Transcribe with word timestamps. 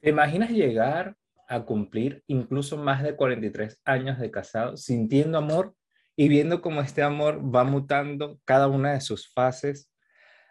¿Te 0.00 0.10
imaginas 0.10 0.50
llegar 0.50 1.16
a 1.48 1.64
cumplir 1.64 2.22
incluso 2.26 2.76
más 2.76 3.02
de 3.02 3.16
43 3.16 3.80
años 3.84 4.18
de 4.18 4.30
casado 4.30 4.76
sintiendo 4.76 5.38
amor 5.38 5.74
y 6.16 6.28
viendo 6.28 6.60
cómo 6.60 6.80
este 6.80 7.02
amor 7.02 7.42
va 7.54 7.64
mutando 7.64 8.38
cada 8.44 8.68
una 8.68 8.92
de 8.92 9.00
sus 9.00 9.32
fases 9.32 9.90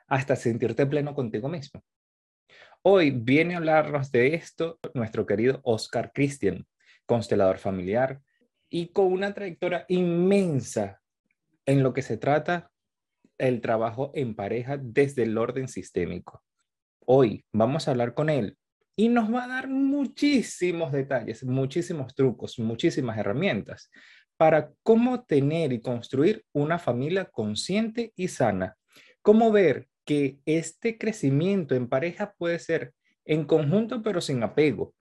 hasta 0.07 0.35
sentirte 0.35 0.85
pleno 0.85 1.13
contigo 1.13 1.47
mismo? 1.47 1.83
Hoy 2.81 3.11
viene 3.11 3.53
a 3.53 3.57
hablarnos 3.57 4.11
de 4.11 4.35
esto 4.35 4.79
nuestro 4.93 5.25
querido 5.25 5.59
Oscar 5.63 6.11
Christian, 6.13 6.65
constelador 7.05 7.59
familiar 7.59 8.21
y 8.69 8.87
con 8.91 9.11
una 9.11 9.33
trayectoria 9.33 9.85
inmensa 9.89 11.01
en 11.65 11.83
lo 11.83 11.93
que 11.93 12.01
se 12.01 12.17
trata 12.17 12.71
el 13.37 13.61
trabajo 13.61 14.11
en 14.15 14.35
pareja 14.35 14.77
desde 14.77 15.23
el 15.23 15.37
orden 15.37 15.67
sistémico. 15.67 16.43
Hoy 17.05 17.45
vamos 17.51 17.87
a 17.87 17.91
hablar 17.91 18.13
con 18.13 18.29
él 18.29 18.57
y 18.95 19.09
nos 19.09 19.33
va 19.33 19.43
a 19.43 19.47
dar 19.47 19.67
muchísimos 19.67 20.91
detalles, 20.91 21.43
muchísimos 21.43 22.15
trucos, 22.15 22.57
muchísimas 22.59 23.17
herramientas 23.17 23.91
para 24.37 24.71
cómo 24.83 25.23
tener 25.23 25.73
y 25.73 25.81
construir 25.81 26.45
una 26.53 26.79
familia 26.79 27.25
consciente 27.25 28.13
y 28.15 28.27
sana. 28.27 28.75
Cómo 29.21 29.51
ver 29.51 29.87
que 30.05 30.39
este 30.45 30.97
crecimiento 30.97 31.75
en 31.75 31.87
pareja 31.87 32.33
puede 32.37 32.59
ser 32.59 32.93
en 33.25 33.45
conjunto 33.45 34.01
pero 34.01 34.21
sin 34.21 34.43
apego, 34.43 34.93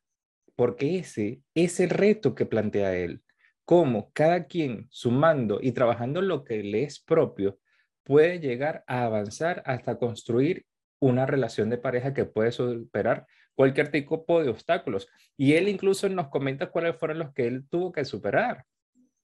porque 0.56 0.98
ese 0.98 1.42
es 1.54 1.80
el 1.80 1.90
reto 1.90 2.34
que 2.34 2.46
plantea 2.46 2.96
él. 2.96 3.22
Cómo 3.64 4.10
cada 4.12 4.46
quien 4.46 4.86
sumando 4.90 5.58
y 5.60 5.72
trabajando 5.72 6.22
lo 6.22 6.44
que 6.44 6.62
le 6.62 6.84
es 6.84 7.00
propio 7.00 7.58
puede 8.02 8.38
llegar 8.38 8.84
a 8.86 9.04
avanzar 9.04 9.62
hasta 9.66 9.98
construir 9.98 10.66
una 11.00 11.26
relación 11.26 11.70
de 11.70 11.78
pareja 11.78 12.14
que 12.14 12.24
puede 12.24 12.52
superar 12.52 13.26
cualquier 13.54 13.90
tipo 13.90 14.24
de 14.42 14.48
obstáculos. 14.48 15.08
Y 15.36 15.54
él 15.54 15.68
incluso 15.68 16.08
nos 16.08 16.28
comenta 16.28 16.70
cuáles 16.70 16.96
fueron 16.96 17.18
los 17.18 17.32
que 17.32 17.46
él 17.46 17.66
tuvo 17.68 17.92
que 17.92 18.04
superar, 18.04 18.64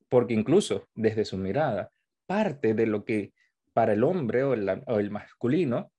porque 0.09 0.35
incluso 0.35 0.89
desde 0.95 1.25
su 1.25 1.37
mirada, 1.37 1.91
parte 2.27 2.75
de 2.75 2.87
lo 2.87 3.05
que 3.05 3.33
para 3.73 3.93
el 3.93 4.05
hombre 4.05 4.43
o 4.45 4.55
el, 4.55 4.69
o 4.87 4.99
el 4.99 5.11
masculino 5.11 5.93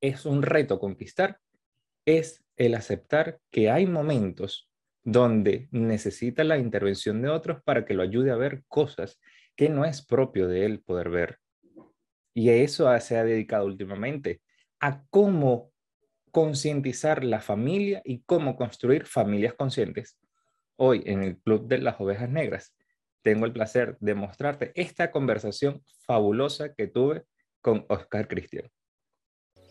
es 0.00 0.26
un 0.26 0.42
reto 0.42 0.78
conquistar, 0.78 1.38
es 2.04 2.44
el 2.56 2.74
aceptar 2.74 3.38
que 3.50 3.70
hay 3.70 3.86
momentos 3.86 4.68
donde 5.04 5.68
necesita 5.70 6.44
la 6.44 6.58
intervención 6.58 7.22
de 7.22 7.28
otros 7.28 7.62
para 7.64 7.84
que 7.84 7.94
lo 7.94 8.02
ayude 8.02 8.30
a 8.30 8.36
ver 8.36 8.64
cosas 8.68 9.20
que 9.56 9.68
no 9.68 9.84
es 9.84 10.04
propio 10.04 10.48
de 10.48 10.64
él 10.64 10.80
poder 10.80 11.10
ver. 11.10 11.38
Y 12.34 12.48
a 12.48 12.54
eso 12.54 12.98
se 13.00 13.16
ha 13.16 13.24
dedicado 13.24 13.66
últimamente, 13.66 14.40
a 14.80 15.04
cómo 15.10 15.71
concientizar 16.32 17.22
la 17.22 17.40
familia 17.40 18.00
y 18.04 18.22
cómo 18.22 18.56
construir 18.56 19.04
familias 19.06 19.52
conscientes. 19.52 20.16
Hoy 20.76 21.02
en 21.04 21.22
el 21.22 21.36
Club 21.36 21.68
de 21.68 21.78
las 21.78 22.00
Ovejas 22.00 22.30
Negras 22.30 22.74
tengo 23.20 23.44
el 23.44 23.52
placer 23.52 23.98
de 24.00 24.14
mostrarte 24.14 24.72
esta 24.74 25.10
conversación 25.10 25.84
fabulosa 26.06 26.72
que 26.72 26.88
tuve 26.88 27.24
con 27.60 27.84
Oscar 27.88 28.26
Cristian. 28.26 28.68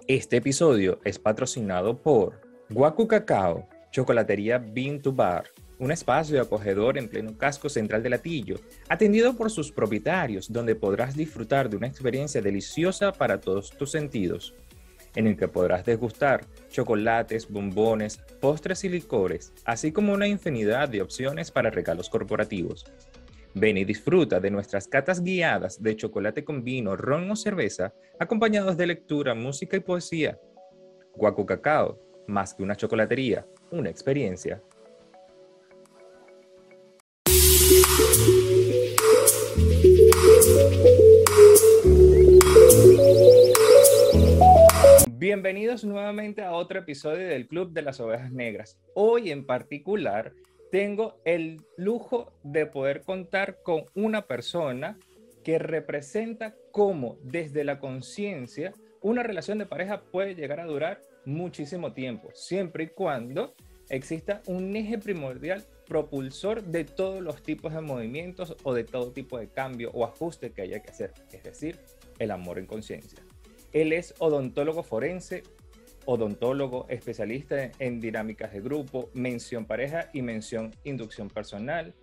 Este 0.07 0.37
episodio 0.37 0.99
es 1.03 1.17
patrocinado 1.17 1.99
por 1.99 2.39
Guacu 2.69 3.07
Cacao, 3.07 3.67
Chocolatería 3.91 4.59
Bean 4.59 5.01
to 5.01 5.11
Bar, 5.11 5.45
un 5.79 5.91
espacio 5.91 6.39
acogedor 6.39 6.99
en 6.99 7.09
pleno 7.09 7.35
casco 7.39 7.69
central 7.69 8.03
de 8.03 8.11
Latillo, 8.11 8.57
atendido 8.87 9.35
por 9.35 9.49
sus 9.49 9.71
propietarios, 9.71 10.53
donde 10.53 10.75
podrás 10.75 11.15
disfrutar 11.15 11.71
de 11.71 11.77
una 11.77 11.87
experiencia 11.87 12.39
deliciosa 12.39 13.11
para 13.11 13.41
todos 13.41 13.71
tus 13.71 13.89
sentidos 13.89 14.53
en 15.15 15.27
el 15.27 15.37
que 15.37 15.47
podrás 15.47 15.85
degustar 15.85 16.45
chocolates, 16.69 17.49
bombones, 17.49 18.17
postres 18.39 18.83
y 18.83 18.89
licores, 18.89 19.53
así 19.65 19.91
como 19.91 20.13
una 20.13 20.27
infinidad 20.27 20.89
de 20.89 21.01
opciones 21.01 21.51
para 21.51 21.69
regalos 21.69 22.09
corporativos. 22.09 22.85
Ven 23.53 23.77
y 23.77 23.83
disfruta 23.83 24.39
de 24.39 24.49
nuestras 24.49 24.87
catas 24.87 25.21
guiadas 25.21 25.81
de 25.81 25.95
chocolate 25.95 26.45
con 26.45 26.63
vino, 26.63 26.95
ron 26.95 27.29
o 27.29 27.35
cerveza, 27.35 27.93
acompañados 28.19 28.77
de 28.77 28.87
lectura, 28.87 29.35
música 29.35 29.75
y 29.75 29.81
poesía. 29.81 30.39
Guacu 31.15 31.45
Cacao, 31.45 31.99
más 32.27 32.53
que 32.53 32.63
una 32.63 32.77
chocolatería, 32.77 33.45
una 33.71 33.89
experiencia. 33.89 34.61
Bienvenidos 45.21 45.83
nuevamente 45.83 46.41
a 46.41 46.53
otro 46.53 46.79
episodio 46.79 47.27
del 47.27 47.45
Club 47.47 47.73
de 47.73 47.83
las 47.83 47.99
Ovejas 47.99 48.31
Negras. 48.31 48.79
Hoy 48.95 49.29
en 49.29 49.45
particular 49.45 50.33
tengo 50.71 51.21
el 51.25 51.61
lujo 51.77 52.33
de 52.41 52.65
poder 52.65 53.03
contar 53.03 53.61
con 53.61 53.83
una 53.93 54.25
persona 54.25 54.97
que 55.43 55.59
representa 55.59 56.55
cómo 56.71 57.19
desde 57.21 57.63
la 57.63 57.79
conciencia 57.79 58.73
una 58.99 59.21
relación 59.21 59.59
de 59.59 59.67
pareja 59.67 60.01
puede 60.01 60.33
llegar 60.33 60.59
a 60.59 60.65
durar 60.65 61.03
muchísimo 61.25 61.93
tiempo, 61.93 62.31
siempre 62.33 62.85
y 62.85 62.87
cuando 62.87 63.53
exista 63.89 64.41
un 64.47 64.75
eje 64.75 64.97
primordial 64.97 65.63
propulsor 65.87 66.63
de 66.63 66.83
todos 66.83 67.21
los 67.21 67.43
tipos 67.43 67.75
de 67.75 67.81
movimientos 67.81 68.57
o 68.63 68.73
de 68.73 68.85
todo 68.85 69.11
tipo 69.11 69.37
de 69.37 69.49
cambio 69.49 69.91
o 69.93 70.03
ajuste 70.03 70.51
que 70.51 70.63
haya 70.63 70.81
que 70.81 70.89
hacer, 70.89 71.13
es 71.31 71.43
decir, 71.43 71.77
el 72.17 72.31
amor 72.31 72.57
en 72.57 72.65
conciencia. 72.65 73.19
Él 73.73 73.93
es 73.93 74.13
odontólogo 74.19 74.83
forense, 74.83 75.43
odontólogo 76.05 76.85
especialista 76.89 77.71
en 77.79 78.01
dinámicas 78.01 78.53
de 78.53 78.61
grupo, 78.61 79.09
mención 79.13 79.65
pareja 79.65 80.09
y 80.13 80.21
mención 80.21 80.71
inducción 80.83 81.29
personal, 81.29 81.93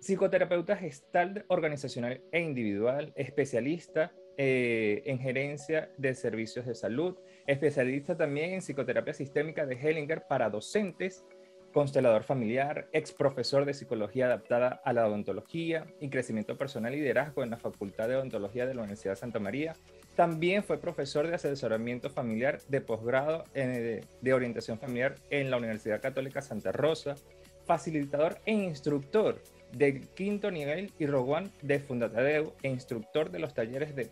psicoterapeuta 0.00 0.76
gestal 0.76 1.44
organizacional 1.48 2.22
e 2.32 2.40
individual, 2.40 3.12
especialista 3.16 4.12
eh, 4.38 5.02
en 5.04 5.18
gerencia 5.18 5.92
de 5.98 6.14
servicios 6.14 6.66
de 6.66 6.74
salud, 6.74 7.16
especialista 7.46 8.16
también 8.16 8.54
en 8.54 8.60
psicoterapia 8.60 9.12
sistémica 9.12 9.66
de 9.66 9.76
Hellinger 9.76 10.24
para 10.26 10.48
docentes, 10.48 11.24
constelador 11.72 12.22
familiar, 12.22 12.88
ex 12.92 13.12
profesor 13.12 13.64
de 13.64 13.74
psicología 13.74 14.26
adaptada 14.26 14.80
a 14.84 14.92
la 14.92 15.06
odontología 15.06 15.86
y 16.00 16.10
crecimiento 16.10 16.56
personal 16.56 16.94
y 16.94 16.98
liderazgo 16.98 17.42
en 17.42 17.50
la 17.50 17.56
Facultad 17.56 18.08
de 18.08 18.16
Odontología 18.16 18.66
de 18.66 18.74
la 18.74 18.82
Universidad 18.82 19.12
de 19.12 19.20
Santa 19.20 19.38
María, 19.38 19.74
también 20.14 20.62
fue 20.62 20.78
profesor 20.78 21.26
de 21.26 21.34
asesoramiento 21.34 22.10
familiar 22.10 22.60
de 22.68 22.80
posgrado 22.80 23.44
de, 23.54 24.04
orientación 24.32 24.78
familiar 24.78 25.16
en 25.30 25.50
la 25.50 25.56
Universidad 25.56 26.00
Católica 26.00 26.42
Santa 26.42 26.70
Rosa, 26.72 27.16
facilitador 27.64 28.38
e 28.44 28.52
instructor 28.52 29.42
del 29.72 30.06
quinto 30.08 30.50
nivel 30.50 30.92
y 30.98 31.06
roguán 31.06 31.50
de 31.62 31.80
Fundatadeu 31.80 32.52
e 32.62 32.68
instructor 32.68 33.30
de 33.30 33.38
los 33.38 33.54
talleres 33.54 33.96
de, 33.96 34.10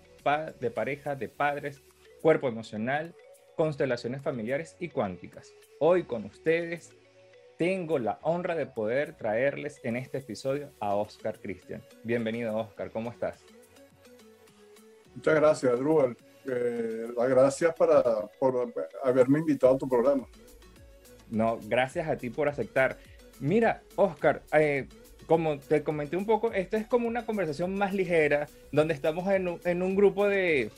de 0.58 0.70
pareja, 0.70 1.14
de 1.16 1.28
padres, 1.28 1.82
cuerpo 2.22 2.48
emocional, 2.48 3.14
constelaciones 3.56 4.22
familiares 4.22 4.76
y 4.80 4.88
cuánticas. 4.88 5.52
Hoy 5.80 6.04
con 6.04 6.24
ustedes 6.24 6.94
tengo 7.60 7.98
la 7.98 8.18
honra 8.22 8.54
de 8.54 8.64
poder 8.64 9.12
traerles 9.18 9.80
en 9.82 9.94
este 9.94 10.16
episodio 10.16 10.70
a 10.80 10.94
Oscar 10.94 11.38
Cristian. 11.38 11.82
Bienvenido 12.04 12.56
Oscar, 12.56 12.90
¿cómo 12.90 13.10
estás? 13.10 13.44
Muchas 15.14 15.34
gracias, 15.34 15.78
Drubal. 15.78 16.16
Eh, 16.46 17.08
las 17.14 17.28
gracias 17.28 17.74
para, 17.74 18.02
por 18.38 18.72
haberme 19.04 19.40
invitado 19.40 19.74
a 19.74 19.76
tu 19.76 19.86
programa. 19.86 20.26
No, 21.28 21.58
gracias 21.66 22.08
a 22.08 22.16
ti 22.16 22.30
por 22.30 22.48
aceptar. 22.48 22.96
Mira, 23.40 23.82
Oscar, 23.94 24.40
eh, 24.54 24.88
como 25.26 25.58
te 25.58 25.82
comenté 25.82 26.16
un 26.16 26.24
poco, 26.24 26.54
esto 26.54 26.78
es 26.78 26.86
como 26.86 27.08
una 27.08 27.26
conversación 27.26 27.74
más 27.74 27.92
ligera, 27.92 28.46
donde 28.72 28.94
estamos 28.94 29.30
en 29.30 29.48
un, 29.48 29.60
en 29.64 29.82
un 29.82 29.94
grupo 29.96 30.26
de, 30.26 30.70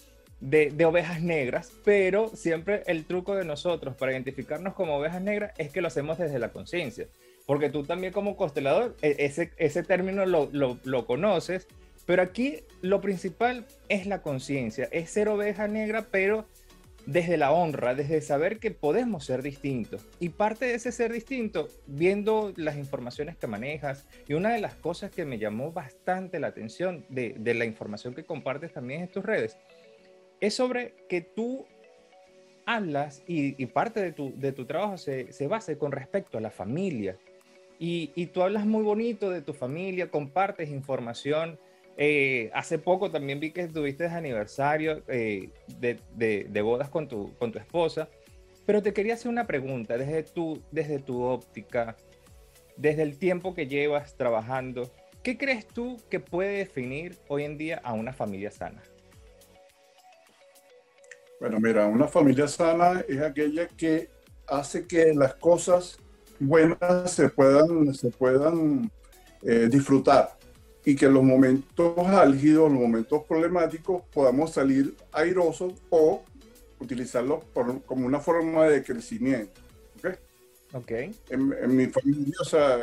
de, 0.42 0.70
de, 0.70 0.84
ovejas 0.84 1.22
negras, 1.22 1.72
pero 1.84 2.28
siempre 2.34 2.82
el 2.86 3.06
truco 3.06 3.34
de 3.34 3.46
nosotros 3.46 3.96
para 3.96 4.12
identificarnos 4.12 4.74
como 4.74 4.96
ovejas 4.96 5.22
negras 5.22 5.52
es 5.56 5.72
que 5.72 5.80
lo 5.80 5.88
hacemos 5.88 6.18
desde 6.18 6.38
la 6.38 6.52
conciencia. 6.52 7.06
Porque 7.46 7.70
tú 7.70 7.84
también 7.84 8.12
como 8.12 8.36
constelador, 8.36 8.96
e, 9.00 9.16
ese, 9.20 9.52
ese 9.56 9.82
término 9.82 10.26
lo, 10.26 10.48
lo, 10.52 10.78
lo 10.84 11.06
conoces 11.06 11.66
pero 12.06 12.22
aquí 12.22 12.60
lo 12.80 13.00
principal 13.00 13.64
es 13.88 14.06
la 14.06 14.22
conciencia, 14.22 14.88
es 14.90 15.10
ser 15.10 15.28
oveja 15.28 15.68
negra, 15.68 16.08
pero 16.10 16.46
desde 17.06 17.36
la 17.36 17.52
honra, 17.52 17.94
desde 17.94 18.20
saber 18.20 18.58
que 18.58 18.70
podemos 18.70 19.24
ser 19.24 19.42
distintos. 19.42 20.06
Y 20.20 20.30
parte 20.30 20.66
de 20.66 20.74
ese 20.74 20.92
ser 20.92 21.12
distinto, 21.12 21.68
viendo 21.86 22.52
las 22.56 22.76
informaciones 22.76 23.36
que 23.36 23.46
manejas, 23.46 24.06
y 24.28 24.34
una 24.34 24.52
de 24.52 24.60
las 24.60 24.74
cosas 24.74 25.10
que 25.10 25.24
me 25.24 25.38
llamó 25.38 25.72
bastante 25.72 26.38
la 26.38 26.48
atención 26.48 27.04
de, 27.08 27.36
la 27.54 27.64
información 27.64 28.14
que 28.14 28.24
compartes 28.24 28.72
también 28.72 29.02
en 29.02 29.08
tus 29.08 29.24
redes, 29.24 29.56
es 30.42 30.54
sobre 30.54 30.94
que 31.08 31.20
tú 31.20 31.64
hablas 32.66 33.22
y, 33.26 33.64
parte 33.66 34.02
de 34.02 34.12
tu, 34.12 34.34
de 34.36 34.52
tu 34.52 34.66
trabajo 34.66 34.98
se, 34.98 35.32
se, 35.32 35.46
basa 35.46 35.76
con 35.78 35.92
respecto 35.92 36.36
a 36.36 36.40
la 36.40 36.50
familia. 36.50 37.16
Y, 37.78 38.10
y 38.14 38.26
tú 38.26 38.42
hablas 38.42 38.66
muy 38.66 38.82
bonito 38.82 39.30
de 39.30 39.40
tu 39.40 39.54
familia, 39.54 40.10
compartes 40.10 40.68
información 40.68 41.58
eh, 41.96 42.50
hace 42.54 42.78
poco 42.78 43.10
también 43.10 43.38
vi 43.38 43.50
que 43.50 43.62
estuviste 43.62 44.04
de 44.04 44.10
aniversario 44.10 45.02
eh, 45.08 45.50
de, 45.78 46.00
de, 46.16 46.62
bodas 46.62 46.88
con 46.88 47.06
tu, 47.06 47.34
con 47.36 47.52
tu 47.52 47.58
esposa 47.58 48.08
Pero 48.64 48.82
te 48.82 48.94
quería 48.94 49.14
hacer 49.14 49.28
una 49.28 49.46
pregunta 49.46 49.98
desde 49.98 50.22
tu, 50.22 50.62
desde 50.70 50.98
tu 51.00 51.22
óptica, 51.22 51.96
desde 52.76 53.02
el 53.02 53.18
tiempo 53.18 53.54
que 53.54 53.66
llevas 53.66 54.16
trabajando, 54.16 54.90
¿qué 55.22 55.36
crees 55.36 55.66
tú 55.66 55.98
que 56.08 56.18
puede 56.18 56.58
definir 56.58 57.18
hoy 57.28 57.44
en 57.44 57.58
día 57.58 57.80
a 57.84 57.92
una 57.92 58.14
familia 58.14 58.50
sana? 58.50 58.82
Bueno, 61.42 61.58
mira, 61.58 61.88
una 61.88 62.06
familia 62.06 62.46
sana 62.46 63.04
es 63.08 63.20
aquella 63.20 63.66
que 63.66 64.08
hace 64.46 64.86
que 64.86 65.12
las 65.12 65.34
cosas 65.34 65.98
buenas 66.38 67.10
se 67.10 67.30
puedan, 67.30 67.92
se 67.94 68.10
puedan 68.10 68.88
eh, 69.42 69.68
disfrutar 69.68 70.38
y 70.84 70.94
que 70.94 71.08
los 71.08 71.24
momentos 71.24 71.98
álgidos, 71.98 72.70
los 72.70 72.80
momentos 72.80 73.24
problemáticos, 73.24 74.04
podamos 74.12 74.52
salir 74.52 74.94
airosos 75.10 75.72
o 75.90 76.22
utilizarlos 76.78 77.42
como 77.86 78.06
una 78.06 78.20
forma 78.20 78.66
de 78.66 78.84
crecimiento. 78.84 79.60
¿okay? 79.98 80.12
Okay. 80.72 81.14
En, 81.28 81.76
mi 81.76 81.86
familia, 81.86 82.34
o 82.40 82.44
sea, 82.44 82.78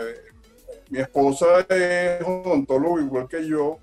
mi 0.90 1.00
esposa 1.00 1.62
es 1.62 2.22
odontólogo 2.26 3.00
igual 3.00 3.26
que 3.30 3.48
yo, 3.48 3.80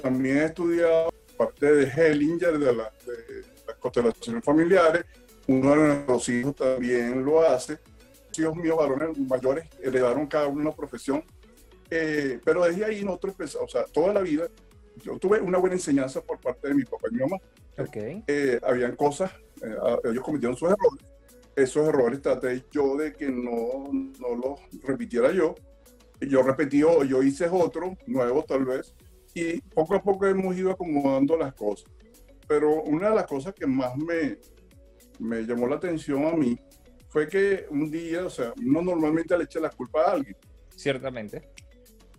también 0.00 0.36
he 0.36 0.44
estudiado 0.44 1.10
parte 1.38 1.72
de 1.72 1.84
Hellinger, 1.86 2.58
de, 2.58 2.74
la, 2.74 2.92
de 3.06 3.44
las 3.66 3.76
constelaciones 3.78 4.44
familiares, 4.44 5.04
uno 5.46 5.70
de 5.70 5.76
nuestros 5.76 6.28
hijos 6.28 6.56
también 6.56 7.24
lo 7.24 7.40
hace, 7.40 7.78
hijos 8.36 8.56
míos 8.56 8.76
varones 8.76 9.16
mayores 9.18 9.66
heredaron 9.80 10.26
cada 10.26 10.46
uno 10.48 10.60
una 10.60 10.72
profesión 10.72 11.24
eh, 11.90 12.38
pero 12.44 12.64
desde 12.64 12.84
ahí 12.84 13.04
nosotros 13.04 13.32
empezamos, 13.32 13.74
o 13.74 13.78
sea, 13.78 13.84
toda 13.84 14.12
la 14.12 14.20
vida, 14.20 14.48
yo 15.02 15.18
tuve 15.18 15.40
una 15.40 15.58
buena 15.58 15.76
enseñanza 15.76 16.20
por 16.20 16.38
parte 16.38 16.68
de 16.68 16.74
mi 16.74 16.84
papá 16.84 17.08
y 17.10 17.14
mi 17.14 17.20
mamá. 17.20 17.36
Okay. 17.78 18.22
Eh, 18.26 18.60
habían 18.62 18.96
cosas, 18.96 19.32
eh, 19.62 19.76
ellos 20.04 20.22
cometieron 20.22 20.56
sus 20.56 20.68
errores. 20.68 21.04
Esos 21.56 21.88
errores 21.88 22.20
traté 22.22 22.64
yo 22.70 22.96
de 22.96 23.12
que 23.12 23.28
no, 23.28 23.90
no 24.20 24.34
los 24.36 24.82
repitiera 24.82 25.32
yo. 25.32 25.54
Yo 26.20 26.42
repetí, 26.42 26.80
yo 26.80 27.22
hice 27.22 27.48
otro, 27.50 27.96
nuevo 28.06 28.44
tal 28.44 28.64
vez, 28.64 28.94
y 29.34 29.60
poco 29.60 29.94
a 29.94 30.02
poco 30.02 30.26
hemos 30.26 30.56
ido 30.56 30.70
acomodando 30.70 31.36
las 31.36 31.54
cosas. 31.54 31.90
Pero 32.46 32.82
una 32.82 33.10
de 33.10 33.16
las 33.16 33.26
cosas 33.26 33.54
que 33.54 33.66
más 33.66 33.96
me, 33.96 34.38
me 35.18 35.42
llamó 35.42 35.66
la 35.66 35.76
atención 35.76 36.24
a 36.26 36.32
mí 36.32 36.58
fue 37.08 37.28
que 37.28 37.66
un 37.70 37.90
día, 37.90 38.26
o 38.26 38.30
sea, 38.30 38.52
uno 38.64 38.82
normalmente 38.82 39.36
le 39.36 39.44
echa 39.44 39.60
la 39.60 39.70
culpa 39.70 40.02
a 40.02 40.12
alguien. 40.12 40.36
Ciertamente. 40.74 41.50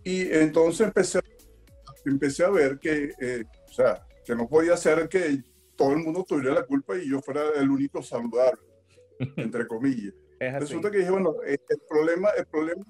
Y 0.04 0.22
entonces 0.32 0.86
empecé, 0.86 1.20
empecé 2.04 2.44
a 2.44 2.50
ver 2.50 2.78
que, 2.78 3.12
eh, 3.20 3.44
o 3.68 3.72
sea, 3.72 4.06
que 4.24 4.34
no 4.34 4.48
podía 4.48 4.76
ser 4.76 5.08
que 5.08 5.42
todo 5.76 5.92
el 5.92 5.98
mundo 5.98 6.24
tuviera 6.24 6.54
la 6.54 6.64
culpa 6.64 6.96
y 6.96 7.08
yo 7.08 7.20
fuera 7.20 7.42
el 7.56 7.70
único 7.70 8.02
saludable, 8.02 8.60
entre 9.36 9.66
comillas. 9.66 10.14
Resulta 10.38 10.90
que 10.90 10.98
dije, 10.98 11.10
bueno, 11.10 11.34
el 11.44 11.58
problema, 11.88 12.30
el 12.30 12.46
problema 12.46 12.84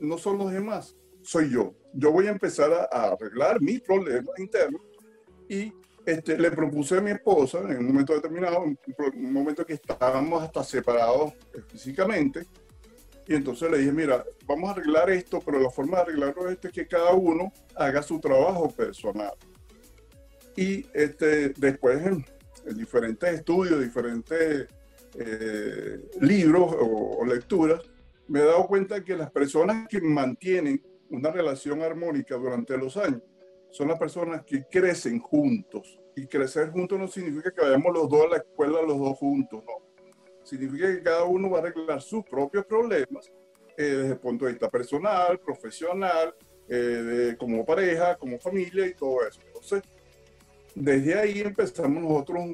no 0.00 0.16
son 0.16 0.38
los 0.38 0.50
demás, 0.50 0.96
soy 1.26 1.50
yo. 1.50 1.74
Yo 1.92 2.12
voy 2.12 2.28
a 2.28 2.30
empezar 2.30 2.72
a, 2.72 3.12
arreglar 3.12 3.60
mis 3.60 3.80
problemas 3.80 4.38
internos 4.38 4.80
y 5.48 5.72
este, 6.04 6.38
le 6.38 6.50
propuse 6.50 6.98
a 6.98 7.00
mi 7.00 7.10
esposa 7.10 7.58
en 7.60 7.78
un 7.78 7.86
momento 7.86 8.14
determinado, 8.14 8.60
un, 8.60 8.78
un 9.14 9.32
momento 9.32 9.66
que 9.66 9.74
estábamos 9.74 10.42
hasta 10.42 10.62
separados 10.62 11.32
físicamente, 11.68 12.46
y 13.28 13.34
entonces 13.34 13.70
le 13.70 13.78
dije, 13.78 13.92
mira, 13.92 14.24
vamos 14.46 14.68
a 14.68 14.72
arreglar 14.72 15.10
esto, 15.10 15.40
pero 15.44 15.58
la 15.58 15.70
forma 15.70 15.96
de 15.96 16.02
arreglarlo 16.02 16.48
es 16.48 16.58
que 16.58 16.86
cada 16.86 17.12
uno 17.12 17.52
haga 17.74 18.02
su 18.02 18.20
trabajo 18.20 18.70
personal. 18.70 19.32
Y 20.56 20.86
este, 20.94 21.50
después 21.50 22.06
en, 22.06 22.24
diferentes 22.76 23.34
estudios, 23.34 23.80
diferentes 23.80 24.68
eh, 25.18 26.08
libros 26.20 26.74
o, 26.78 27.24
lecturas, 27.26 27.82
me 28.28 28.40
he 28.40 28.44
dado 28.44 28.66
cuenta 28.66 29.02
que 29.04 29.16
las 29.16 29.30
personas 29.30 29.88
que 29.88 30.00
mantienen 30.00 30.80
una 31.10 31.30
relación 31.30 31.82
armónica 31.82 32.36
durante 32.36 32.76
los 32.76 32.96
años 32.96 33.22
son 33.70 33.88
las 33.88 33.98
personas 33.98 34.42
que 34.44 34.64
crecen 34.64 35.18
juntos. 35.18 35.98
Y 36.14 36.26
crecer 36.26 36.70
juntos 36.70 36.98
no 36.98 37.08
significa 37.08 37.50
que 37.50 37.60
vayamos 37.60 37.92
los 37.92 38.08
dos 38.08 38.24
a 38.24 38.28
la 38.28 38.36
escuela 38.38 38.80
los 38.80 38.98
dos 38.98 39.18
juntos, 39.18 39.62
no 39.66 39.86
significa 40.46 40.86
que 40.86 41.02
cada 41.02 41.24
uno 41.24 41.50
va 41.50 41.58
a 41.58 41.62
arreglar 41.62 42.00
sus 42.00 42.24
propios 42.24 42.64
problemas 42.64 43.32
eh, 43.76 43.82
desde 43.82 44.12
el 44.12 44.18
punto 44.18 44.44
de 44.44 44.52
vista 44.52 44.70
personal, 44.70 45.38
profesional, 45.40 46.34
eh, 46.68 47.34
como 47.38 47.64
pareja, 47.64 48.16
como 48.16 48.38
familia 48.38 48.86
y 48.86 48.94
todo 48.94 49.26
eso. 49.26 49.40
Entonces, 49.46 49.82
desde 50.74 51.18
ahí 51.18 51.40
empezamos 51.40 52.02
nosotros 52.02 52.44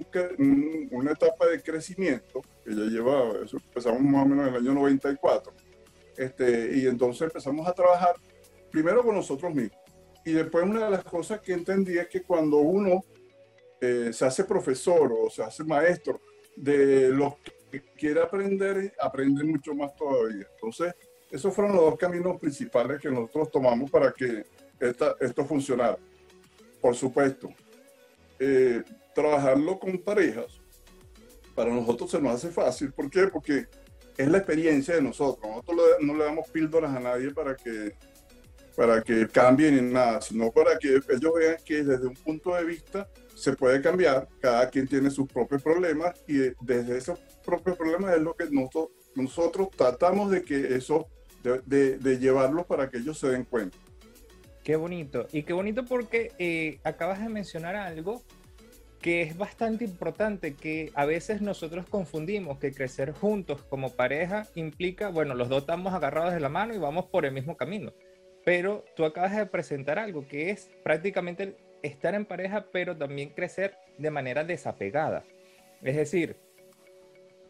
una 0.90 1.10
etapa 1.12 1.46
de 1.46 1.60
crecimiento 1.60 2.40
que 2.64 2.74
ya 2.74 2.82
lleva, 2.84 3.44
eso 3.44 3.58
empezamos 3.58 4.00
más 4.00 4.24
o 4.24 4.28
menos 4.28 4.48
en 4.48 4.54
el 4.54 4.60
año 4.60 4.74
94. 4.74 5.52
Este, 6.16 6.78
y 6.78 6.86
entonces 6.86 7.22
empezamos 7.22 7.66
a 7.66 7.72
trabajar 7.72 8.14
primero 8.72 9.02
con 9.02 9.14
nosotros 9.14 9.54
mismos. 9.54 9.78
Y 10.24 10.32
después 10.32 10.64
una 10.64 10.86
de 10.86 10.90
las 10.90 11.04
cosas 11.04 11.40
que 11.40 11.52
entendí 11.52 11.98
es 11.98 12.08
que 12.08 12.22
cuando 12.22 12.58
uno 12.58 13.04
eh, 13.80 14.10
se 14.12 14.24
hace 14.24 14.44
profesor 14.44 15.12
o 15.12 15.28
se 15.28 15.42
hace 15.42 15.64
maestro 15.64 16.20
de 16.56 17.08
los 17.08 17.34
que 17.70 17.82
quiere 17.96 18.20
aprender, 18.20 18.94
aprende 19.00 19.44
mucho 19.44 19.74
más 19.74 19.94
todavía. 19.96 20.46
Entonces, 20.54 20.94
esos 21.30 21.54
fueron 21.54 21.74
los 21.74 21.84
dos 21.84 21.98
caminos 21.98 22.38
principales 22.38 23.00
que 23.00 23.10
nosotros 23.10 23.50
tomamos 23.50 23.90
para 23.90 24.12
que 24.12 24.44
esta, 24.78 25.16
esto 25.20 25.44
funcionara. 25.44 25.98
Por 26.80 26.94
supuesto, 26.94 27.48
eh, 28.38 28.82
trabajarlo 29.14 29.78
con 29.78 29.98
parejas, 29.98 30.60
para 31.54 31.70
nosotros 31.72 32.10
se 32.10 32.20
nos 32.20 32.34
hace 32.34 32.48
fácil. 32.50 32.92
¿Por 32.92 33.10
qué? 33.10 33.26
Porque 33.28 33.66
es 34.16 34.28
la 34.28 34.38
experiencia 34.38 34.94
de 34.94 35.02
nosotros. 35.02 35.50
Nosotros 35.50 35.78
no 36.00 36.14
le 36.14 36.24
damos 36.24 36.48
píldoras 36.50 36.94
a 36.94 37.00
nadie 37.00 37.32
para 37.32 37.56
que, 37.56 37.94
para 38.76 39.02
que 39.02 39.28
cambien 39.28 39.78
en 39.78 39.92
nada, 39.92 40.20
sino 40.20 40.50
para 40.50 40.78
que 40.78 41.00
ellos 41.08 41.32
vean 41.34 41.56
que 41.64 41.82
desde 41.82 42.06
un 42.06 42.14
punto 42.14 42.54
de 42.54 42.64
vista 42.64 43.08
se 43.34 43.54
puede 43.54 43.80
cambiar, 43.80 44.28
cada 44.40 44.68
quien 44.70 44.86
tiene 44.86 45.10
sus 45.10 45.28
propios 45.28 45.62
problemas 45.62 46.12
y 46.26 46.52
desde 46.60 46.96
esos 46.96 47.18
propios 47.44 47.76
problemas 47.76 48.14
es 48.14 48.22
lo 48.22 48.34
que 48.34 48.46
nosotros, 48.50 48.90
nosotros 49.14 49.68
tratamos 49.70 50.30
de 50.30 50.42
que 50.42 50.74
eso, 50.74 51.08
de, 51.42 51.98
de, 51.98 52.18
llevarlos 52.18 52.66
para 52.66 52.88
que 52.88 52.98
ellos 52.98 53.18
se 53.18 53.28
den 53.28 53.44
cuenta. 53.44 53.76
Qué 54.62 54.76
bonito. 54.76 55.26
Y 55.32 55.42
qué 55.42 55.52
bonito 55.52 55.84
porque 55.84 56.30
eh, 56.38 56.78
acabas 56.84 57.20
de 57.20 57.28
mencionar 57.28 57.74
algo 57.74 58.22
que 59.00 59.22
es 59.22 59.36
bastante 59.36 59.84
importante, 59.84 60.54
que 60.54 60.92
a 60.94 61.04
veces 61.04 61.42
nosotros 61.42 61.84
confundimos 61.90 62.58
que 62.58 62.72
crecer 62.72 63.10
juntos 63.12 63.62
como 63.64 63.90
pareja 63.90 64.46
implica, 64.54 65.08
bueno, 65.08 65.34
los 65.34 65.48
dos 65.48 65.62
estamos 65.62 65.92
agarrados 65.92 66.32
de 66.32 66.38
la 66.38 66.48
mano 66.48 66.72
y 66.72 66.78
vamos 66.78 67.06
por 67.06 67.26
el 67.26 67.32
mismo 67.32 67.56
camino. 67.56 67.92
Pero 68.44 68.84
tú 68.96 69.04
acabas 69.04 69.36
de 69.36 69.46
presentar 69.46 69.98
algo 69.98 70.26
que 70.26 70.50
es 70.50 70.70
prácticamente 70.82 71.56
estar 71.82 72.14
en 72.14 72.24
pareja, 72.24 72.66
pero 72.72 72.96
también 72.96 73.30
crecer 73.30 73.76
de 73.98 74.10
manera 74.10 74.44
desapegada. 74.44 75.24
Es 75.82 75.96
decir, 75.96 76.36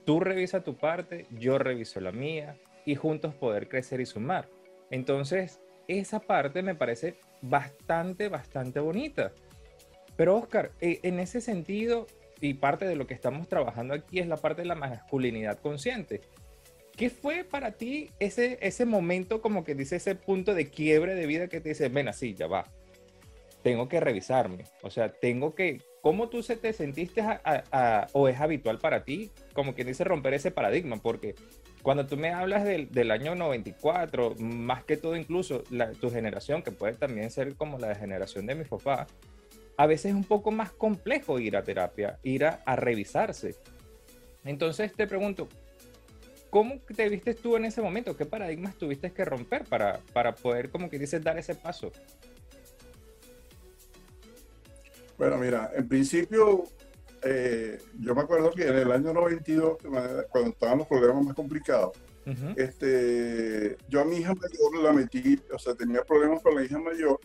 tú 0.04 0.20
revisas 0.20 0.64
tu 0.64 0.76
parte, 0.76 1.26
yo 1.30 1.58
reviso 1.58 2.00
la 2.00 2.12
mía 2.12 2.56
y 2.84 2.94
juntos 2.94 3.34
poder 3.34 3.68
crecer 3.68 4.00
y 4.00 4.06
sumar. 4.06 4.48
Entonces, 4.90 5.60
esa 5.88 6.20
parte 6.20 6.62
me 6.62 6.74
parece 6.74 7.16
bastante, 7.40 8.28
bastante 8.28 8.80
bonita. 8.80 9.32
Pero 10.16 10.36
Oscar, 10.36 10.72
eh, 10.80 11.00
en 11.02 11.18
ese 11.18 11.40
sentido, 11.40 12.06
y 12.40 12.54
parte 12.54 12.86
de 12.86 12.96
lo 12.96 13.06
que 13.06 13.14
estamos 13.14 13.48
trabajando 13.48 13.94
aquí 13.94 14.18
es 14.18 14.26
la 14.26 14.36
parte 14.36 14.62
de 14.62 14.68
la 14.68 14.74
masculinidad 14.74 15.60
consciente. 15.60 16.22
¿Qué 16.96 17.10
fue 17.10 17.44
para 17.44 17.72
ti 17.72 18.10
ese, 18.18 18.58
ese 18.60 18.84
momento, 18.84 19.40
como 19.40 19.64
que 19.64 19.74
dice, 19.74 19.96
ese 19.96 20.14
punto 20.14 20.54
de 20.54 20.68
quiebre 20.68 21.14
de 21.14 21.26
vida 21.26 21.48
que 21.48 21.60
te 21.60 21.70
dice, 21.70 21.88
ven 21.88 22.08
así, 22.08 22.34
ya 22.34 22.46
va, 22.46 22.66
tengo 23.62 23.88
que 23.88 24.00
revisarme. 24.00 24.64
O 24.82 24.90
sea, 24.90 25.08
tengo 25.08 25.54
que, 25.54 25.80
¿cómo 26.02 26.28
tú 26.28 26.42
se 26.42 26.56
te 26.56 26.72
sentiste 26.72 27.22
o 28.12 28.28
es 28.28 28.40
habitual 28.40 28.78
para 28.78 29.04
ti? 29.04 29.30
Como 29.52 29.74
quien 29.74 29.86
dice, 29.86 30.04
romper 30.04 30.34
ese 30.34 30.50
paradigma, 30.50 30.96
porque 30.96 31.34
cuando 31.82 32.06
tú 32.06 32.16
me 32.16 32.30
hablas 32.30 32.64
del, 32.64 32.90
del 32.90 33.10
año 33.10 33.34
94, 33.34 34.34
más 34.38 34.84
que 34.84 34.96
todo 34.96 35.16
incluso 35.16 35.62
tu 36.00 36.10
generación, 36.10 36.62
que 36.62 36.72
puede 36.72 36.94
también 36.94 37.30
ser 37.30 37.54
como 37.54 37.78
la 37.78 37.94
generación 37.94 38.46
de 38.46 38.54
mi 38.54 38.64
papá, 38.64 39.06
a 39.76 39.86
veces 39.86 40.10
es 40.10 40.14
un 40.14 40.24
poco 40.24 40.50
más 40.50 40.70
complejo 40.72 41.38
ir 41.38 41.56
a 41.56 41.62
terapia, 41.62 42.18
ir 42.22 42.44
a, 42.44 42.60
a 42.66 42.76
revisarse. 42.76 43.56
Entonces 44.44 44.92
te 44.92 45.06
pregunto, 45.06 45.48
¿cómo 46.52 46.78
te 46.94 47.08
viste 47.08 47.32
tú 47.32 47.56
en 47.56 47.64
ese 47.64 47.80
momento? 47.80 48.14
¿Qué 48.14 48.26
paradigmas 48.26 48.76
tuviste 48.76 49.10
que 49.10 49.24
romper 49.24 49.64
para, 49.64 50.00
para 50.12 50.34
poder, 50.34 50.68
como 50.68 50.90
que 50.90 50.98
dices, 50.98 51.24
dar 51.24 51.38
ese 51.38 51.54
paso? 51.54 51.90
Bueno, 55.16 55.38
mira, 55.38 55.70
en 55.74 55.88
principio, 55.88 56.64
eh, 57.22 57.78
yo 57.98 58.14
me 58.14 58.20
acuerdo 58.20 58.50
que 58.50 58.68
en 58.68 58.76
el 58.76 58.92
año 58.92 59.14
92, 59.14 59.78
cuando 60.28 60.50
estaban 60.50 60.76
los 60.76 60.86
problemas 60.86 61.24
más 61.24 61.34
complicados, 61.34 61.96
este, 62.54 63.78
yo 63.88 64.02
a 64.02 64.04
mi 64.04 64.18
hija 64.18 64.34
mayor 64.34 64.82
la 64.82 64.92
metí, 64.92 65.40
o 65.54 65.58
sea, 65.58 65.74
tenía 65.74 66.04
problemas 66.04 66.42
con 66.42 66.54
la 66.54 66.64
hija 66.64 66.78
mayor 66.78 67.18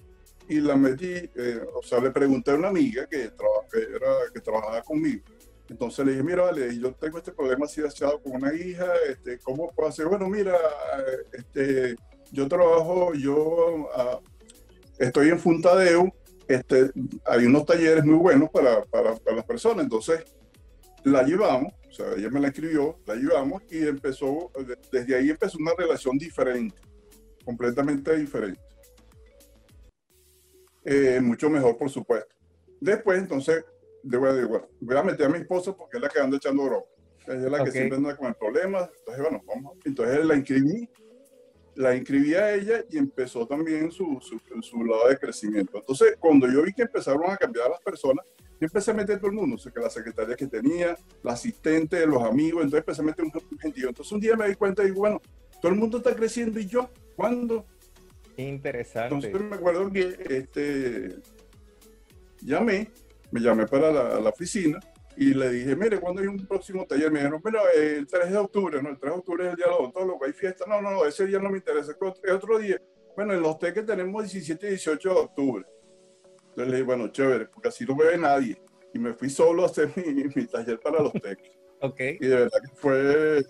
y 0.48 0.62
la 0.62 0.78
metí, 0.78 1.30
eh, 1.36 1.62
o 1.76 1.84
sea, 1.84 2.00
le 2.00 2.12
pregunté 2.12 2.52
a 2.52 2.56
una 2.56 2.70
amiga 2.70 3.06
que, 3.08 3.30
que, 3.72 3.80
era, 3.94 4.10
que 4.34 4.40
trabajaba 4.40 4.82
conmigo, 4.84 5.26
Entonces 5.70 6.06
le 6.06 6.12
dije, 6.14 6.24
mira, 6.24 6.44
vale, 6.44 6.78
yo 6.80 6.94
tengo 6.94 7.18
este 7.18 7.32
problema 7.32 7.66
así 7.66 7.82
asociado 7.82 8.22
con 8.22 8.36
una 8.36 8.54
hija, 8.54 8.88
este, 9.10 9.38
¿cómo 9.40 9.72
puedo 9.72 9.90
hacer? 9.90 10.08
Bueno, 10.08 10.30
mira, 10.30 10.56
este, 11.34 11.96
yo 12.32 12.48
trabajo, 12.48 13.14
yo 13.14 13.36
uh, 13.36 14.22
estoy 14.98 15.30
en 15.30 15.40
Funtadeu, 15.40 16.12
este, 16.48 16.92
hay 17.26 17.46
unos 17.46 17.66
talleres 17.66 18.06
muy 18.06 18.16
buenos 18.16 18.50
para, 18.50 18.84
para, 18.86 19.16
para, 19.16 19.36
las 19.36 19.46
personas, 19.46 19.84
entonces 19.84 20.24
la 21.04 21.24
llevamos, 21.24 21.74
o 21.90 21.94
sea, 21.94 22.14
ella 22.16 22.30
me 22.30 22.40
la 22.40 22.48
escribió, 22.48 22.98
la 23.06 23.16
llevamos 23.16 23.64
y 23.70 23.86
empezó, 23.86 24.52
desde 24.92 25.16
ahí 25.16 25.30
empezó 25.30 25.58
una 25.58 25.74
relación 25.78 26.18
diferente, 26.18 26.78
completamente 27.44 28.16
diferente. 28.16 28.62
Eh, 30.86 31.20
mucho 31.22 31.50
mejor, 31.50 31.78
por 31.78 31.90
supuesto. 31.90 32.34
Después, 32.80 33.20
entonces, 33.20 33.66
debo 34.08 34.32
decir, 34.32 34.48
bueno, 34.48 34.68
voy 34.80 34.98
a 34.98 35.04
meter 35.04 35.26
a 35.26 35.30
mi 35.30 35.40
esposa 35.40 35.76
porque 35.76 35.98
es 35.98 36.04
la 36.04 36.10
que 36.10 36.20
anda 36.20 36.38
echando 36.38 36.66
broma. 36.66 36.86
Ella 37.28 37.46
es 37.46 37.52
la 37.52 37.64
que 37.64 37.72
siempre 37.72 37.98
anda 37.98 38.16
con 38.16 38.28
el 38.28 38.36
problema. 38.36 38.90
Entonces, 39.00 39.22
bueno, 39.22 39.44
vamos. 39.46 39.78
Entonces 39.84 40.26
la 40.26 40.36
inscribí, 40.36 40.90
la 41.76 41.96
inscribí 41.96 42.34
a 42.36 42.54
ella 42.54 42.84
y 42.90 42.98
empezó 42.98 43.46
también 43.46 43.92
su, 43.92 44.20
su, 44.22 44.40
su, 44.62 44.84
lado 44.86 45.10
de 45.10 45.18
crecimiento. 45.18 45.78
Entonces, 45.78 46.16
cuando 46.20 46.48
yo 46.52 46.64
vi 46.64 46.74
que 46.74 46.84
empezaron 46.84 47.30
a 47.30 47.38
cambiar 47.38 47.70
las 47.70 47.82
personas, 47.82 48.26
yo 48.60 48.66
empecé 48.66 48.92
a 48.92 48.94
meter 48.96 49.20
todo 49.20 49.28
el 49.28 49.36
mundo, 49.36 49.56
o 49.56 49.60
sea, 49.60 49.72
que 49.72 49.80
la 49.80 49.90
secretaria 49.90 50.36
que 50.36 50.48
tenía, 50.48 50.98
la 51.22 51.34
asistente, 51.34 52.08
los 52.08 52.24
amigos, 52.24 52.64
entonces 52.64 52.80
empecé 52.80 53.02
a 53.02 53.06
meter 53.06 53.26
un 53.26 53.60
gentío. 53.60 53.90
Entonces, 53.90 54.12
un 54.12 54.20
día 54.20 54.36
me 54.36 54.48
di 54.48 54.56
cuenta 54.56 54.82
y 54.84 54.88
digo, 54.88 55.02
bueno, 55.02 55.22
todo 55.62 55.72
el 55.72 55.78
mundo 55.78 55.98
está 55.98 56.16
creciendo 56.16 56.60
y 56.60 56.66
yo, 56.66 56.90
¿cuándo? 57.16 57.66
Interesante. 58.38 59.16
Entonces 59.16 59.50
me 59.50 59.56
acuerdo 59.56 59.92
que 59.92 60.16
este, 60.30 61.18
llamé, 62.42 62.90
me 63.32 63.40
llamé 63.40 63.66
para 63.68 63.92
la, 63.92 64.20
la 64.20 64.30
oficina 64.30 64.80
y 65.16 65.34
le 65.34 65.50
dije, 65.50 65.76
mire, 65.76 66.00
¿cuándo 66.00 66.22
hay 66.22 66.28
un 66.28 66.46
próximo 66.46 66.86
taller? 66.86 67.12
Me 67.12 67.20
dijeron, 67.20 67.42
bueno, 67.42 67.60
el 67.76 68.06
3 68.06 68.32
de 68.32 68.38
octubre, 68.38 68.82
¿no? 68.82 68.90
El 68.90 69.00
3 69.00 69.14
de 69.14 69.20
octubre 69.20 69.46
es 69.46 69.50
el 69.52 69.56
día 69.56 69.66
de 69.66 69.72
los 69.72 69.80
odontólogos, 69.80 70.28
hay 70.28 70.34
fiesta. 70.34 70.66
No, 70.68 70.82
no, 70.82 70.92
no, 70.92 71.06
ese 71.06 71.26
día 71.26 71.40
no 71.40 71.50
me 71.50 71.58
interesa. 71.58 71.92
Es 72.24 72.32
otro 72.34 72.60
día. 72.60 72.80
Bueno, 73.16 73.34
en 73.34 73.42
los 73.42 73.58
que 73.58 73.72
tenemos 73.72 74.24
17 74.24 74.68
y 74.68 74.70
18 74.70 75.10
de 75.10 75.16
octubre. 75.16 75.66
Entonces 76.50 76.68
le 76.68 76.78
dije, 76.78 76.84
bueno, 76.84 77.08
chévere, 77.08 77.48
porque 77.48 77.70
así 77.70 77.84
no 77.86 77.96
me 77.96 78.06
ve 78.06 78.18
nadie. 78.18 78.62
Y 78.94 79.00
me 79.00 79.14
fui 79.14 79.30
solo 79.30 79.64
a 79.64 79.66
hacer 79.66 79.92
mi, 79.96 80.24
mi 80.36 80.46
taller 80.46 80.80
para 80.80 81.02
los 81.02 81.14
teques. 81.14 81.52
ok. 81.82 82.00
Y 82.20 82.28
de 82.28 82.36
verdad 82.36 82.60
que 82.62 82.76
fue 82.76 83.44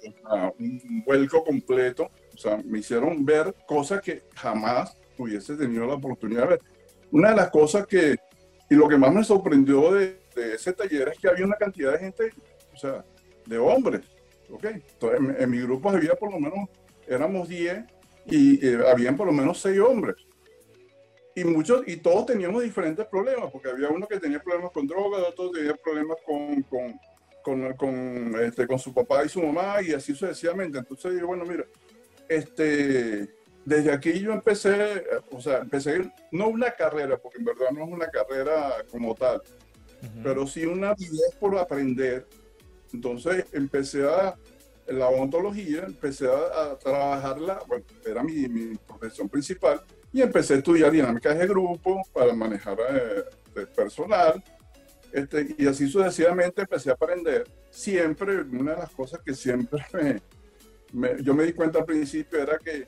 un 0.57 1.03
vuelco 1.05 1.43
completo 1.43 2.09
o 2.37 2.39
sea, 2.39 2.57
me 2.63 2.79
hicieron 2.79 3.25
ver 3.25 3.55
cosas 3.65 3.99
que 3.99 4.21
jamás 4.35 4.95
hubiese 5.17 5.55
tenido 5.55 5.87
la 5.87 5.95
oportunidad 5.95 6.43
de 6.43 6.47
ver. 6.49 6.61
Una 7.11 7.31
de 7.31 7.35
las 7.35 7.49
cosas 7.49 7.87
que, 7.87 8.15
y 8.69 8.75
lo 8.75 8.87
que 8.87 8.97
más 8.97 9.13
me 9.13 9.23
sorprendió 9.23 9.93
de, 9.93 10.19
ese 10.35 10.73
taller 10.73 11.09
es 11.09 11.19
que 11.19 11.27
había 11.27 11.45
una 11.45 11.55
cantidad 11.55 11.93
de 11.93 11.99
gente, 11.99 12.31
o 12.73 12.77
sea, 12.77 13.03
de 13.45 13.57
hombres, 13.57 14.01
¿ok? 14.49 14.65
Entonces, 14.65 15.19
en, 15.19 15.41
en 15.41 15.49
mi 15.49 15.59
grupo 15.61 15.89
había 15.89 16.13
por 16.13 16.31
lo 16.31 16.39
menos, 16.39 16.69
éramos 17.07 17.47
10 17.47 17.85
y 18.25 18.65
eh, 18.65 18.79
habían 18.87 19.15
por 19.15 19.27
lo 19.27 19.33
menos 19.33 19.59
6 19.61 19.79
hombres. 19.79 20.15
Y 21.35 21.43
muchos, 21.43 21.87
y 21.87 21.97
todos 21.97 22.25
teníamos 22.25 22.63
diferentes 22.63 23.05
problemas, 23.05 23.51
porque 23.51 23.69
había 23.69 23.89
uno 23.89 24.07
que 24.07 24.19
tenía 24.19 24.41
problemas 24.41 24.71
con 24.71 24.87
drogas, 24.87 25.21
otro 25.21 25.51
tenía 25.51 25.75
problemas 25.75 26.17
con, 26.25 26.63
con, 26.63 26.99
con, 27.43 27.73
con, 27.73 28.43
este, 28.43 28.65
con 28.65 28.79
su 28.79 28.93
papá 28.93 29.23
y 29.23 29.29
su 29.29 29.41
mamá, 29.41 29.81
y 29.81 29.93
así 29.93 30.15
sucesivamente. 30.15 30.79
Entonces, 30.79 31.13
yo, 31.19 31.27
bueno, 31.27 31.45
mira, 31.45 31.65
este, 32.27 33.29
desde 33.67 33.91
aquí 33.91 34.17
yo 34.21 34.31
empecé, 34.31 35.03
o 35.29 35.41
sea, 35.41 35.57
empecé 35.57 36.09
no 36.31 36.47
una 36.47 36.71
carrera, 36.71 37.17
porque 37.17 37.39
en 37.39 37.43
verdad 37.43 37.69
no 37.73 37.83
es 37.83 37.91
una 37.91 38.07
carrera 38.07 38.75
como 38.89 39.13
tal, 39.13 39.41
uh 39.41 40.05
-huh. 40.05 40.23
pero 40.23 40.47
sí 40.47 40.65
una 40.65 40.93
vida 40.93 41.25
por 41.37 41.57
aprender. 41.57 42.25
Entonces 42.93 43.43
empecé 43.51 44.07
a, 44.07 44.37
la 44.87 45.09
odontología, 45.09 45.83
empecé 45.83 46.29
a, 46.29 46.71
a 46.71 46.79
trabajarla, 46.79 47.59
bueno, 47.67 47.83
era 48.05 48.23
mi, 48.23 48.47
mi, 48.47 48.77
profesión 48.77 49.27
principal, 49.27 49.81
y 50.13 50.21
empecé 50.21 50.53
a 50.53 50.57
estudiar 50.59 50.89
dinámicas 50.89 51.37
de 51.37 51.45
grupo 51.45 52.01
para 52.13 52.33
manejar 52.33 52.77
eh, 52.79 53.65
personal, 53.75 54.41
este, 55.11 55.55
y 55.57 55.67
así 55.67 55.89
sucesivamente 55.89 56.61
empecé 56.61 56.89
a 56.89 56.93
aprender. 56.93 57.43
Siempre, 57.69 58.43
una 58.43 58.75
de 58.75 58.77
las 58.77 58.91
cosas 58.91 59.19
que 59.25 59.33
siempre 59.33 59.85
me, 59.91 60.21
me, 60.93 61.21
yo 61.21 61.33
me 61.33 61.43
di 61.43 61.51
cuenta 61.51 61.79
al 61.79 61.85
principio 61.85 62.41
era 62.41 62.57
que 62.57 62.85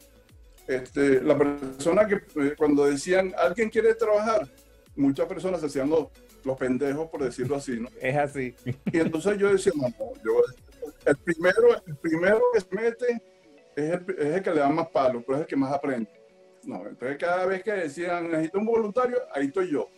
este, 0.70 1.20
la 1.22 1.36
persona 1.36 2.06
que 2.08 2.16
eh, 2.16 2.54
cuando 2.56 2.86
decían 2.86 3.34
alguien 3.36 3.70
quiere 3.70 3.96
trabajar, 3.96 4.48
muchas 4.96 5.26
personas 5.26 5.64
hacían 5.64 5.90
los, 5.90 6.10
los 6.44 6.56
pendejos, 6.58 7.10
por 7.10 7.24
decirlo 7.24 7.56
así, 7.56 7.80
¿no? 7.80 7.90
Es 8.00 8.16
así. 8.16 8.54
Y 8.66 9.00
entonces 9.00 9.40
yo 9.40 9.52
decía, 9.52 9.74
no, 9.76 9.90
no 9.90 10.14
yo, 10.24 10.44
el, 11.06 11.18
primero, 11.18 11.84
el 11.88 11.96
primero 11.96 12.40
que 12.54 12.62
se 12.62 12.68
mete 12.72 13.22
es 13.76 13.94
el, 13.94 14.06
es 14.20 14.36
el 14.36 14.44
que 14.44 14.52
le 14.52 14.60
da 14.60 14.70
más 14.70 14.88
palo, 14.90 15.24
pero 15.26 15.38
es 15.38 15.42
el 15.42 15.48
que 15.48 15.56
más 15.56 15.74
aprende. 15.74 16.12
No, 16.66 16.86
entonces 16.86 17.18
cada 17.18 17.48
vez 17.48 17.64
que 17.64 17.72
decían, 17.72 18.30
necesito 18.30 18.60
un 18.60 18.66
voluntario, 18.66 19.18
ahí 19.34 19.48
estoy 19.48 19.72
yo. 19.72 19.90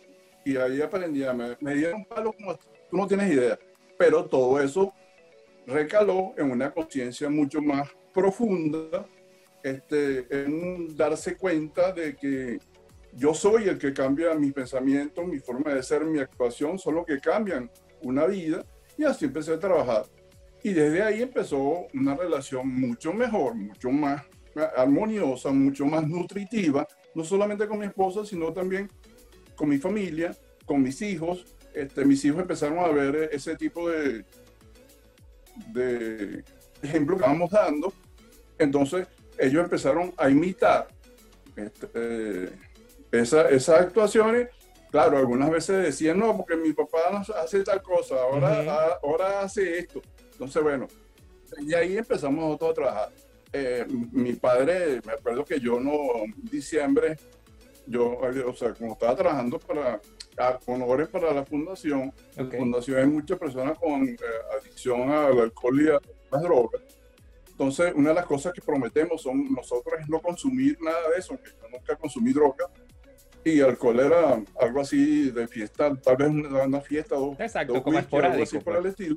Y 0.42 0.56
ahí 0.56 0.80
aprendía, 0.80 1.34
me, 1.34 1.54
me 1.60 1.74
dieron 1.74 2.04
palo 2.06 2.32
como 2.32 2.56
tú 2.56 2.96
no 2.96 3.06
tienes 3.06 3.30
idea. 3.30 3.58
Pero 3.98 4.24
todo 4.24 4.58
eso 4.58 4.90
recaló 5.66 6.32
en 6.38 6.50
una 6.50 6.72
conciencia 6.72 7.28
mucho 7.28 7.60
más 7.60 7.90
profunda, 8.14 9.06
este, 9.62 10.26
en 10.30 10.96
darse 10.96 11.36
cuenta 11.36 11.92
de 11.92 12.16
que 12.16 12.58
yo 13.14 13.34
soy 13.34 13.68
el 13.68 13.78
que 13.78 13.92
cambia 13.92 14.34
mis 14.34 14.52
pensamientos, 14.52 15.26
mi 15.26 15.38
forma 15.38 15.74
de 15.74 15.82
ser, 15.82 16.04
mi 16.04 16.18
actuación, 16.18 16.78
son 16.78 16.96
los 16.96 17.06
que 17.06 17.20
cambian 17.20 17.70
una 18.02 18.26
vida 18.26 18.64
y 18.96 19.04
así 19.04 19.26
empecé 19.26 19.52
a 19.52 19.58
trabajar. 19.58 20.04
Y 20.62 20.72
desde 20.72 21.02
ahí 21.02 21.22
empezó 21.22 21.86
una 21.92 22.14
relación 22.14 22.68
mucho 22.68 23.12
mejor, 23.12 23.54
mucho 23.54 23.90
más 23.90 24.22
armoniosa, 24.76 25.50
mucho 25.50 25.84
más 25.86 26.06
nutritiva, 26.06 26.86
no 27.14 27.24
solamente 27.24 27.66
con 27.66 27.78
mi 27.78 27.86
esposa, 27.86 28.24
sino 28.24 28.52
también 28.52 28.88
con 29.56 29.68
mi 29.68 29.78
familia, 29.78 30.34
con 30.64 30.82
mis 30.82 31.02
hijos. 31.02 31.44
Este, 31.74 32.04
mis 32.04 32.24
hijos 32.24 32.42
empezaron 32.42 32.78
a 32.78 32.88
ver 32.88 33.30
ese 33.32 33.56
tipo 33.56 33.90
de, 33.90 34.24
de 35.72 36.44
ejemplo 36.82 37.16
que 37.16 37.24
vamos 37.24 37.50
dando. 37.50 37.92
Entonces, 38.58 39.08
ellos 39.38 39.64
empezaron 39.64 40.12
a 40.16 40.28
imitar 40.28 40.88
este, 41.56 41.88
eh, 41.94 42.50
esa, 43.10 43.48
esas 43.48 43.80
actuaciones. 43.80 44.48
Claro, 44.90 45.16
algunas 45.16 45.50
veces 45.50 45.82
decían, 45.82 46.18
no, 46.18 46.36
porque 46.36 46.56
mi 46.56 46.72
papá 46.72 47.24
hace 47.42 47.62
tal 47.64 47.82
cosa, 47.82 48.16
ahora, 48.20 48.50
uh 48.50 48.64
-huh. 48.64 48.68
a, 48.68 48.98
ahora 49.02 49.40
hace 49.40 49.78
esto. 49.78 50.02
Entonces, 50.32 50.62
bueno, 50.62 50.86
y 51.60 51.74
ahí 51.74 51.96
empezamos 51.96 52.44
nosotros 52.44 52.70
a 52.70 52.74
trabajar. 52.74 53.12
Eh, 53.54 53.86
mi 54.12 54.34
padre, 54.34 55.00
me 55.06 55.12
acuerdo 55.12 55.44
que 55.44 55.60
yo 55.60 55.78
no, 55.78 55.92
en 56.24 56.34
diciembre, 56.50 57.16
yo, 57.86 58.18
o 58.18 58.54
sea, 58.54 58.72
como 58.72 58.92
estaba 58.92 59.14
trabajando 59.16 59.58
para 59.58 60.00
honores 60.66 61.08
para 61.08 61.32
la 61.32 61.44
fundación. 61.44 62.12
Okay. 62.32 62.44
La 62.44 62.58
fundación 62.58 62.98
hay 62.98 63.06
muchas 63.06 63.38
personas 63.38 63.78
con 63.78 64.08
eh, 64.08 64.16
adicción 64.58 65.10
al 65.10 65.38
alcohol 65.38 65.82
y 65.82 65.88
a 65.88 66.00
las 66.30 66.42
drogas. 66.42 66.82
Entonces, 67.62 67.92
una 67.94 68.08
de 68.08 68.16
las 68.16 68.26
cosas 68.26 68.52
que 68.52 68.60
prometemos 68.60 69.22
son 69.22 69.52
nosotros 69.52 69.94
es 70.00 70.08
no 70.08 70.20
consumir 70.20 70.76
nada 70.80 71.10
de 71.10 71.18
eso, 71.18 71.38
que 71.40 71.50
yo 71.50 71.68
nunca 71.70 71.94
consumí 71.94 72.32
droga. 72.32 72.68
Y 73.44 73.60
alcohol 73.60 74.00
era 74.00 74.42
algo 74.60 74.80
así 74.80 75.30
de 75.30 75.46
fiesta, 75.46 75.94
tal 75.94 76.16
vez 76.16 76.28
una, 76.28 76.64
una 76.64 76.80
fiesta, 76.80 77.14
dos, 77.14 77.38
Exacto, 77.38 77.74
dos 77.74 77.82
como 77.82 77.98
whisky, 77.98 78.16
algo 78.16 78.42
así 78.42 78.56
pues. 78.56 78.64
por 78.64 78.76
el 78.76 78.86
estilo. 78.86 79.16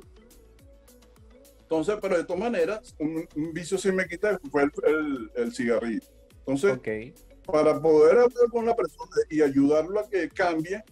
Entonces, 1.62 1.96
pero 2.00 2.18
de 2.18 2.22
todas 2.22 2.40
maneras, 2.40 2.94
un, 3.00 3.26
un 3.34 3.52
vicio 3.52 3.78
sí 3.78 3.90
me 3.90 4.06
quita 4.06 4.38
fue 4.48 4.62
el, 4.62 4.70
el, 4.84 5.30
el 5.34 5.52
cigarrillo. 5.52 6.06
Entonces, 6.38 6.76
okay. 6.76 7.14
para 7.44 7.80
poder 7.80 8.12
hablar 8.12 8.48
con 8.52 8.64
la 8.64 8.76
persona 8.76 9.10
y 9.28 9.42
ayudarlo 9.42 9.98
a 9.98 10.08
que 10.08 10.28
cambie, 10.28 10.84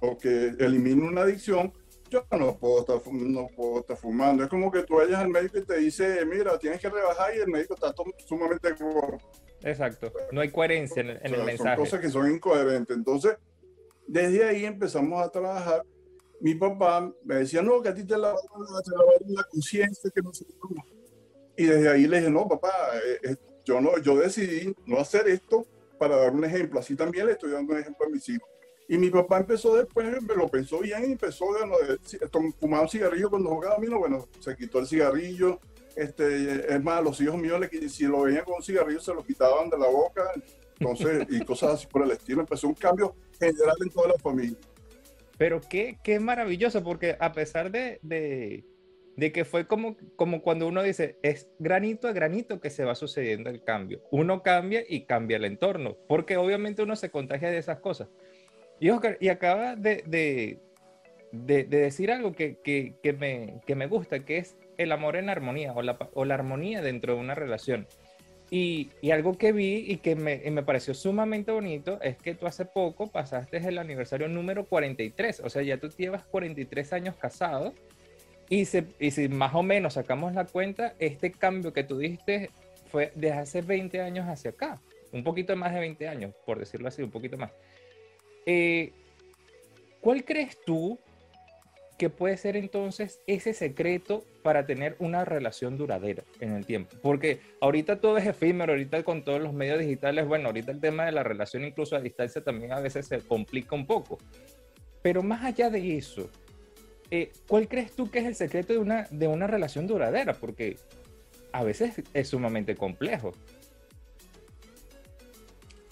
o 0.00 0.18
que 0.18 0.48
elimine 0.58 1.08
una 1.08 1.22
adicción, 1.22 1.72
yo 2.12 2.26
no 2.38 2.58
puedo, 2.58 2.80
estar, 2.80 3.12
no 3.12 3.48
puedo 3.56 3.80
estar 3.80 3.96
fumando. 3.96 4.44
Es 4.44 4.50
como 4.50 4.70
que 4.70 4.82
tú 4.82 4.96
vayas 4.96 5.18
al 5.18 5.28
médico 5.28 5.58
y 5.58 5.64
te 5.64 5.78
dice, 5.78 6.24
mira, 6.26 6.58
tienes 6.58 6.78
que 6.78 6.90
rebajar 6.90 7.34
y 7.34 7.40
el 7.40 7.48
médico 7.48 7.74
está 7.74 7.94
sumamente. 8.26 8.68
Exacto, 9.62 10.12
no 10.30 10.42
hay 10.42 10.50
coherencia 10.50 11.00
en, 11.00 11.10
en 11.10 11.16
o 11.16 11.28
sea, 11.28 11.38
el 11.38 11.44
mensaje. 11.44 11.76
Son 11.76 11.84
cosas 11.84 12.00
que 12.00 12.10
son 12.10 12.30
incoherentes. 12.30 12.94
Entonces, 12.94 13.36
desde 14.06 14.44
ahí 14.44 14.66
empezamos 14.66 15.22
a 15.22 15.30
trabajar. 15.30 15.82
Mi 16.40 16.54
papá 16.54 17.10
me 17.24 17.36
decía, 17.36 17.62
no, 17.62 17.80
que 17.80 17.88
a 17.88 17.94
ti 17.94 18.04
te 18.04 18.18
la, 18.18 18.34
te 18.34 18.90
la 18.90 19.34
la 19.40 19.44
conciencia, 19.44 20.10
que 20.14 20.20
no 20.20 20.34
sé 20.34 20.44
cómo. 20.58 20.84
Y 21.56 21.64
desde 21.64 21.88
ahí 21.88 22.06
le 22.06 22.18
dije, 22.18 22.30
no, 22.30 22.46
papá, 22.46 22.72
eh, 23.22 23.36
yo, 23.64 23.80
no, 23.80 23.96
yo 23.98 24.16
decidí 24.16 24.74
no 24.84 24.98
hacer 24.98 25.28
esto 25.28 25.64
para 25.98 26.16
dar 26.16 26.32
un 26.32 26.44
ejemplo. 26.44 26.78
Así 26.80 26.94
también 26.94 27.26
le 27.26 27.32
estoy 27.32 27.52
dando 27.52 27.72
un 27.72 27.80
ejemplo 27.80 28.06
a 28.06 28.10
mis 28.10 28.28
hijos. 28.28 28.51
Y 28.92 28.98
mi 28.98 29.08
papá 29.08 29.38
empezó 29.38 29.74
después, 29.74 30.06
me 30.20 30.34
lo 30.34 30.48
pensó 30.48 30.80
bien 30.80 31.02
y 31.08 31.12
empezó 31.12 31.46
a 31.54 32.30
fumar 32.60 32.82
un 32.82 32.88
cigarrillo 32.90 33.30
cuando 33.30 33.48
jugaba 33.48 33.76
a 33.76 33.78
mí, 33.78 33.86
no, 33.86 33.98
bueno, 33.98 34.28
se 34.38 34.54
quitó 34.54 34.80
el 34.80 34.86
cigarrillo. 34.86 35.58
Este, 35.96 36.74
es 36.74 36.82
más, 36.82 37.02
los 37.02 37.18
hijos 37.22 37.38
míos, 37.38 37.58
le, 37.58 37.88
si 37.88 38.04
lo 38.04 38.20
veían 38.20 38.44
con 38.44 38.56
un 38.56 38.62
cigarrillo, 38.62 39.00
se 39.00 39.14
lo 39.14 39.24
quitaban 39.24 39.70
de 39.70 39.78
la 39.78 39.86
boca, 39.86 40.30
entonces, 40.78 41.26
y 41.30 41.40
cosas 41.46 41.72
así 41.72 41.86
por 41.86 42.02
el 42.02 42.10
estilo. 42.10 42.42
Empezó 42.42 42.68
un 42.68 42.74
cambio 42.74 43.16
general 43.40 43.76
en 43.80 43.88
toda 43.88 44.08
la 44.08 44.18
familia. 44.18 44.58
Pero 45.38 45.62
qué, 45.62 45.96
qué 46.04 46.20
maravilloso, 46.20 46.84
porque 46.84 47.16
a 47.18 47.32
pesar 47.32 47.70
de, 47.70 47.98
de, 48.02 48.62
de, 49.16 49.32
que 49.32 49.46
fue 49.46 49.66
como, 49.66 49.96
como 50.16 50.42
cuando 50.42 50.68
uno 50.68 50.82
dice, 50.82 51.18
es 51.22 51.48
granito 51.58 52.08
a 52.08 52.12
granito 52.12 52.60
que 52.60 52.68
se 52.68 52.84
va 52.84 52.94
sucediendo 52.94 53.48
el 53.48 53.64
cambio. 53.64 54.02
Uno 54.10 54.42
cambia 54.42 54.84
y 54.86 55.06
cambia 55.06 55.38
el 55.38 55.46
entorno, 55.46 55.96
porque 56.08 56.36
obviamente 56.36 56.82
uno 56.82 56.94
se 56.94 57.10
contagia 57.10 57.50
de 57.50 57.56
esas 57.56 57.78
cosas. 57.78 58.10
Y 58.82 58.90
Oscar, 58.90 59.16
y 59.20 59.28
acaba 59.28 59.76
de, 59.76 60.02
de, 60.06 60.58
de 61.30 61.64
decir 61.64 62.10
algo 62.10 62.32
que, 62.32 62.56
que, 62.64 62.96
que, 63.00 63.12
me, 63.12 63.60
que 63.64 63.76
me 63.76 63.86
gusta, 63.86 64.24
que 64.24 64.38
es 64.38 64.56
el 64.76 64.90
amor 64.90 65.14
en 65.14 65.30
armonía 65.30 65.72
o 65.72 65.82
la, 65.82 65.96
o 66.14 66.24
la 66.24 66.34
armonía 66.34 66.82
dentro 66.82 67.14
de 67.14 67.20
una 67.20 67.36
relación. 67.36 67.86
Y, 68.50 68.90
y, 69.00 69.12
algo 69.12 69.38
que 69.38 69.52
vi 69.52 69.84
y 69.86 69.98
que 69.98 70.16
me, 70.16 70.42
y 70.44 70.50
me, 70.50 70.64
pareció 70.64 70.94
sumamente 70.94 71.52
bonito 71.52 72.00
es 72.02 72.16
que 72.16 72.34
tú 72.34 72.48
hace 72.48 72.64
poco 72.64 73.06
pasaste 73.06 73.58
el 73.58 73.78
aniversario 73.78 74.26
número 74.26 74.64
43, 74.64 75.42
o 75.44 75.48
sea, 75.48 75.62
ya 75.62 75.78
tú 75.78 75.88
llevas 75.96 76.24
43 76.24 76.92
años 76.92 77.14
casado 77.14 77.74
y, 78.48 78.64
se, 78.64 78.86
y 78.98 79.12
si 79.12 79.28
más 79.28 79.54
o 79.54 79.62
menos 79.62 79.94
sacamos 79.94 80.34
la 80.34 80.44
cuenta, 80.44 80.94
este 80.98 81.30
cambio 81.30 81.72
que 81.72 81.84
tú 81.84 81.98
diste 81.98 82.50
fue 82.90 83.12
desde 83.14 83.32
hace 83.32 83.62
20 83.62 84.00
años 84.00 84.26
hacia 84.26 84.50
acá, 84.50 84.80
un 85.12 85.22
poquito 85.22 85.54
más 85.54 85.72
de 85.72 85.78
20 85.78 86.08
años, 86.08 86.34
por 86.44 86.58
decirlo 86.58 86.88
así, 86.88 87.00
un 87.00 87.12
poquito 87.12 87.38
más. 87.38 87.52
Eh, 88.46 88.92
¿Cuál 90.00 90.24
crees 90.24 90.58
tú 90.64 90.98
que 91.96 92.10
puede 92.10 92.36
ser 92.36 92.56
entonces 92.56 93.20
ese 93.28 93.54
secreto 93.54 94.24
para 94.42 94.66
tener 94.66 94.96
una 94.98 95.24
relación 95.24 95.78
duradera 95.78 96.24
en 96.40 96.52
el 96.52 96.66
tiempo? 96.66 96.96
Porque 97.00 97.40
ahorita 97.60 98.00
todo 98.00 98.18
es 98.18 98.26
efímero, 98.26 98.72
ahorita 98.72 99.04
con 99.04 99.24
todos 99.24 99.40
los 99.40 99.52
medios 99.52 99.78
digitales, 99.78 100.26
bueno, 100.26 100.48
ahorita 100.48 100.72
el 100.72 100.80
tema 100.80 101.06
de 101.06 101.12
la 101.12 101.22
relación 101.22 101.64
incluso 101.64 101.94
a 101.94 102.00
distancia 102.00 102.42
también 102.42 102.72
a 102.72 102.80
veces 102.80 103.06
se 103.06 103.20
complica 103.20 103.76
un 103.76 103.86
poco. 103.86 104.18
Pero 105.02 105.22
más 105.22 105.44
allá 105.44 105.70
de 105.70 105.96
eso, 105.96 106.28
eh, 107.10 107.30
¿cuál 107.46 107.68
crees 107.68 107.92
tú 107.92 108.10
que 108.10 108.20
es 108.20 108.24
el 108.24 108.34
secreto 108.34 108.72
de 108.72 108.80
una, 108.80 109.06
de 109.10 109.28
una 109.28 109.46
relación 109.46 109.86
duradera? 109.86 110.34
Porque 110.34 110.78
a 111.52 111.62
veces 111.62 112.02
es 112.12 112.28
sumamente 112.28 112.74
complejo. 112.74 113.34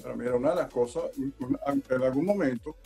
Pero 0.03 0.17
mira, 0.17 0.35
una 0.35 0.51
de 0.51 0.57
las 0.57 0.73
cosas, 0.73 1.05
en 1.17 2.03
algún 2.03 2.25
momento, 2.25 2.77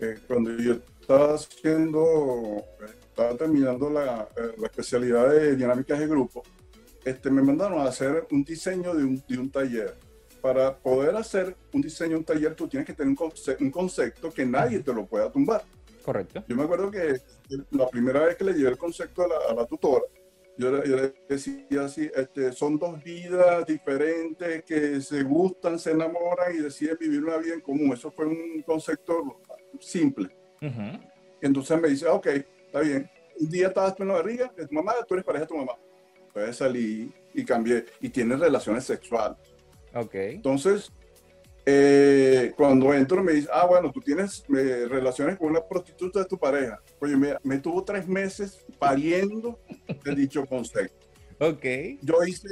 eh, 0.00 0.18
cuando 0.26 0.50
yo 0.56 0.74
estaba 1.00 1.34
haciendo, 1.34 2.64
estaba 3.02 3.36
terminando 3.36 3.90
la, 3.90 4.28
eh, 4.36 4.54
la, 4.56 4.66
especialidad 4.66 5.30
de 5.30 5.56
dinámicas 5.56 5.98
de 5.98 6.06
grupo, 6.06 6.42
este, 7.04 7.30
me 7.30 7.42
mandaron 7.42 7.80
a 7.80 7.84
hacer 7.84 8.26
un 8.30 8.44
diseño 8.44 8.94
de 8.94 9.04
un, 9.04 9.22
de 9.26 9.38
un 9.38 9.50
taller. 9.50 9.94
Para 10.40 10.74
poder 10.74 11.14
hacer 11.16 11.54
un 11.74 11.82
diseño 11.82 12.12
de 12.12 12.16
un 12.16 12.24
taller, 12.24 12.54
tú 12.54 12.66
tienes 12.66 12.86
que 12.86 12.94
tener 12.94 13.10
un, 13.10 13.16
concepto, 13.16 13.62
un 13.62 13.70
concepto 13.70 14.30
que 14.30 14.46
nadie 14.46 14.78
te 14.80 14.92
lo 14.92 15.04
pueda 15.06 15.30
tumbar. 15.30 15.62
Correcto. 16.02 16.42
Yo 16.48 16.56
me 16.56 16.62
acuerdo 16.62 16.90
que 16.90 17.20
la 17.72 17.86
primera 17.88 18.24
vez 18.24 18.36
que 18.36 18.44
le 18.44 18.54
llevé 18.54 18.70
el 18.70 18.78
concepto 18.78 19.24
a 19.24 19.28
la, 19.28 19.36
a 19.50 19.54
la 19.54 19.66
tutora, 19.66 20.04
yo 20.60 20.70
le, 20.70 20.88
yo 20.88 20.96
le, 20.96 21.14
decía 21.26 21.84
así, 21.84 22.10
este, 22.14 22.52
son 22.52 22.78
dos 22.78 23.02
vidas 23.02 23.66
diferentes 23.66 24.62
que 24.64 25.00
se 25.00 25.22
gustan, 25.22 25.78
se 25.78 25.92
enamoran 25.92 26.54
y 26.54 26.58
deciden 26.58 26.98
vivir 27.00 27.24
una 27.24 27.38
vida 27.38 27.54
en 27.54 27.62
común. 27.62 27.92
Eso 27.94 28.10
fue 28.10 28.26
un 28.26 28.62
concepto 28.62 29.40
simple. 29.80 30.28
Uh 30.60 30.66
-huh. 30.66 31.00
Entonces 31.40 31.80
me 31.80 31.88
dice, 31.88 32.06
ok, 32.06 32.26
está 32.26 32.80
bien. 32.80 33.10
Un 33.40 33.48
día 33.48 33.68
estabas 33.68 33.96
tú 33.96 34.02
en 34.02 34.10
la 34.10 34.16
barriga 34.16 34.52
de 34.54 34.66
tu 34.66 34.74
mamá, 34.74 34.92
tú 35.08 35.14
eres 35.14 35.24
pareja 35.24 35.44
de 35.44 35.48
tu 35.48 35.56
mamá. 35.56 35.72
Entonces 36.26 36.56
salí 36.56 37.10
y 37.32 37.44
cambié 37.44 37.86
y 38.00 38.10
tienes 38.10 38.38
relaciones 38.38 38.84
sexuales. 38.84 39.38
Ok. 39.94 40.14
Entonces, 40.14 40.92
eh, 41.64 42.52
cuando 42.56 42.92
entro 42.92 43.22
me 43.22 43.32
dice, 43.32 43.48
ah, 43.52 43.66
bueno, 43.66 43.90
tú 43.90 44.00
tienes 44.00 44.44
eh, 44.54 44.86
relaciones 44.88 45.38
con 45.38 45.48
una 45.48 45.66
prostituta 45.66 46.20
de 46.20 46.26
tu 46.26 46.38
pareja. 46.38 46.82
Oye, 47.00 47.16
me, 47.16 47.36
me 47.42 47.58
tuvo 47.58 47.82
tres 47.82 48.06
meses 48.06 48.64
pariendo 48.78 49.58
el 50.04 50.14
dicho 50.14 50.44
concepto. 50.46 51.06
Ok. 51.38 51.64
Yo 52.02 52.22
hice, 52.26 52.48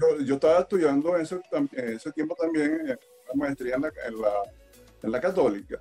yo, 0.00 0.24
yo 0.24 0.34
estaba 0.34 0.60
estudiando 0.60 1.16
en 1.16 1.22
ese, 1.22 1.40
en 1.52 1.94
ese 1.94 2.12
tiempo 2.12 2.34
también 2.34 2.86
la 2.86 3.34
maestría 3.34 3.76
en 3.76 3.82
la, 3.82 3.92
en 4.06 4.20
la, 4.20 4.32
en 5.02 5.12
la 5.12 5.20
católica. 5.20 5.80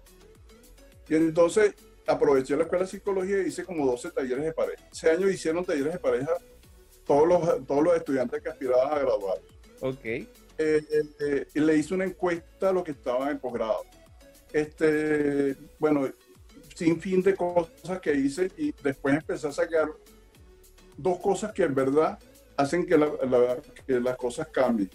Y 1.08 1.16
entonces 1.16 1.74
aproveché 2.06 2.56
la 2.56 2.64
escuela 2.64 2.86
de 2.86 2.92
psicología 2.92 3.42
y 3.42 3.48
hice 3.48 3.64
como 3.64 3.86
12 3.86 4.12
talleres 4.12 4.44
de 4.44 4.54
pareja. 4.54 4.84
Ese 4.92 5.10
año 5.10 5.30
hicieron 5.30 5.66
talleres 5.66 5.94
de 5.94 6.00
pareja 6.00 6.32
todos 7.06 7.28
los, 7.28 7.66
todos 7.66 7.84
los 7.84 7.96
estudiantes 7.96 8.42
que 8.42 8.50
aspiraban 8.50 8.94
a 8.94 9.00
graduar. 9.00 9.38
Ok. 9.82 10.06
Eh, 10.06 10.28
eh, 10.58 11.48
y 11.54 11.60
le 11.60 11.78
hice 11.78 11.94
una 11.94 12.06
encuesta 12.06 12.70
a 12.70 12.74
los 12.74 12.84
que 12.84 12.92
estaban 12.92 13.30
en 13.30 13.40
posgrado. 13.40 13.84
Este, 14.52 15.56
bueno, 15.80 16.10
sin 16.76 17.00
fin 17.00 17.22
de 17.22 17.36
cosas 17.36 18.00
que 18.02 18.14
hice 18.14 18.52
y 18.58 18.74
después 18.84 19.16
empecé 19.16 19.48
a 19.48 19.52
sacar 19.52 19.90
dos 21.02 21.20
cosas 21.20 21.54
que 21.54 21.64
en 21.64 21.74
verdad 21.74 22.20
hacen 22.58 22.86
que, 22.86 22.98
la, 22.98 23.10
la, 23.30 23.58
que 23.88 24.00
las 24.00 24.18
cosas 24.18 24.48
cambien. 24.48 24.90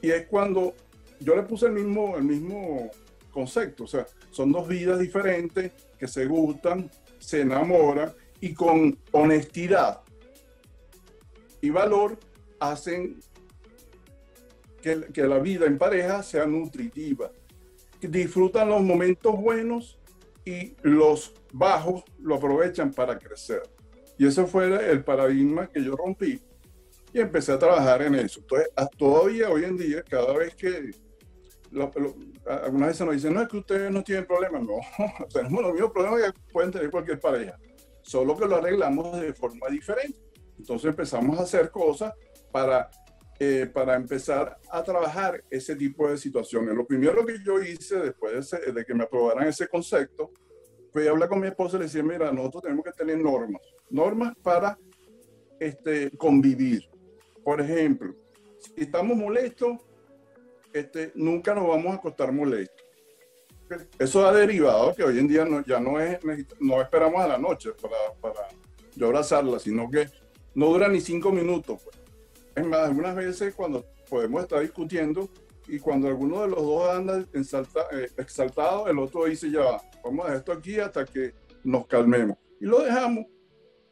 Y 0.00 0.10
es 0.10 0.26
cuando 0.26 0.74
yo 1.20 1.36
le 1.36 1.42
puse 1.42 1.66
el 1.66 1.72
mismo, 1.72 2.16
el 2.16 2.24
mismo 2.24 2.90
concepto, 3.30 3.84
o 3.84 3.86
sea, 3.86 4.06
son 4.30 4.52
dos 4.52 4.66
vidas 4.66 4.98
diferentes 4.98 5.72
que 5.98 6.08
se 6.08 6.26
gustan, 6.26 6.90
se 7.18 7.42
enamoran 7.42 8.12
y 8.40 8.54
con 8.54 8.98
honestidad 9.12 10.00
y 11.60 11.70
valor 11.70 12.18
hacen 12.60 13.20
que, 14.80 15.08
que, 15.12 15.22
la 15.24 15.38
vida 15.38 15.66
en 15.66 15.76
pareja 15.76 16.22
sea 16.22 16.46
nutritiva. 16.46 17.30
Disfrutan 18.00 18.68
los 18.68 18.80
momentos 18.80 19.36
buenos 19.36 19.98
y 20.44 20.74
los 20.82 21.34
bajos 21.52 22.04
lo 22.20 22.36
aprovechan 22.36 22.92
para 22.92 23.18
crecer. 23.18 23.62
Y 24.18 24.26
ese 24.26 24.44
fue 24.46 24.90
el 24.90 25.04
paradigma 25.04 25.68
que 25.68 25.82
yo 25.82 25.96
rompí 25.96 26.40
y 27.12 27.20
empecé 27.20 27.52
a 27.52 27.58
trabajar 27.58 28.02
en 28.02 28.16
eso. 28.16 28.40
Entonces, 28.40 28.68
todavía 28.96 29.48
hoy 29.48 29.64
en 29.64 29.76
día, 29.76 30.02
cada 30.02 30.32
vez 30.34 30.54
que 30.54 30.90
lo, 31.70 31.90
lo, 31.94 32.14
algunas 32.46 32.88
veces 32.88 33.06
nos 33.06 33.14
dicen, 33.14 33.34
no, 33.34 33.42
es 33.42 33.48
que 33.48 33.58
ustedes 33.58 33.90
no 33.90 34.02
tienen 34.02 34.26
problemas. 34.26 34.62
No, 34.62 34.74
tenemos 35.32 35.62
los 35.62 35.72
mismos 35.72 35.92
problemas 35.92 36.32
que 36.32 36.52
pueden 36.52 36.70
tener 36.70 36.90
cualquier 36.90 37.20
pareja, 37.20 37.58
solo 38.02 38.36
que 38.36 38.46
lo 38.46 38.56
arreglamos 38.56 39.20
de 39.20 39.32
forma 39.32 39.68
diferente. 39.68 40.18
Entonces 40.58 40.90
empezamos 40.90 41.38
a 41.38 41.42
hacer 41.42 41.70
cosas 41.70 42.12
para, 42.50 42.90
eh, 43.38 43.70
para 43.72 43.94
empezar 43.94 44.58
a 44.70 44.82
trabajar 44.82 45.44
ese 45.48 45.76
tipo 45.76 46.10
de 46.10 46.18
situaciones. 46.18 46.74
Lo 46.74 46.86
primero 46.86 47.24
que 47.24 47.36
yo 47.44 47.60
hice 47.62 47.96
después 47.98 48.32
de, 48.32 48.38
ese, 48.40 48.72
de 48.72 48.84
que 48.84 48.94
me 48.94 49.04
aprobaran 49.04 49.46
ese 49.46 49.68
concepto 49.68 50.32
fue 50.92 51.08
hablar 51.08 51.28
con 51.28 51.40
mi 51.40 51.46
esposa 51.46 51.76
y 51.76 51.80
le 51.80 51.86
decía, 51.86 52.02
mira, 52.02 52.32
nosotros 52.32 52.64
tenemos 52.64 52.84
que 52.84 52.92
tener 52.92 53.18
normas, 53.18 53.62
normas 53.90 54.34
para 54.42 54.78
este, 55.60 56.10
convivir. 56.16 56.88
Por 57.44 57.60
ejemplo, 57.60 58.14
si 58.58 58.82
estamos 58.82 59.16
molestos, 59.16 59.78
este, 60.72 61.12
nunca 61.14 61.54
nos 61.54 61.68
vamos 61.68 61.92
a 61.92 61.96
acostar 61.96 62.32
molestos. 62.32 62.84
Eso 63.98 64.26
ha 64.26 64.32
derivado 64.32 64.94
que 64.94 65.04
hoy 65.04 65.18
en 65.18 65.28
día 65.28 65.44
no, 65.44 65.64
ya 65.64 65.78
no, 65.78 66.00
es, 66.00 66.18
no 66.58 66.80
esperamos 66.80 67.20
a 67.20 67.28
la 67.28 67.38
noche 67.38 67.70
para, 67.80 68.14
para 68.20 68.48
yo 68.94 69.06
abrazarla, 69.06 69.58
sino 69.58 69.90
que 69.90 70.08
no 70.54 70.66
dura 70.66 70.88
ni 70.88 71.00
cinco 71.00 71.30
minutos. 71.30 71.82
Pues. 71.84 71.96
Es 72.56 72.66
más, 72.66 72.80
algunas 72.80 73.14
veces 73.14 73.54
cuando 73.54 73.84
podemos 74.08 74.42
estar 74.42 74.60
discutiendo 74.60 75.28
y 75.68 75.78
cuando 75.78 76.08
alguno 76.08 76.42
de 76.42 76.48
los 76.48 76.62
dos 76.62 76.90
anda 76.90 77.24
eh, 77.32 78.08
exaltado, 78.16 78.88
el 78.88 78.98
otro 78.98 79.26
dice 79.26 79.50
ya, 79.50 79.80
vamos 80.02 80.24
a 80.24 80.28
dejar 80.28 80.38
esto 80.38 80.52
aquí 80.52 80.78
hasta 80.78 81.04
que 81.04 81.34
nos 81.64 81.86
calmemos. 81.86 82.36
Y 82.60 82.66
lo 82.66 82.80
dejamos. 82.80 83.26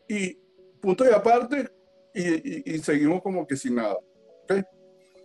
Y 0.08 0.38
punto 0.80 1.04
y 1.04 1.12
aparte, 1.12 1.68
y, 2.14 2.22
y, 2.22 2.62
y 2.74 2.78
seguimos 2.78 3.22
como 3.22 3.46
que 3.46 3.56
sin 3.56 3.76
nada. 3.76 3.96
¿okay? 4.44 4.62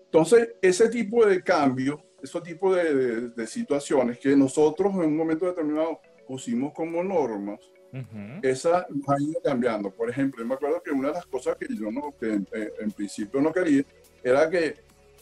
Entonces, 0.06 0.56
ese 0.62 0.90
tipo 0.90 1.26
de 1.26 1.42
cambio, 1.42 2.04
ese 2.22 2.42
tipo 2.42 2.74
de, 2.74 2.94
de, 2.94 3.30
de, 3.30 3.48
situaciones 3.48 4.20
que 4.20 4.36
nosotros 4.36 4.94
en 4.96 5.06
un 5.06 5.18
momento 5.18 5.46
determinado 5.46 6.02
pusimos 6.28 6.74
como 6.74 7.04
normas, 7.04 7.60
uh 7.94 7.98
-huh. 7.98 8.40
esa 8.46 8.86
nos 8.90 9.08
ha 9.10 9.22
ido 9.22 9.42
cambiando. 9.42 9.90
Por 9.92 10.10
ejemplo, 10.10 10.42
yo 10.42 10.48
me 10.48 10.56
acuerdo 10.56 10.82
que 10.84 10.92
una 10.92 11.10
de 11.10 11.14
las 11.16 11.26
cosas 11.26 11.56
que 11.58 11.68
yo 11.74 11.92
no, 11.92 12.12
que 12.20 12.28
en, 12.28 12.48
en, 12.80 12.92
principio 12.92 13.42
no 13.42 13.52
quería, 13.52 13.84
era 14.24 14.50
que 14.50 14.76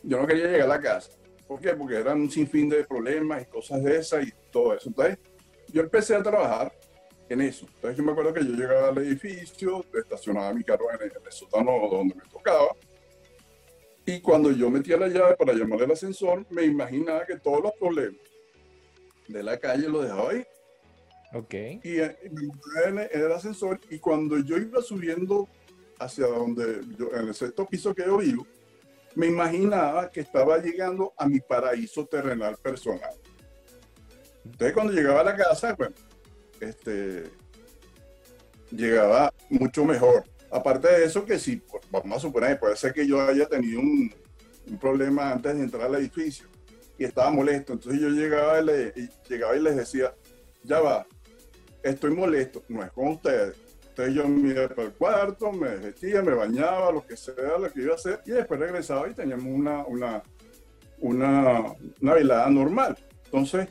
yo 0.03 0.19
no 0.19 0.27
quería 0.27 0.45
llegar 0.45 0.61
a 0.61 0.75
la 0.75 0.81
casa. 0.81 1.11
¿Por 1.47 1.59
qué? 1.59 1.73
Porque 1.73 1.95
eran 1.95 2.21
un 2.21 2.29
sinfín 2.29 2.69
de 2.69 2.83
problemas 2.83 3.41
y 3.41 3.45
cosas 3.45 3.83
de 3.83 3.97
esas 3.97 4.27
y 4.27 4.33
todo 4.51 4.73
eso. 4.73 4.89
Entonces, 4.89 5.17
yo 5.71 5.81
empecé 5.81 6.15
a 6.15 6.23
trabajar 6.23 6.73
en 7.29 7.41
eso. 7.41 7.65
Entonces, 7.75 7.97
yo 7.97 8.03
me 8.03 8.11
acuerdo 8.11 8.33
que 8.33 8.45
yo 8.45 8.53
llegaba 8.53 8.89
al 8.89 8.97
edificio, 8.99 9.85
estacionaba 9.93 10.53
mi 10.53 10.63
carro 10.63 10.89
en 10.91 11.01
el, 11.01 11.11
en 11.15 11.25
el 11.25 11.31
sótano 11.31 11.71
donde 11.89 12.15
me 12.15 12.23
tocaba, 12.31 12.75
y 14.05 14.21
cuando 14.21 14.51
yo 14.51 14.71
metía 14.71 14.97
la 14.97 15.07
llave 15.07 15.35
para 15.35 15.53
llamar 15.53 15.83
al 15.83 15.91
ascensor, 15.91 16.43
me 16.49 16.63
imaginaba 16.63 17.25
que 17.27 17.37
todos 17.37 17.61
los 17.61 17.73
problemas 17.73 18.19
de 19.27 19.43
la 19.43 19.59
calle 19.59 19.87
los 19.87 20.03
dejaba 20.03 20.31
ahí. 20.31 20.43
Ok. 21.33 21.53
Y, 21.83 21.99
y 21.99 22.89
me 22.91 23.03
en 23.03 23.21
el 23.21 23.31
ascensor 23.31 23.79
y 23.91 23.99
cuando 23.99 24.39
yo 24.39 24.57
iba 24.57 24.81
subiendo 24.81 25.47
hacia 25.99 26.25
donde, 26.25 26.81
yo, 26.97 27.13
en 27.13 27.27
el 27.27 27.35
sexto 27.35 27.67
piso 27.67 27.93
que 27.93 28.03
yo 28.03 28.17
vivo, 28.17 28.47
me 29.13 29.27
imaginaba 29.27 30.09
que 30.09 30.21
estaba 30.21 30.57
llegando 30.57 31.13
a 31.15 31.27
mi 31.27 31.39
paraíso 31.39 32.05
terrenal 32.07 32.57
personal. 32.57 33.13
Entonces 34.51 34.73
cuando 34.73 34.93
llegaba 34.93 35.21
a 35.21 35.23
la 35.23 35.35
casa, 35.35 35.73
bueno, 35.73 35.95
este, 36.59 37.23
llegaba 38.71 39.33
mucho 39.49 39.85
mejor. 39.85 40.23
Aparte 40.51 40.87
de 40.87 41.05
eso, 41.05 41.25
que 41.25 41.37
si, 41.37 41.57
pues, 41.57 41.83
vamos 41.91 42.17
a 42.17 42.21
suponer, 42.21 42.59
puede 42.59 42.75
ser 42.75 42.93
que 42.93 43.07
yo 43.07 43.21
haya 43.21 43.47
tenido 43.47 43.79
un, 43.79 44.13
un 44.67 44.77
problema 44.77 45.31
antes 45.31 45.55
de 45.55 45.63
entrar 45.63 45.83
al 45.83 45.95
edificio 45.95 46.47
y 46.97 47.05
estaba 47.05 47.31
molesto. 47.31 47.73
Entonces 47.73 48.01
yo 48.01 48.09
llegaba 48.09 48.59
y, 48.59 48.65
le, 48.65 48.93
llegaba 49.29 49.55
y 49.55 49.61
les 49.61 49.75
decía, 49.75 50.13
ya 50.63 50.79
va, 50.79 51.05
estoy 51.83 52.11
molesto, 52.11 52.63
no 52.67 52.83
es 52.83 52.91
con 52.91 53.09
ustedes. 53.09 53.55
Entonces 53.89 54.15
yo 54.15 54.27
me 54.27 54.49
iba 54.49 54.67
para 54.69 54.83
el 54.83 54.93
cuarto, 54.93 55.51
me 55.51 55.75
vestía, 55.75 56.21
me 56.21 56.33
bañaba, 56.33 56.91
lo 56.91 57.05
que 57.05 57.17
sea, 57.17 57.57
lo 57.59 57.71
que 57.71 57.81
iba 57.81 57.93
a 57.93 57.95
hacer, 57.95 58.21
y 58.25 58.31
después 58.31 58.59
regresaba 58.59 59.09
y 59.09 59.13
teníamos 59.13 59.47
una, 59.47 59.85
una, 59.85 60.23
una, 60.99 61.73
una 62.01 62.13
velada 62.13 62.49
normal. 62.49 62.97
Entonces, 63.25 63.67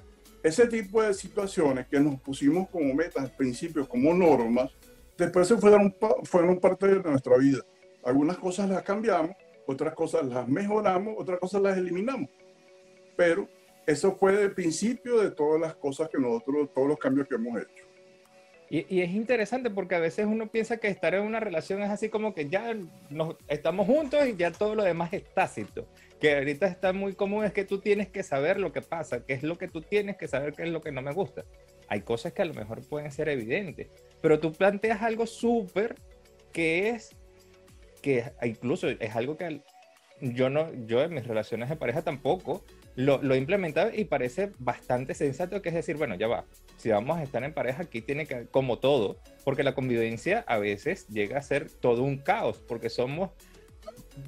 ese 0.49 0.67
tipo 0.67 1.03
de 1.03 1.15
situaciones 1.15 1.87
que 1.87 2.01
nos 2.01 2.21
pusimos 2.21 2.69
como 2.69 2.93
metas, 2.95 3.31
principios, 3.31 3.89
como 3.89 4.13
normas, 4.15 4.71
después 5.17 5.49
se 5.49 5.57
fueron, 5.57 5.95
fueron 6.25 6.59
parte 6.59 6.87
de 6.87 7.03
nuestra 7.03 7.37
vida. 7.37 7.61
Algunas 8.05 8.39
cosas 8.39 8.69
las 8.69 8.83
cambiamos, 8.83 9.37
otras 9.67 9.95
cosas 9.95 10.27
las 10.27 10.49
mejoramos, 10.49 11.15
otras 11.19 11.39
cosas 11.39 11.63
las 11.63 11.77
eliminamos. 11.77 12.31
Pero 13.17 13.49
eso 13.87 14.13
fue 14.17 14.43
el 14.43 14.53
principio 14.53 15.21
de 15.21 15.31
todas 15.31 15.61
las 15.61 15.75
cosas 15.77 16.09
que 16.09 16.19
nosotros, 16.19 16.73
todos 16.75 16.89
los 16.89 16.99
cambios 16.99 17.29
que 17.29 17.35
hemos 17.35 17.61
hecho. 17.61 17.85
Y, 18.71 19.01
es 19.01 19.11
interesante 19.11 19.71
porque 19.71 19.95
a 19.95 19.99
veces 19.99 20.27
uno 20.27 20.47
piensa 20.47 20.77
que 20.77 20.89
estar 20.89 21.15
en 21.15 21.23
una 21.23 21.41
relación 21.41 21.83
es 21.83 21.89
así 21.89 22.11
como 22.11 22.35
que 22.35 22.51
ya 22.51 22.77
nos, 23.09 23.37
estamos 23.49 23.87
juntos 23.87 24.27
y 24.27 24.37
ya 24.37 24.51
todo 24.53 24.75
lo 24.75 24.85
demás 24.85 25.11
es 25.15 25.25
tácito. 25.33 25.87
Que 26.21 26.37
ahorita 26.37 26.67
está 26.67 26.93
muy 26.93 27.15
común 27.15 27.45
es 27.45 27.53
que 27.53 27.65
tú 27.65 27.79
tienes 27.79 28.09
que 28.09 28.23
saber 28.23 28.59
lo 28.59 28.73
que 28.73 28.83
pasa, 28.83 29.25
qué 29.25 29.35
es 29.35 29.43
lo 29.43 29.57
que 29.57 29.69
tú 29.69 29.83
tienes 29.83 30.17
que 30.17 30.29
saber, 30.29 30.53
qué 30.55 30.65
es 30.65 30.71
lo 30.71 30.81
que 30.81 30.93
no 30.93 31.03
me 31.03 31.13
gusta. 31.13 31.45
Hay 31.89 32.03
cosas 32.03 32.33
que 32.33 32.43
a 32.43 32.45
lo 32.45 32.55
mejor 32.55 32.87
pueden 32.87 33.11
ser 33.13 33.29
evidentes, 33.29 33.89
pero 34.21 34.41
tú 34.41 34.53
planteas 34.53 35.03
algo 35.03 35.27
súper 35.27 35.95
que 36.53 36.91
es, 36.91 37.17
que 38.03 38.25
incluso 38.43 38.89
es 38.89 39.15
algo 39.15 39.37
que 39.37 39.63
yo 40.21 40.51
no, 40.51 40.73
yo 40.87 41.03
en 41.03 41.15
mis 41.15 41.27
relaciones 41.27 41.69
de 41.69 41.77
pareja 41.77 42.03
tampoco 42.03 42.65
lo, 42.97 43.23
lo 43.23 43.35
he 43.35 43.39
implementado 43.39 43.91
y 43.95 44.05
parece 44.05 44.51
bastante 44.59 45.15
sensato, 45.15 45.63
que 45.63 45.69
es 45.69 45.75
decir, 45.75 45.97
bueno, 45.97 46.17
ya 46.17 46.27
va, 46.27 46.45
si 46.77 46.91
vamos 46.91 47.19
a 47.19 47.23
estar 47.23 47.45
en 47.45 47.55
pareja, 47.55 47.83
aquí 47.83 48.01
tiene 48.01 48.27
que, 48.27 48.47
como 48.47 48.79
todo, 48.79 49.19
porque 49.45 49.63
la 49.63 49.75
convivencia 49.75 50.45
a 50.47 50.59
veces 50.59 51.07
llega 51.09 51.39
a 51.39 51.43
ser 51.43 51.71
todo 51.71 52.03
un 52.03 52.19
caos, 52.19 52.59
porque 52.67 52.89
somos 52.91 53.31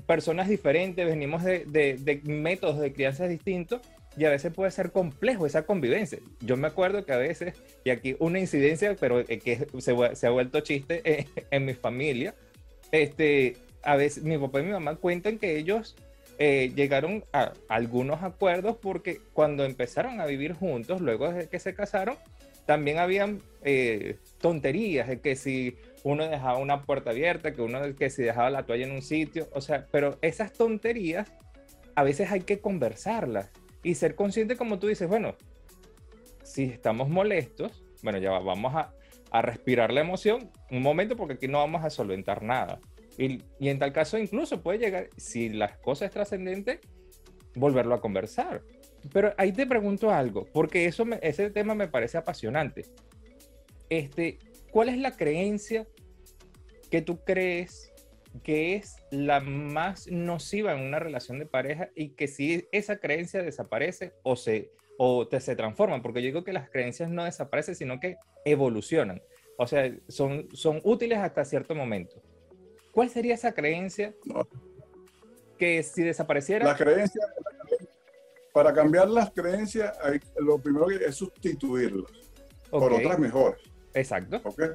personas 0.06 0.48
diferentes, 0.48 1.06
venimos 1.06 1.42
de, 1.44 1.64
de, 1.66 2.20
métodos 2.24 2.78
de 2.78 2.92
crianza 2.92 3.28
distintos 3.28 3.80
y 4.16 4.24
a 4.24 4.30
veces 4.30 4.52
puede 4.52 4.70
ser 4.70 4.90
complejo 4.90 5.46
esa 5.46 5.62
convivencia. 5.62 6.18
Yo 6.40 6.56
me 6.56 6.66
acuerdo 6.66 7.04
que 7.04 7.12
a 7.12 7.16
veces, 7.16 7.54
y 7.84 7.90
aquí 7.90 8.16
una 8.18 8.38
incidencia, 8.38 8.96
pero 8.98 9.24
que 9.24 9.66
se, 9.78 10.16
se 10.16 10.26
ha 10.26 10.30
vuelto 10.30 10.60
chiste 10.60 11.00
en, 11.04 11.26
en, 11.50 11.64
mi 11.64 11.74
familia, 11.74 12.34
este, 12.92 13.56
a 13.82 13.96
veces 13.96 14.24
mi 14.24 14.36
papá 14.38 14.60
y 14.60 14.64
mi 14.64 14.72
mamá 14.72 14.96
cuentan 14.96 15.38
que 15.38 15.56
ellos 15.56 15.96
eh, 16.42 16.72
llegaron 16.74 17.22
a 17.34 17.52
algunos 17.68 18.22
acuerdos 18.22 18.76
porque 18.80 19.20
cuando 19.34 19.66
empezaron 19.66 20.22
a 20.22 20.26
vivir 20.26 20.54
juntos, 20.54 21.02
luego 21.02 21.30
de 21.30 21.48
que 21.48 21.58
se 21.58 21.74
casaron, 21.74 22.16
también 22.64 22.98
habían 22.98 23.42
eh, 23.62 24.16
tonterías 24.40 25.08
de 25.08 25.20
que 25.20 25.36
si 25.36 25.76
uno 26.02 26.26
dejaba 26.26 26.58
una 26.58 26.82
puerta 26.82 27.10
abierta, 27.10 27.52
que 27.52 27.62
uno 27.62 27.80
que 27.96 28.10
si 28.10 28.22
dejaba 28.22 28.50
la 28.50 28.64
toalla 28.64 28.86
en 28.86 28.92
un 28.92 29.02
sitio, 29.02 29.48
o 29.52 29.60
sea, 29.60 29.86
pero 29.90 30.18
esas 30.22 30.52
tonterías 30.52 31.32
a 31.94 32.02
veces 32.02 32.30
hay 32.30 32.40
que 32.40 32.60
conversarlas 32.60 33.50
y 33.82 33.94
ser 33.94 34.14
consciente 34.14 34.56
como 34.56 34.78
tú 34.78 34.86
dices, 34.86 35.08
bueno, 35.08 35.36
si 36.42 36.64
estamos 36.64 37.08
molestos, 37.08 37.84
bueno, 38.02 38.18
ya 38.18 38.30
vamos 38.38 38.74
a, 38.74 38.92
a 39.30 39.42
respirar 39.42 39.92
la 39.92 40.00
emoción 40.00 40.50
un 40.70 40.82
momento 40.82 41.16
porque 41.16 41.34
aquí 41.34 41.48
no 41.48 41.58
vamos 41.58 41.84
a 41.84 41.90
solventar 41.90 42.42
nada. 42.42 42.80
Y, 43.18 43.42
en 43.60 43.78
tal 43.78 43.92
caso 43.92 44.18
incluso 44.18 44.62
puede 44.62 44.78
llegar, 44.78 45.10
si 45.16 45.50
la 45.50 45.76
cosa 45.76 46.06
es 46.06 46.10
trascendente, 46.10 46.80
volverlo 47.54 47.94
a 47.94 48.00
conversar. 48.00 48.62
Pero 49.12 49.34
ahí 49.36 49.52
te 49.52 49.66
pregunto 49.66 50.10
algo, 50.10 50.46
porque 50.52 50.86
eso 50.86 51.04
ese 51.20 51.50
tema 51.50 51.74
me 51.74 51.88
parece 51.88 52.18
apasionante. 52.18 52.86
Este, 53.88 54.38
¿Cuál 54.70 54.88
es 54.88 54.98
la 54.98 55.16
creencia 55.16 55.86
que 56.90 57.02
tú 57.02 57.24
crees 57.24 57.92
que 58.44 58.76
es 58.76 58.96
la 59.10 59.40
más 59.40 60.06
nociva 60.08 60.72
en 60.72 60.80
una 60.80 61.00
relación 61.00 61.38
de 61.38 61.46
pareja 61.46 61.90
y 61.94 62.10
que 62.10 62.28
si 62.28 62.68
esa 62.70 62.98
creencia 62.98 63.42
desaparece 63.42 64.12
o 64.22 64.36
se, 64.36 64.70
o 64.98 65.26
te, 65.26 65.40
se 65.40 65.56
transforma? 65.56 66.00
Porque 66.02 66.22
yo 66.22 66.26
digo 66.26 66.44
que 66.44 66.52
las 66.52 66.70
creencias 66.70 67.10
no 67.10 67.24
desaparecen, 67.24 67.74
sino 67.74 67.98
que 67.98 68.16
evolucionan. 68.44 69.20
O 69.58 69.66
sea, 69.66 69.92
son, 70.08 70.48
son 70.52 70.80
útiles 70.84 71.18
hasta 71.18 71.44
cierto 71.44 71.74
momento. 71.74 72.22
¿Cuál 72.92 73.10
sería 73.10 73.34
esa 73.34 73.52
creencia 73.52 74.14
que 75.58 75.82
si 75.82 76.02
desapareciera? 76.02 76.64
La 76.64 76.76
creencia, 76.76 77.22
para 78.52 78.72
cambiar 78.72 79.08
las 79.08 79.30
creencias, 79.30 79.96
hay, 80.02 80.18
lo 80.38 80.58
primero 80.58 80.86
que 80.86 81.04
es 81.04 81.14
sustituirlas 81.14 82.10
por 82.70 82.92
otras 82.92 83.18
mejores. 83.18 83.69
Exacto. 83.94 84.40
Okay. 84.44 84.68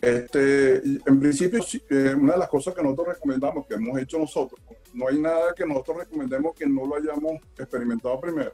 Este, 0.00 0.76
en 0.76 1.20
principio, 1.20 1.60
eh, 1.90 2.14
una 2.14 2.34
de 2.34 2.38
las 2.38 2.48
cosas 2.48 2.74
que 2.74 2.82
nosotros 2.82 3.14
recomendamos, 3.14 3.66
que 3.66 3.74
hemos 3.74 3.98
hecho 3.98 4.18
nosotros, 4.18 4.60
no 4.92 5.08
hay 5.08 5.18
nada 5.18 5.54
que 5.54 5.66
nosotros 5.66 5.98
recomendemos 5.98 6.54
que 6.54 6.66
no 6.66 6.86
lo 6.86 6.96
hayamos 6.96 7.40
experimentado 7.58 8.20
primero, 8.20 8.52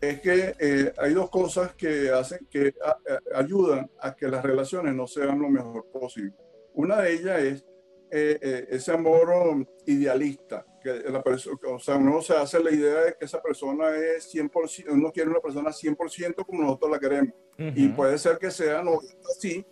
es 0.00 0.20
que 0.20 0.54
eh, 0.58 0.92
hay 0.98 1.14
dos 1.14 1.30
cosas 1.30 1.74
que 1.74 2.10
hacen, 2.10 2.46
que 2.50 2.74
ayudan 3.34 3.90
a 4.00 4.14
que 4.14 4.28
las 4.28 4.42
relaciones 4.42 4.94
no 4.94 5.06
sean 5.06 5.38
lo 5.38 5.48
mejor 5.48 5.86
posible. 5.90 6.34
Una 6.74 7.00
de 7.00 7.12
ellas 7.12 7.40
es 7.40 7.64
eh, 8.10 8.38
eh, 8.40 8.66
ese 8.70 8.92
amor 8.92 9.30
um, 9.30 9.64
idealista, 9.86 10.64
que 10.84 11.10
la 11.10 11.22
persona, 11.22 11.56
o 11.68 11.78
sea, 11.78 11.96
uno 11.96 12.20
se 12.20 12.34
hace 12.34 12.62
la 12.62 12.70
idea 12.70 13.00
de 13.04 13.14
que 13.18 13.24
esa 13.24 13.42
persona 13.42 13.88
es 13.96 14.32
100%, 14.32 14.84
uno 14.90 15.10
quiere 15.10 15.30
una 15.30 15.40
persona 15.40 15.70
100% 15.70 16.44
como 16.44 16.62
nosotros 16.62 16.90
la 16.90 16.98
queremos. 17.00 17.32
Y 17.56 17.88
puede 17.88 18.18
ser 18.18 18.38
que 18.38 18.50
sea 18.50 18.82
no 18.82 19.00
así 19.30 19.64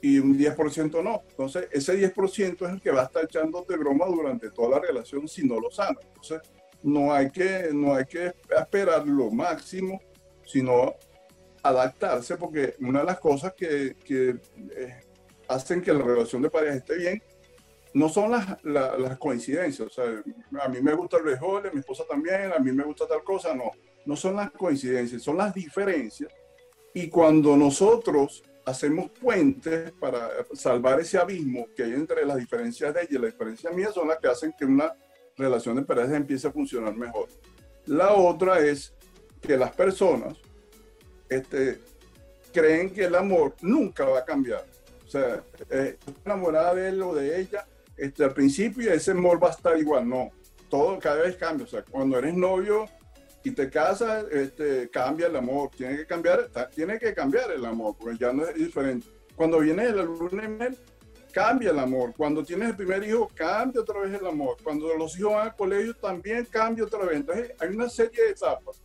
y 0.00 0.18
un 0.18 0.36
10% 0.36 1.02
no. 1.02 1.22
Entonces, 1.28 1.68
ese 1.70 1.94
10% 2.12 2.66
es 2.66 2.72
el 2.72 2.80
que 2.80 2.90
va 2.90 3.02
a 3.02 3.04
estar 3.04 3.24
echándote 3.24 3.76
broma 3.76 4.06
durante 4.06 4.50
toda 4.50 4.70
la 4.70 4.86
relación 4.86 5.28
si 5.28 5.46
no 5.46 5.60
lo 5.60 5.70
sana. 5.70 5.98
Entonces, 6.02 6.40
no 6.82 7.12
hay 7.12 7.30
que, 7.30 7.68
no 7.72 7.94
hay 7.94 8.06
que 8.06 8.32
esperar 8.50 9.06
lo 9.06 9.30
máximo, 9.30 10.00
sino 10.44 10.94
adaptarse, 11.62 12.36
porque 12.36 12.74
una 12.80 13.00
de 13.00 13.06
las 13.06 13.20
cosas 13.20 13.52
que, 13.54 13.96
que 14.04 14.36
eh, 14.76 15.00
hacen 15.46 15.82
que 15.82 15.92
la 15.92 16.02
relación 16.02 16.42
de 16.42 16.50
pareja 16.50 16.76
esté 16.76 16.96
bien, 16.96 17.22
no 17.94 18.08
son 18.08 18.30
las, 18.30 18.62
las, 18.64 19.18
coincidencias. 19.18 19.86
O 19.86 19.90
sea, 19.90 20.22
a 20.60 20.68
mí 20.68 20.80
me 20.80 20.94
gusta 20.94 21.18
el 21.18 21.24
béisbol, 21.24 21.70
mi 21.72 21.80
esposa 21.80 22.04
también, 22.08 22.52
a 22.52 22.58
mí 22.58 22.72
me 22.72 22.84
gusta 22.84 23.06
tal 23.06 23.22
cosa. 23.22 23.54
No, 23.54 23.70
no 24.06 24.16
son 24.16 24.36
las 24.36 24.50
coincidencias, 24.50 25.22
son 25.22 25.36
las 25.36 25.54
diferencias. 25.54 26.32
Y 26.94 27.08
cuando 27.08 27.56
nosotros 27.56 28.42
hacemos 28.64 29.10
puentes 29.10 29.92
para 29.92 30.30
salvar 30.52 31.00
ese 31.00 31.18
abismo 31.18 31.66
que 31.74 31.82
hay 31.82 31.92
entre 31.92 32.24
las 32.24 32.36
diferencias 32.36 32.94
de 32.94 33.02
ella 33.02 33.10
y 33.10 33.18
las 33.18 33.32
diferencias 33.32 33.74
mías, 33.74 33.94
son 33.94 34.08
las 34.08 34.18
que 34.18 34.28
hacen 34.28 34.54
que 34.58 34.64
una 34.64 34.92
relación 35.36 35.76
de 35.76 35.82
pareja 35.82 36.16
empiece 36.16 36.48
a 36.48 36.52
funcionar 36.52 36.94
mejor. 36.94 37.28
La 37.86 38.12
otra 38.12 38.60
es 38.60 38.94
que 39.40 39.56
las 39.56 39.72
personas 39.72 40.36
este, 41.28 41.80
creen 42.52 42.90
que 42.90 43.04
el 43.04 43.14
amor 43.14 43.54
nunca 43.60 44.04
va 44.04 44.20
a 44.20 44.24
cambiar 44.24 44.64
o 45.06 45.10
sea, 45.12 45.44
eh, 45.68 45.98
enamorada 46.24 46.74
de 46.74 46.88
él 46.88 47.02
o 47.02 47.14
de 47.14 47.38
ella, 47.38 47.66
este, 47.96 48.24
al 48.24 48.32
principio 48.32 48.92
ese 48.92 49.10
amor 49.12 49.42
va 49.42 49.48
a 49.48 49.52
estar 49.52 49.78
igual, 49.78 50.08
no, 50.08 50.30
todo 50.68 50.98
cada 50.98 51.22
vez 51.22 51.36
cambia, 51.36 51.64
o 51.64 51.68
sea, 51.68 51.82
cuando 51.82 52.18
eres 52.18 52.34
novio 52.34 52.86
y 53.44 53.50
te 53.50 53.68
casas, 53.68 54.24
este, 54.30 54.88
cambia 54.90 55.26
el 55.26 55.36
amor, 55.36 55.70
tiene 55.76 55.96
que 55.96 56.06
cambiar, 56.06 56.48
tiene 56.74 56.98
que 56.98 57.12
cambiar 57.12 57.50
el 57.50 57.64
amor, 57.64 57.96
porque 57.98 58.18
ya 58.18 58.32
no 58.32 58.46
es 58.46 58.54
diferente. 58.54 59.06
Cuando 59.34 59.58
viene 59.58 59.84
el 59.84 59.96
luna 59.96 60.70
cambia 61.32 61.70
el 61.70 61.78
amor. 61.78 62.12
Cuando 62.16 62.44
tienes 62.44 62.68
el 62.68 62.76
primer 62.76 63.02
hijo, 63.02 63.28
cambia 63.34 63.80
otra 63.80 64.00
vez 64.00 64.20
el 64.20 64.26
amor. 64.26 64.56
Cuando 64.62 64.94
los 64.96 65.18
hijos 65.18 65.32
van 65.32 65.48
al 65.48 65.56
colegio, 65.56 65.94
también 65.94 66.44
cambia 66.44 66.84
otra 66.84 67.04
vez. 67.04 67.16
Entonces, 67.16 67.52
hay 67.58 67.68
una 67.70 67.88
serie 67.88 68.22
de 68.24 68.30
etapas 68.30 68.80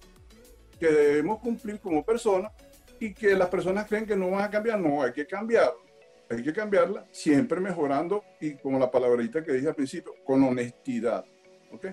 que 0.80 0.88
debemos 0.88 1.40
cumplir 1.40 1.80
como 1.80 2.04
personas 2.04 2.52
y 3.00 3.14
que 3.14 3.36
las 3.36 3.50
personas 3.50 3.88
creen 3.88 4.06
que 4.06 4.16
no 4.16 4.32
van 4.32 4.44
a 4.44 4.50
cambiar. 4.50 4.80
No, 4.80 5.04
hay 5.04 5.12
que 5.12 5.28
cambiarlo 5.28 5.87
hay 6.30 6.44
que 6.44 6.54
cambiarla, 6.54 7.08
siempre 7.12 7.60
mejorando 7.60 8.24
y 8.40 8.56
como 8.56 8.80
la 8.80 8.92
palabrita 8.92 9.44
que 9.44 9.54
dije 9.54 9.68
al 9.68 9.76
principio, 9.76 10.14
con 10.26 10.44
honestidad. 10.44 11.26
¿Ok? 11.72 11.88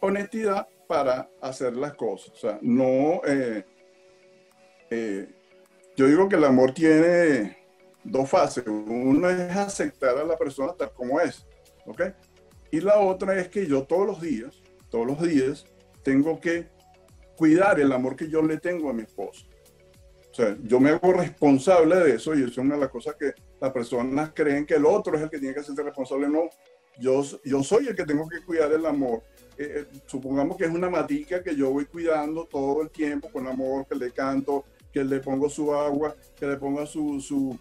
Honestidad 0.00 0.68
para 0.86 1.30
hacer 1.40 1.74
las 1.76 1.94
cosas. 1.94 2.30
O 2.30 2.36
sea, 2.36 2.58
no. 2.62 3.20
Eh, 3.26 3.64
eh, 4.90 5.28
yo 5.96 6.06
digo 6.06 6.28
que 6.28 6.36
el 6.36 6.44
amor 6.44 6.72
tiene 6.72 7.58
dos 8.04 8.28
fases. 8.28 8.66
Una 8.66 9.30
es 9.30 9.56
aceptar 9.56 10.16
a 10.18 10.24
la 10.24 10.36
persona 10.36 10.72
tal 10.74 10.92
como 10.92 11.20
es. 11.20 11.46
¿Ok? 11.86 12.02
Y 12.70 12.80
la 12.80 12.98
otra 12.98 13.38
es 13.38 13.48
que 13.48 13.66
yo 13.66 13.84
todos 13.84 14.06
los 14.06 14.20
días, 14.20 14.62
todos 14.90 15.06
los 15.06 15.22
días, 15.22 15.64
tengo 16.02 16.38
que 16.38 16.68
cuidar 17.36 17.80
el 17.80 17.92
amor 17.92 18.16
que 18.16 18.28
yo 18.28 18.42
le 18.42 18.58
tengo 18.58 18.90
a 18.90 18.92
mi 18.92 19.02
esposo. 19.02 19.46
Sea, 20.38 20.56
yo 20.62 20.78
me 20.78 20.90
hago 20.90 21.12
responsable 21.14 21.96
de 21.96 22.14
eso 22.14 22.32
y 22.32 22.42
eso 22.42 22.50
es 22.52 22.58
una 22.58 22.76
de 22.76 22.82
las 22.82 22.90
cosas 22.90 23.16
que 23.18 23.32
las 23.60 23.72
personas 23.72 24.30
creen 24.32 24.64
que 24.64 24.74
el 24.74 24.86
otro 24.86 25.16
es 25.16 25.22
el 25.22 25.28
que 25.28 25.40
tiene 25.40 25.52
que 25.52 25.58
hacerse 25.62 25.82
responsable. 25.82 26.28
No, 26.28 26.42
yo, 27.00 27.24
yo 27.44 27.64
soy 27.64 27.88
el 27.88 27.96
que 27.96 28.04
tengo 28.04 28.28
que 28.28 28.44
cuidar 28.44 28.70
el 28.70 28.86
amor. 28.86 29.24
Eh, 29.56 29.84
eh, 29.92 30.00
supongamos 30.06 30.56
que 30.56 30.66
es 30.66 30.70
una 30.70 30.88
matica 30.88 31.42
que 31.42 31.56
yo 31.56 31.72
voy 31.72 31.86
cuidando 31.86 32.44
todo 32.44 32.82
el 32.82 32.90
tiempo 32.90 33.28
con 33.32 33.48
amor, 33.48 33.84
que 33.88 33.96
le 33.96 34.12
canto, 34.12 34.64
que 34.92 35.02
le 35.02 35.18
pongo 35.18 35.50
su 35.50 35.74
agua, 35.74 36.14
que 36.38 36.46
le 36.46 36.56
ponga 36.56 36.86
su, 36.86 37.20
su, 37.20 37.58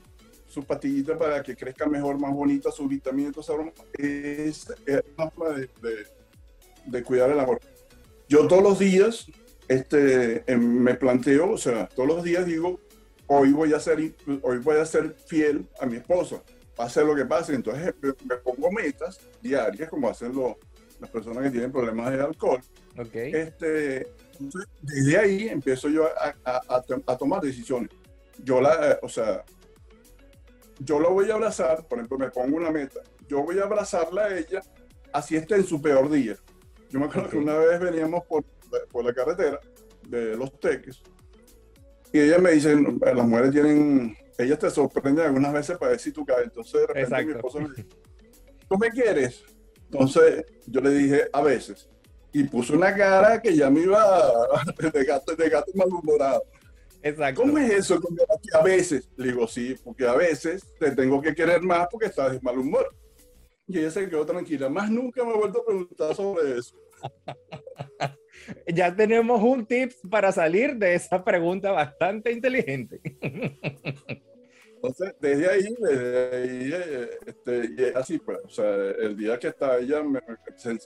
su 0.48 0.64
pastillita 0.64 1.18
para 1.18 1.42
que 1.42 1.56
crezca 1.56 1.88
mejor, 1.88 2.20
más 2.20 2.32
bonita, 2.32 2.70
sus 2.70 2.88
vitaminas, 2.88 3.34
es, 3.94 4.72
es 4.86 5.02
una 5.18 5.32
forma 5.32 5.58
de, 5.58 5.68
de, 6.86 7.04
cuidar 7.04 7.32
el 7.32 7.40
amor. 7.40 7.60
Yo 8.30 8.48
todos 8.48 8.62
los 8.62 8.78
días 8.78 9.26
este, 9.68 10.44
em, 10.52 10.62
me 10.62 10.96
planteo, 10.96 11.52
o 11.52 11.58
sea, 11.58 11.88
todos 11.88 12.08
los 12.08 12.24
días 12.24 12.46
digo, 12.46 12.80
hoy 13.28 13.52
voy 13.52 13.74
a 13.74 13.80
ser, 13.80 14.00
hoy 14.42 14.58
voy 14.58 14.78
a 14.78 14.86
ser 14.86 15.16
fiel 15.26 15.68
a 15.80 15.86
mi 15.86 15.98
esposa, 15.98 16.42
pase 16.76 17.04
lo 17.04 17.16
que 17.16 17.26
pase. 17.26 17.54
Entonces 17.54 17.94
me 18.02 18.38
pongo 18.38 18.72
metas 18.72 19.20
diarias, 19.42 19.90
como 19.90 20.10
hacen 20.10 20.34
los 20.34 20.56
las 21.00 21.12
personas 21.12 21.44
que 21.44 21.52
tienen 21.52 21.72
problemas 21.72 22.12
de 22.12 22.22
alcohol. 22.22 22.60
Okay. 22.98 23.32
Este, 23.32 24.08
desde 24.82 25.18
ahí 25.18 25.48
empiezo 25.48 25.90
yo 25.90 26.08
a, 26.08 26.34
a, 26.44 26.84
a, 27.06 27.18
tomar 27.18 27.42
decisiones. 27.42 27.92
Yo 28.44 28.60
la, 28.60 28.94
eh, 28.94 29.00
o 29.04 29.10
sea, 29.10 29.44
yo 30.80 31.00
la 31.00 31.10
voy 31.10 31.30
a 31.30 31.36
abrazar, 31.36 31.86
por 31.88 32.00
ejemplo, 32.00 32.18
me 32.18 32.32
pongo 32.32 32.58
una 32.58 32.72
meta, 32.72 33.02
yo 33.28 33.44
voy 33.44 33.60
a 33.60 33.64
abrazarla 33.64 34.26
a 34.26 34.38
ella 34.38 34.62
así 35.14 35.36
esté 35.36 35.56
en 35.56 35.66
su 35.66 35.82
peor 35.82 36.10
día. 36.10 36.36
Yo 36.90 37.00
me 37.00 37.06
acuerdo 37.06 37.30
que 37.30 37.38
una 37.38 37.58
vez 37.58 37.80
veníamos 37.80 38.24
por, 38.26 38.44
por 38.92 39.06
la 39.06 39.14
carretera 39.14 39.60
de 40.08 40.36
Los 40.36 40.60
Teques 40.60 41.02
y 42.12 42.20
ella 42.20 42.38
me 42.40 42.52
dice, 42.52 42.76
las 42.76 43.28
mujeres 43.28 43.52
tienen, 43.52 44.18
ellas 44.38 44.60
te 44.60 44.70
sorprenden 44.70 45.26
algunas 45.26 45.54
veces 45.54 45.78
para 45.78 45.92
decir 45.92 46.14
tú 46.14 46.26
caes. 46.26 46.46
Entonces 46.46 46.82
de 46.82 46.88
repente 46.88 47.26
mi 47.26 47.32
esposo 47.34 47.60
me 47.60 47.70
dice, 47.70 47.86
¿tú 48.70 48.78
me 48.78 48.90
quieres? 48.90 49.44
Entonces 49.86 50.46
yo 50.66 50.82
le 50.82 50.92
dije, 50.92 51.28
a 51.32 51.42
veces. 51.42 51.90
Y 52.32 52.44
puso 52.44 52.74
una 52.74 52.94
cara 52.96 53.42
que 53.42 53.56
ya 53.56 53.70
me 53.70 53.82
iba 53.82 54.32
de 54.94 55.04
gato, 55.04 55.36
de 55.36 55.50
gato 55.50 55.72
malhumorado. 55.76 56.44
Exacto. 57.02 57.42
¿Cómo 57.42 57.58
es 57.58 57.72
eso? 57.72 58.00
a 58.54 58.64
veces. 58.64 59.10
Le 59.18 59.28
digo, 59.28 59.48
sí, 59.48 59.76
porque 59.84 60.08
a 60.08 60.14
veces 60.14 60.66
te 60.80 60.92
tengo 60.92 61.22
que 61.22 61.34
querer 61.34 61.62
más 61.62 61.88
porque 61.92 62.08
estás 62.08 62.34
de 62.34 62.42
mal 62.42 62.58
humor. 62.58 62.94
Y 63.68 63.80
ella 63.80 63.92
se 63.92 64.10
quedó 64.10 64.26
tranquila. 64.26 64.70
Más 64.70 64.90
nunca 64.90 65.24
me 65.26 65.32
ha 65.32 65.38
vuelto 65.38 65.62
a 65.62 65.66
preguntar 65.66 66.16
sobre 66.16 66.58
eso. 66.58 66.76
ya 68.68 68.96
tenemos 68.96 69.42
un 69.42 69.66
tip 69.66 69.92
para 70.10 70.32
salir 70.32 70.76
de 70.76 70.96
esa 70.96 71.24
pregunta 71.24 71.72
bastante 71.72 72.32
inteligente. 72.32 73.02
Entonces, 74.76 75.16
desde 75.20 75.50
ahí, 75.50 75.76
desde 75.80 76.36
ahí, 76.36 76.74
este, 77.26 77.94
así 77.96 78.20
pues, 78.20 78.38
o 78.46 78.50
sea, 78.50 78.76
el 79.00 79.18
día 79.18 79.40
que 79.40 79.48
está 79.48 79.80
ella 79.80 80.04
se, 80.56 80.78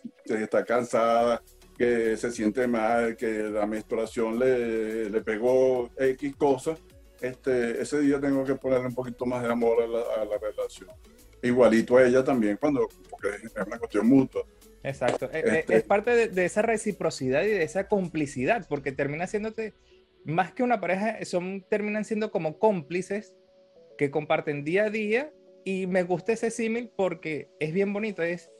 está 0.41 0.63
cansada, 0.63 1.43
que 1.77 2.15
se 2.15 2.31
siente 2.31 2.67
mal, 2.67 3.17
que 3.17 3.43
la 3.43 3.65
menstruación 3.65 4.39
le, 4.39 5.09
le 5.09 5.21
pegó 5.21 5.89
X 5.97 6.35
cosas, 6.37 6.79
este, 7.21 7.79
ese 7.79 7.99
día 7.99 8.19
tengo 8.19 8.43
que 8.43 8.55
ponerle 8.55 8.87
un 8.87 8.95
poquito 8.95 9.25
más 9.25 9.43
de 9.43 9.51
amor 9.51 9.83
a 9.83 10.25
la, 10.25 10.37
relación. 10.39 10.89
Igualito 11.43 11.97
a 11.97 12.03
ella 12.03 12.23
también, 12.23 12.57
cuando, 12.57 12.87
porque 13.09 13.29
es 13.43 13.67
una 13.67 13.77
cuestión 13.77 14.07
mutua. 14.07 14.43
Exacto. 14.83 15.25
Eh, 15.33 15.43
eh, 15.45 15.59
este 15.59 15.75
es 15.75 15.83
parte 15.83 16.11
de, 16.11 16.27
de, 16.27 16.45
esa 16.45 16.61
reciprocidad 16.61 17.43
y 17.43 17.49
de 17.49 17.63
esa 17.63 17.87
complicidad, 17.87 18.65
porque 18.67 18.91
termina 18.91 19.27
siéndote, 19.27 19.73
más 20.23 20.53
que 20.53 20.63
una 20.63 20.79
pareja, 20.79 21.23
son, 21.25 21.65
terminan 21.69 22.05
siendo 22.05 22.31
como 22.31 22.57
cómplices 22.59 23.35
que 23.97 24.11
comparten 24.11 24.63
día 24.63 24.85
a 24.85 24.89
día 24.89 25.31
y 25.63 25.87
me 25.87 26.03
gusta 26.03 26.33
ese 26.33 26.51
símil 26.51 26.91
porque 26.95 27.49
es 27.59 27.73
bien 27.73 27.93
bonito, 27.93 28.23
es 28.23 28.51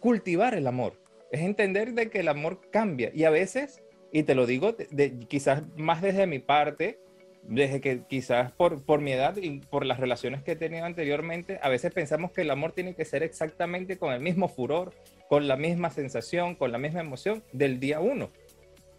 cultivar 0.00 0.54
el 0.54 0.66
amor, 0.66 1.00
es 1.30 1.40
entender 1.40 1.92
de 1.94 2.10
que 2.10 2.20
el 2.20 2.28
amor 2.28 2.60
cambia 2.70 3.10
y 3.14 3.24
a 3.24 3.30
veces, 3.30 3.82
y 4.12 4.24
te 4.24 4.34
lo 4.34 4.46
digo 4.46 4.72
de, 4.72 5.18
quizás 5.28 5.62
más 5.76 6.02
desde 6.02 6.26
mi 6.26 6.38
parte, 6.38 6.98
desde 7.42 7.80
que 7.80 8.02
quizás 8.08 8.52
por, 8.52 8.84
por 8.84 9.00
mi 9.00 9.12
edad 9.12 9.36
y 9.36 9.60
por 9.60 9.84
las 9.84 10.00
relaciones 10.00 10.42
que 10.42 10.52
he 10.52 10.56
tenido 10.56 10.84
anteriormente, 10.84 11.58
a 11.62 11.68
veces 11.68 11.92
pensamos 11.92 12.32
que 12.32 12.40
el 12.40 12.50
amor 12.50 12.72
tiene 12.72 12.94
que 12.94 13.04
ser 13.04 13.22
exactamente 13.22 13.98
con 13.98 14.12
el 14.12 14.20
mismo 14.20 14.48
furor, 14.48 14.92
con 15.34 15.48
la 15.48 15.56
misma 15.56 15.90
sensación, 15.90 16.54
con 16.54 16.70
la 16.70 16.78
misma 16.78 17.00
emoción 17.00 17.42
del 17.50 17.80
día 17.80 17.98
uno. 17.98 18.30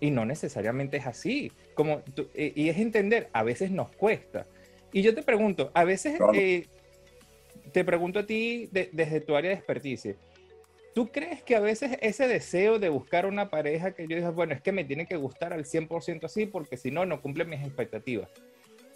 Y 0.02 0.12
no 0.12 0.26
necesariamente 0.26 0.98
es 0.98 1.08
así. 1.08 1.50
Como 1.76 2.02
y 2.34 2.68
es 2.68 2.78
entender, 2.78 3.30
a 3.32 3.42
veces 3.44 3.72
nos 3.72 3.90
cuesta. 3.94 4.46
Y 4.92 5.02
yo 5.02 5.16
te 5.16 5.24
pregunto, 5.24 5.72
a 5.74 5.86
veces 5.86 6.20
eh, 6.34 6.66
te 7.72 7.86
pregunto 7.86 8.20
a 8.20 8.26
ti 8.26 8.70
desde 8.70 9.22
tu 9.22 9.38
área 9.38 9.52
de 9.52 9.56
expertise, 9.56 10.18
¿tú 10.94 11.10
crees 11.10 11.42
que 11.42 11.56
a 11.56 11.62
veces 11.62 11.98
ese 12.02 12.28
deseo 12.28 12.80
de 12.80 12.90
buscar 12.90 13.26
una 13.26 13.50
pareja 13.50 13.92
que 13.92 14.06
yo 14.06 14.18
digo, 14.18 14.34
bueno, 14.34 14.54
es 14.54 14.62
que 14.62 14.74
me 14.74 14.84
tiene 14.84 15.06
que 15.06 15.16
gustar 15.16 15.54
al 15.54 15.64
100% 15.64 16.26
así 16.26 16.48
porque 16.48 16.76
si 16.76 16.92
no, 16.92 17.06
no 17.06 17.22
cumple 17.22 17.46
mis 17.46 17.62
expectativas? 17.62 18.30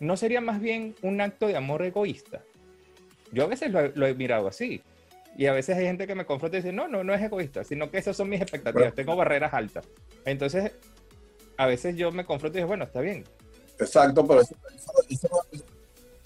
¿No 0.02 0.18
sería 0.18 0.42
más 0.42 0.60
bien 0.60 0.94
un 1.04 1.22
acto 1.22 1.48
de 1.48 1.56
amor 1.56 1.84
egoísta? 1.84 2.44
Yo 3.32 3.46
a 3.46 3.48
veces 3.48 3.72
lo, 3.72 4.08
he 4.08 4.14
mirado 4.14 4.50
así. 4.50 4.82
Y 5.40 5.48
a 5.48 5.54
veces 5.54 5.78
hay 5.78 5.86
gente 5.86 6.06
que 6.06 6.16
me 6.16 6.26
confronta 6.26 6.58
y 6.58 6.60
dice, 6.60 6.74
no, 6.74 6.90
no, 6.90 7.02
no 7.02 7.14
es 7.14 7.22
egoísta, 7.22 7.64
sino 7.64 7.90
que 7.90 7.98
esas 7.98 8.18
son 8.18 8.28
mis 8.28 8.42
expectativas, 8.42 8.94
tengo 8.94 9.16
barreras 9.16 9.54
altas. 9.54 9.86
Entonces, 10.26 10.74
a 11.56 11.66
veces 11.66 11.96
yo 11.96 12.12
me 12.12 12.26
confronto 12.26 12.58
y 12.58 12.60
digo, 12.60 12.68
bueno, 12.68 12.84
está 12.84 13.00
bien. 13.00 13.24
Exacto, 13.80 14.28
pero 14.28 14.42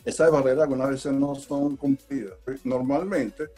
esas 0.04 0.32
barreras 0.32 0.64
algunas 0.64 0.90
veces 0.90 1.14
no 1.14 1.36
son 1.36 1.78
cumplidas. 1.78 2.34
Normalmente, 2.64 3.50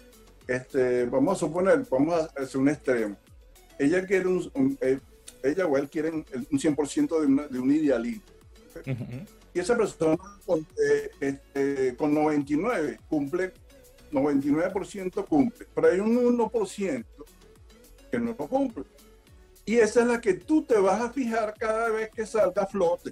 este, 0.46 1.06
vamos 1.06 1.38
a 1.38 1.40
suponer, 1.40 1.86
vamos 1.90 2.14
a 2.36 2.42
hacer 2.42 2.60
un 2.60 2.68
extremo. 2.68 3.16
Ella 3.80 4.06
quiere 4.06 4.28
un, 4.28 4.78
eh, 4.82 5.00
ella 5.42 5.68
o 5.68 5.78
él 5.78 5.90
quieren 5.90 6.26
un 6.52 6.60
100% 6.60 7.20
de, 7.22 7.48
de 7.48 7.60
un 7.60 7.72
idealismo. 7.72 8.24
Y 9.54 9.60
esa 9.62 9.78
persona 9.78 10.18
con, 10.46 10.60
eh, 10.60 11.12
este, 11.22 11.96
con 11.96 12.14
99 12.14 13.00
cumple, 13.08 13.54
99% 14.16 15.26
cumple, 15.26 15.68
pero 15.74 15.88
hay 15.88 16.00
un 16.00 16.38
1% 16.38 17.06
que 18.12 18.20
no 18.20 18.36
lo 18.38 18.48
cumple. 18.48 18.84
Y 19.66 19.78
esa 19.78 20.02
es 20.02 20.08
la 20.08 20.22
que 20.22 20.36
tú 20.36 20.64
te 20.64 20.78
vas 20.78 21.02
a 21.02 21.10
fijar 21.10 21.54
cada 21.58 21.90
vez 21.90 22.10
que 22.12 22.26
salga 22.26 22.64
a 22.64 22.68
flote. 22.68 23.12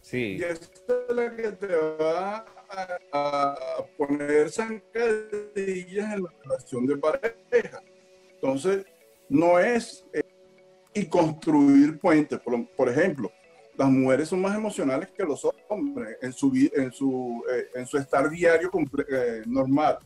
Sí. 0.00 0.36
Y 0.38 0.42
esta 0.42 0.94
es 1.08 1.14
la 1.14 1.34
que 1.34 1.52
te 1.52 1.76
va 1.76 2.44
a, 3.12 3.84
poner 3.98 4.50
zancadillas 4.50 6.14
en 6.14 6.22
la 6.22 6.32
relación 6.44 6.86
de 6.86 6.96
pareja. 6.96 7.82
Entonces, 8.34 8.86
no 9.28 9.58
es 9.58 10.04
eh, 10.12 10.22
y 10.94 11.06
construir 11.06 11.98
puentes. 11.98 12.40
Por, 12.40 12.88
ejemplo, 12.88 13.30
las 13.76 13.88
mujeres 13.88 14.28
son 14.28 14.40
más 14.40 14.56
emocionales 14.56 15.10
que 15.10 15.24
los 15.24 15.46
hombres 15.68 16.16
en 16.22 16.32
su, 16.32 16.52
en 16.74 16.92
su, 16.92 17.44
eh, 17.52 17.68
en 17.74 17.86
su 17.86 17.98
estar 17.98 18.28
diario 18.30 18.70
eh, 19.10 19.42
normal. 19.46 19.98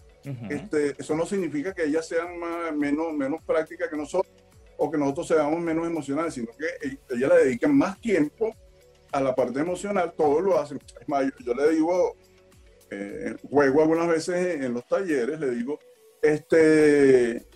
Este, 0.50 0.94
eso 0.98 1.14
no 1.14 1.24
significa 1.24 1.72
que 1.72 1.84
ellas 1.84 2.08
sean 2.08 2.38
más, 2.38 2.74
menos, 2.74 3.12
menos 3.12 3.42
prácticas 3.44 3.88
que 3.88 3.96
nosotros 3.96 4.32
o 4.76 4.90
que 4.90 4.98
nosotros 4.98 5.28
seamos 5.28 5.60
menos 5.60 5.86
emocionales, 5.86 6.34
sino 6.34 6.48
que 6.52 6.98
ellas 7.14 7.30
le 7.30 7.44
dedican 7.44 7.76
más 7.76 8.00
tiempo 8.00 8.54
a 9.12 9.20
la 9.20 9.34
parte 9.34 9.60
emocional, 9.60 10.12
todo 10.16 10.40
lo 10.40 10.58
hacen. 10.58 10.80
Yo, 11.44 11.54
le 11.54 11.70
digo, 11.70 12.16
eh, 12.90 13.36
juego 13.48 13.82
algunas 13.82 14.08
veces 14.08 14.62
en 14.62 14.74
los 14.74 14.86
talleres, 14.86 15.40
le 15.40 15.50
digo, 15.50 15.78
este, 16.20 17.46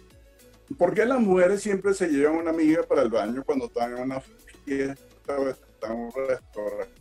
¿por 0.79 0.95
qué 0.95 1.05
las 1.05 1.21
mujeres 1.21 1.61
siempre 1.61 1.93
se 1.93 2.09
llevan 2.09 2.37
una 2.37 2.51
amiga 2.51 2.83
para 2.85 3.03
el 3.03 3.11
baño 3.11 3.43
cuando 3.45 3.67
están 3.67 3.97
en 3.97 4.03
una 4.03 4.21
fiesta 4.65 5.39
o 5.39 5.49
están 5.49 5.93
en 5.93 5.99
un 5.99 6.13
restaurante? 6.29 6.95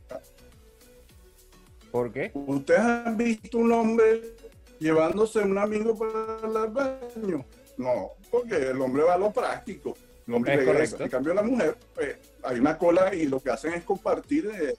¿Por 1.91 2.11
qué? 2.11 2.31
¿Ustedes 2.33 2.81
han 2.81 3.17
visto 3.17 3.57
un 3.57 3.71
hombre 3.71 4.21
llevándose 4.79 5.39
un 5.39 5.57
amigo 5.57 5.97
para 5.97 6.63
el 6.65 6.71
baño? 6.71 7.45
No, 7.77 8.11
porque 8.31 8.55
el 8.55 8.81
hombre 8.81 9.03
va 9.03 9.15
a 9.15 9.17
lo 9.17 9.31
práctico. 9.31 9.95
El 10.27 10.35
hombre 10.35 10.57
regresa. 10.57 11.03
En 11.03 11.09
cambio, 11.09 11.33
la 11.33 11.43
mujer, 11.43 11.77
pues, 11.95 12.17
hay 12.43 12.59
una 12.59 12.77
cola 12.77 13.13
y 13.15 13.27
lo 13.27 13.39
que 13.39 13.49
hacen 13.49 13.73
es 13.73 13.83
compartir 13.83 14.49
eh, 14.53 14.75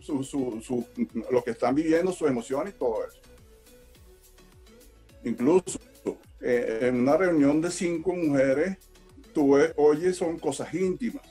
su, 0.00 0.22
su, 0.22 0.86
lo 1.30 1.42
que 1.42 1.50
están 1.50 1.74
viviendo, 1.74 2.12
sus 2.12 2.28
emociones 2.28 2.74
y 2.74 2.78
todo 2.78 3.06
eso. 3.06 3.18
Incluso 5.24 5.80
eh, 6.40 6.78
en 6.82 7.00
una 7.00 7.16
reunión 7.16 7.60
de 7.60 7.70
cinco 7.70 8.14
mujeres, 8.14 8.76
tú 9.34 9.56
oyes 9.76 10.16
son 10.16 10.38
cosas 10.38 10.72
íntimas. 10.72 11.26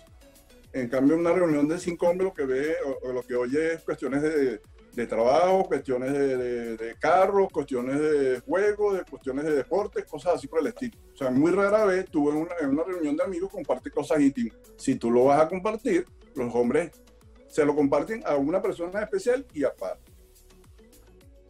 En 0.73 0.89
cambio, 0.89 1.15
en 1.15 1.21
una 1.21 1.31
reunión 1.31 1.67
de 1.69 1.79
cinco 1.79 2.09
hombres, 2.09 2.27
lo 2.27 2.33
que 2.33 2.45
ve, 2.45 2.75
o, 3.01 3.13
lo 3.13 3.23
que 3.23 3.35
oye 3.35 3.75
es 3.75 3.81
cuestiones 3.83 4.21
de, 4.21 4.59
de 4.95 5.07
trabajo, 5.07 5.65
cuestiones 5.65 6.13
de, 6.13 6.77
de, 6.77 6.95
carros, 6.95 7.49
cuestiones 7.51 7.99
de 7.99 8.39
juegos, 8.39 8.97
de 8.97 9.03
cuestiones 9.03 9.45
de 9.45 9.55
deportes, 9.55 10.05
cosas 10.05 10.35
así 10.35 10.47
por 10.47 10.59
el 10.61 10.67
estilo. 10.67 10.97
O 11.13 11.17
sea, 11.17 11.29
muy 11.29 11.51
rara 11.51 11.85
vez 11.85 12.05
tú 12.09 12.29
en 12.29 12.37
una, 12.37 12.51
en 12.61 12.69
una 12.69 12.83
reunión 12.83 13.15
de 13.15 13.23
amigos 13.23 13.51
compartes 13.51 13.91
cosas 13.91 14.19
íntimas. 14.19 14.57
Si 14.77 14.95
tú 14.95 15.11
lo 15.11 15.25
vas 15.25 15.41
a 15.41 15.47
compartir, 15.47 16.05
los 16.35 16.53
hombres 16.55 16.91
se 17.47 17.65
lo 17.65 17.75
comparten 17.75 18.21
a 18.25 18.35
una 18.35 18.61
persona 18.61 19.01
especial 19.01 19.45
y 19.53 19.63
aparte. 19.63 20.11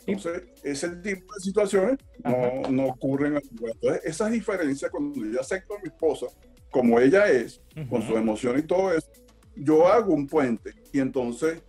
Entonces, 0.08 0.44
ese 0.64 0.90
tipo 0.98 1.34
de 1.34 1.40
situaciones 1.40 1.98
no, 2.24 2.70
no, 2.70 2.86
ocurren. 2.88 3.38
Entonces, 3.38 4.02
esas 4.04 4.32
diferencias, 4.32 4.92
cuando 4.92 5.26
yo 5.26 5.40
acepto 5.40 5.76
a 5.76 5.80
mi 5.80 5.88
esposa 5.88 6.28
como 6.70 7.00
ella 7.00 7.28
es, 7.28 7.62
con 7.90 8.02
su 8.02 8.16
emoción 8.18 8.60
y 8.60 8.64
todo 8.64 8.92
eso, 8.94 9.10
yo 9.56 9.88
hago 9.88 10.14
un 10.14 10.28
puente 10.28 10.74
y 10.92 11.00
entonces 11.00 11.64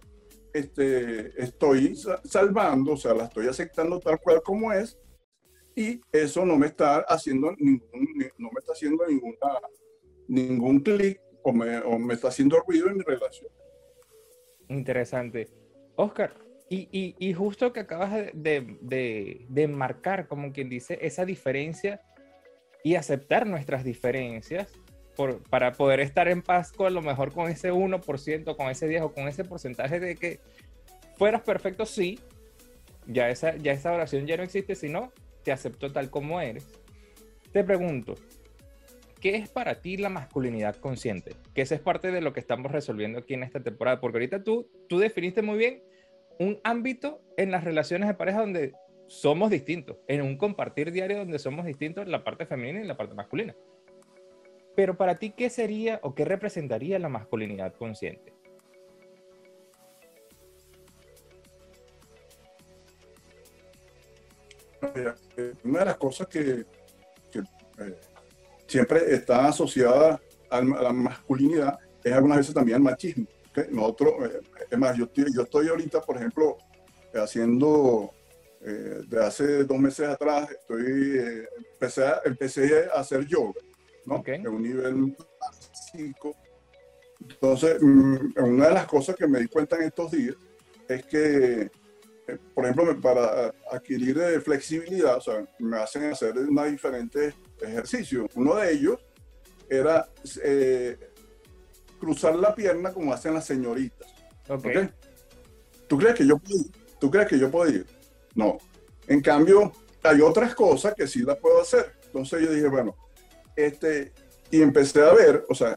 este, 0.59 1.43
estoy 1.43 1.97
salvando, 2.25 2.93
o 2.93 2.97
sea, 2.97 3.15
la 3.15 3.25
estoy 3.25 3.47
aceptando 3.47 4.01
tal 4.01 4.19
cual 4.21 4.43
como 4.43 4.73
es 4.73 4.99
y 5.75 6.01
eso 6.11 6.47
no 6.47 6.57
me 6.57 6.67
está 6.67 7.01
haciendo 7.01 7.53
ningún, 7.59 8.09
no 8.39 8.51
me 8.51 8.59
está 8.59 8.73
haciendo 8.73 9.07
ninguna, 9.07 9.61
ningún 10.27 10.81
clic 10.81 11.21
o 11.43 11.53
me, 11.53 11.79
o 11.79 11.99
me 11.99 12.15
está 12.15 12.29
haciendo 12.29 12.59
ruido 12.67 12.89
en 12.89 12.97
mi 12.97 13.05
relación. 13.05 13.51
Interesante. 14.69 15.49
Oscar, 15.97 16.35
y, 16.69 16.89
y, 16.91 17.15
y, 17.19 17.33
justo 17.33 17.73
que 17.73 17.81
acabas 17.81 18.13
de, 18.13 18.77
de, 18.81 19.47
de, 19.49 19.69
marcar, 19.69 20.27
como 20.27 20.53
quien 20.53 20.69
dice, 20.69 20.99
esa 21.01 21.25
diferencia 21.25 22.01
y 22.83 22.97
aceptar 22.97 23.47
nuestras 23.47 23.85
diferencias 23.85 24.73
por, 25.17 25.43
para 25.45 25.73
poder 25.73 26.01
estar 26.01 26.29
en 26.29 26.43
paz 26.43 26.73
con 26.73 26.87
a 26.87 26.91
lo 26.91 27.03
mejor 27.03 27.33
con 27.33 27.51
ese 27.51 27.73
1%, 27.73 28.57
con 28.57 28.69
ese 28.69 28.89
10 28.89 29.03
o 29.03 29.13
con 29.13 29.27
ese 29.29 29.45
porcentaje 29.45 29.99
de 29.99 30.17
que 30.17 30.41
fueras 31.17 31.43
perfecto, 31.43 31.87
sí, 31.87 32.21
ya 33.07 33.31
esa, 33.31 33.57
ya 33.57 33.73
esa 33.73 33.93
oración 33.93 34.27
ya 34.27 34.37
no 34.37 34.43
existe, 34.43 34.75
sino 34.75 35.13
te 35.43 35.53
acepto 35.53 35.93
tal 35.93 36.11
como 36.11 36.41
eres. 36.41 36.67
Te 37.53 37.65
pregunto, 37.65 38.15
¿qué 39.21 39.37
es 39.37 39.49
para 39.49 39.81
ti 39.81 39.97
la 39.97 40.09
masculinidad 40.09 40.77
consciente? 40.77 41.35
Que 41.55 41.63
esa 41.63 41.75
es 41.75 41.81
parte 41.81 42.11
de 42.11 42.21
lo 42.21 42.33
que 42.33 42.41
estamos 42.41 42.71
resolviendo 42.71 43.19
aquí 43.21 43.35
en 43.35 43.43
esta 43.43 43.63
temporada, 43.63 44.01
porque 44.01 44.19
ahorita 44.19 44.43
tú, 44.43 44.69
tú 44.89 44.99
definiste 44.99 45.43
muy 45.43 45.57
bien 45.57 45.83
un 46.39 46.61
ámbito 46.65 47.23
en 47.37 47.51
las 47.51 47.65
relaciones 47.65 48.09
de 48.09 48.15
pareja 48.15 48.41
donde 48.41 48.75
somos 49.09 49.51
distintos, 49.51 49.97
en 50.09 50.23
un 50.23 50.37
compartir 50.37 50.91
diario 50.93 51.19
donde 51.19 51.39
somos 51.39 51.65
distintos 51.65 52.05
en 52.05 52.11
la 52.11 52.25
parte 52.25 52.45
femenina 52.45 52.81
y 52.81 52.87
la 52.87 52.97
parte 52.97 53.15
masculina. 53.15 53.55
Pero 54.77 54.97
para 54.97 55.19
ti, 55.19 55.31
¿qué 55.31 55.49
sería 55.51 55.99
o 56.03 56.15
qué 56.15 56.25
representaría 56.25 56.99
la 56.99 57.09
masculinidad 57.09 57.75
consciente? 57.75 58.35
Eh, 64.95 65.53
una 65.65 65.81
de 65.81 65.85
las 65.87 65.97
cosas 65.97 66.27
que, 66.29 66.61
eh, 66.61 67.95
siempre 68.67 69.15
está 69.15 69.49
asociada 69.49 70.21
a 70.51 70.61
la 70.61 70.93
masculinidad 70.93 71.79
es 72.05 72.13
algunas 72.13 72.39
veces 72.39 72.55
también 72.55 72.77
al 72.77 72.83
machismo. 72.83 73.27
Nosotros, 73.71 74.15
eh, 74.27 74.41
es 74.71 74.79
más, 74.79 74.97
yo 74.97 75.05
estoy, 75.05 75.25
yo 75.35 75.43
estoy 75.43 75.69
ahorita, 75.69 76.03
por 76.03 76.17
ejemplo, 76.17 76.59
haciendo, 77.15 78.13
eh, 78.61 79.01
de 79.09 79.25
hace 79.25 79.65
dos 79.65 79.79
meses 79.79 80.09
atrás, 80.09 80.51
estoy, 80.51 81.47
empecé, 81.73 82.05
empecé 82.25 82.89
a 82.95 83.01
hacer 83.01 83.27
yoga, 83.27 83.61
¿no? 84.07 84.23
En 84.27 84.49
un 84.49 84.63
nivel 84.63 85.17
básico. 85.41 86.35
Entonces, 87.21 87.79
mm, 87.81 88.17
una 88.37 88.69
de 88.69 88.75
las 88.75 88.87
cosas 88.87 89.17
que 89.17 89.27
me 89.27 89.41
di 89.41 89.49
cuenta 89.49 89.77
en 89.77 89.83
estos 89.83 90.11
días 90.11 90.37
es 90.89 91.05
que, 91.07 91.71
por 92.55 92.65
ejemplo, 92.65 93.01
para 93.01 93.53
adquirir 93.71 94.19
flexibilidad, 94.43 95.17
o 95.17 95.21
sea, 95.21 95.45
me 95.59 95.79
hacen 95.79 96.05
hacer 96.05 96.37
una 96.39 96.65
diferentes 96.65 97.35
ejercicios. 97.61 98.31
Uno 98.35 98.57
de 98.57 98.73
ellos 98.73 98.99
era 99.69 100.09
cruzar 101.99 102.37
la 102.37 102.55
pierna 102.55 102.93
como 102.93 103.13
hacen 103.13 103.35
las 103.35 103.47
señoritas. 103.47 104.09
Okay. 104.49 104.91
¿Tú 105.89 105.99
crees 105.99 106.15
que 106.15 106.27
yo 106.27 106.39
puedo 106.39 106.61
ir? 106.61 106.71
¿Tú 107.01 107.11
crees 107.11 107.29
que 107.29 107.39
yo 107.39 107.51
puedo 107.51 107.71
ir? 107.71 107.87
No. 108.35 108.59
En 109.09 109.21
cambio, 109.21 109.73
hay 110.03 110.21
otras 110.21 110.55
cosas 110.55 110.95
que 110.95 111.07
sí 111.07 111.23
las 111.23 111.37
puedo 111.39 111.61
hacer. 111.61 111.93
Entonces 112.07 112.43
yo 112.43 112.53
dije, 112.53 112.69
bueno, 112.69 112.95
este, 113.57 114.13
y 114.51 114.63
empecé 114.63 115.03
a 115.03 115.13
ver, 115.13 115.45
o 115.49 115.55
sea, 115.55 115.77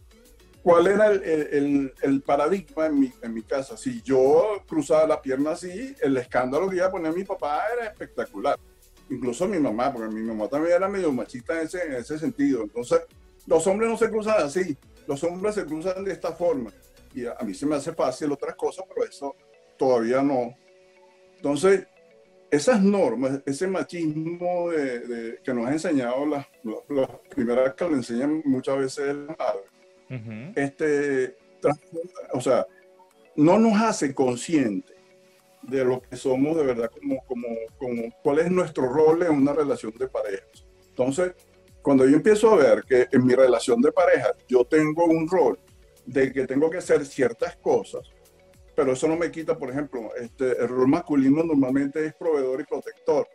cuál 0.62 0.88
era 0.88 1.08
el, 1.08 1.24
el, 1.24 1.94
el 2.02 2.22
paradigma 2.22 2.88
en 2.88 3.00
mi, 3.00 3.12
en 3.22 3.34
mi, 3.34 3.42
casa. 3.44 3.78
Si 3.78 4.02
yo 4.02 4.64
cruzaba 4.68 5.08
la 5.08 5.22
pierna 5.22 5.52
así, 5.52 5.96
el 6.02 6.18
escándalo 6.18 6.70
que 6.70 6.76
iba 6.78 6.88
a 6.88 6.92
poner 6.92 7.14
mi 7.14 7.24
papá 7.24 7.64
era 7.74 7.86
espectacular. 7.86 8.60
Incluso 9.10 9.48
mi 9.48 9.58
mamá, 9.58 9.92
porque 9.92 10.14
mi 10.14 10.22
mamá 10.22 10.48
también 10.48 10.76
era 10.76 10.88
medio 10.88 11.12
machista 11.12 11.60
en 11.60 11.66
ese, 11.66 11.84
en 11.84 11.94
ese 11.94 12.20
sentido. 12.20 12.62
Entonces, 12.62 13.02
los 13.48 13.66
hombres 13.66 13.90
no 13.90 13.98
se 13.98 14.10
cruzan 14.10 14.44
así 14.44 14.78
los 15.10 15.24
hombres 15.24 15.56
se 15.56 15.66
cruzan 15.66 16.04
de 16.04 16.12
esta 16.12 16.34
forma. 16.34 16.72
Y 17.16 17.26
a, 17.26 17.36
mí 17.44 17.56
se 17.56 17.66
me 17.66 17.76
hace 17.76 17.94
fácil 17.94 18.32
otras 18.32 18.56
cosas, 18.56 18.86
pero 18.88 19.10
eso 19.10 19.36
todavía 19.76 20.22
no. 20.22 20.56
Entonces, 21.36 21.88
esas 22.52 22.82
normas, 22.82 23.42
ese 23.46 23.68
machismo 23.68 24.70
de, 24.72 25.40
que 25.44 25.54
nos 25.54 25.68
ha 25.68 25.72
enseñado 25.72 26.26
las, 26.26 26.48
las, 26.90 27.10
primeras 27.30 27.74
que 27.76 27.86
lo 27.86 27.96
enseñan 27.96 28.42
muchas 28.46 28.78
veces 28.78 29.10
el 29.10 29.28
madre, 29.28 30.54
este, 30.56 31.38
o 32.34 32.42
sea, 32.42 32.66
no 33.36 33.60
nos 33.60 33.80
hace 33.82 34.14
conscientes 34.14 34.96
de 35.62 35.86
lo 35.86 36.02
que 36.02 36.16
somos 36.16 36.58
de 36.58 36.64
verdad, 36.64 36.90
como, 36.90 37.24
como, 37.26 37.48
como 37.78 38.04
cuál 38.24 38.40
es 38.40 38.52
nuestro 38.52 38.92
rol 38.92 39.24
en 39.24 39.32
una 39.32 39.54
relación 39.54 39.94
de 39.98 40.08
pareja. 40.08 40.46
Entonces, 40.90 41.34
cuando 41.82 42.08
yo 42.08 42.16
empiezo 42.16 42.52
a 42.52 42.56
ver 42.56 42.84
que 42.84 43.08
en 43.12 43.26
mi 43.26 43.36
relación 43.36 43.82
de 43.82 43.92
pareja 43.92 44.34
yo 44.48 44.66
tengo 44.66 45.06
un 45.06 45.30
rol 45.30 45.60
de 46.06 46.32
que 46.32 46.48
tengo 46.48 46.70
que 46.70 46.78
hacer 46.78 47.06
ciertas 47.06 47.56
cosas, 47.58 48.02
pero 48.80 48.94
eso 48.94 49.10
no 49.10 49.18
me 49.18 49.30
quita, 49.30 49.58
por 49.58 49.70
ejemplo, 49.70 50.16
este, 50.16 50.52
el 50.52 50.70
rol 50.70 50.88
masculino 50.88 51.44
normalmente 51.44 52.06
es 52.06 52.14
proveedor 52.14 52.62
y 52.62 52.64
protector. 52.64 53.28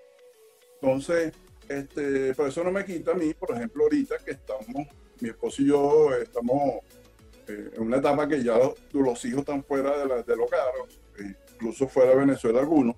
Entonces, 0.80 1.34
este, 1.68 2.32
pero 2.34 2.46
eso 2.48 2.64
no 2.64 2.72
me 2.72 2.82
quita 2.82 3.10
a 3.10 3.14
mí, 3.14 3.34
por 3.34 3.50
ejemplo, 3.50 3.82
ahorita 3.82 4.16
que 4.24 4.30
estamos, 4.30 4.88
mi 5.20 5.28
esposo 5.28 5.60
y 5.60 5.66
yo 5.66 6.14
estamos 6.14 6.80
eh, 7.46 7.72
en 7.74 7.82
una 7.82 7.98
etapa 7.98 8.26
que 8.26 8.42
ya 8.42 8.58
los, 8.92 9.24
hijos 9.26 9.40
están 9.40 9.62
fuera 9.62 9.98
de 9.98 10.06
la, 10.06 10.22
del 10.22 10.40
hogar, 10.40 10.64
incluso 11.52 11.88
fuera 11.88 12.12
de 12.12 12.16
Venezuela 12.16 12.60
algunos, 12.60 12.96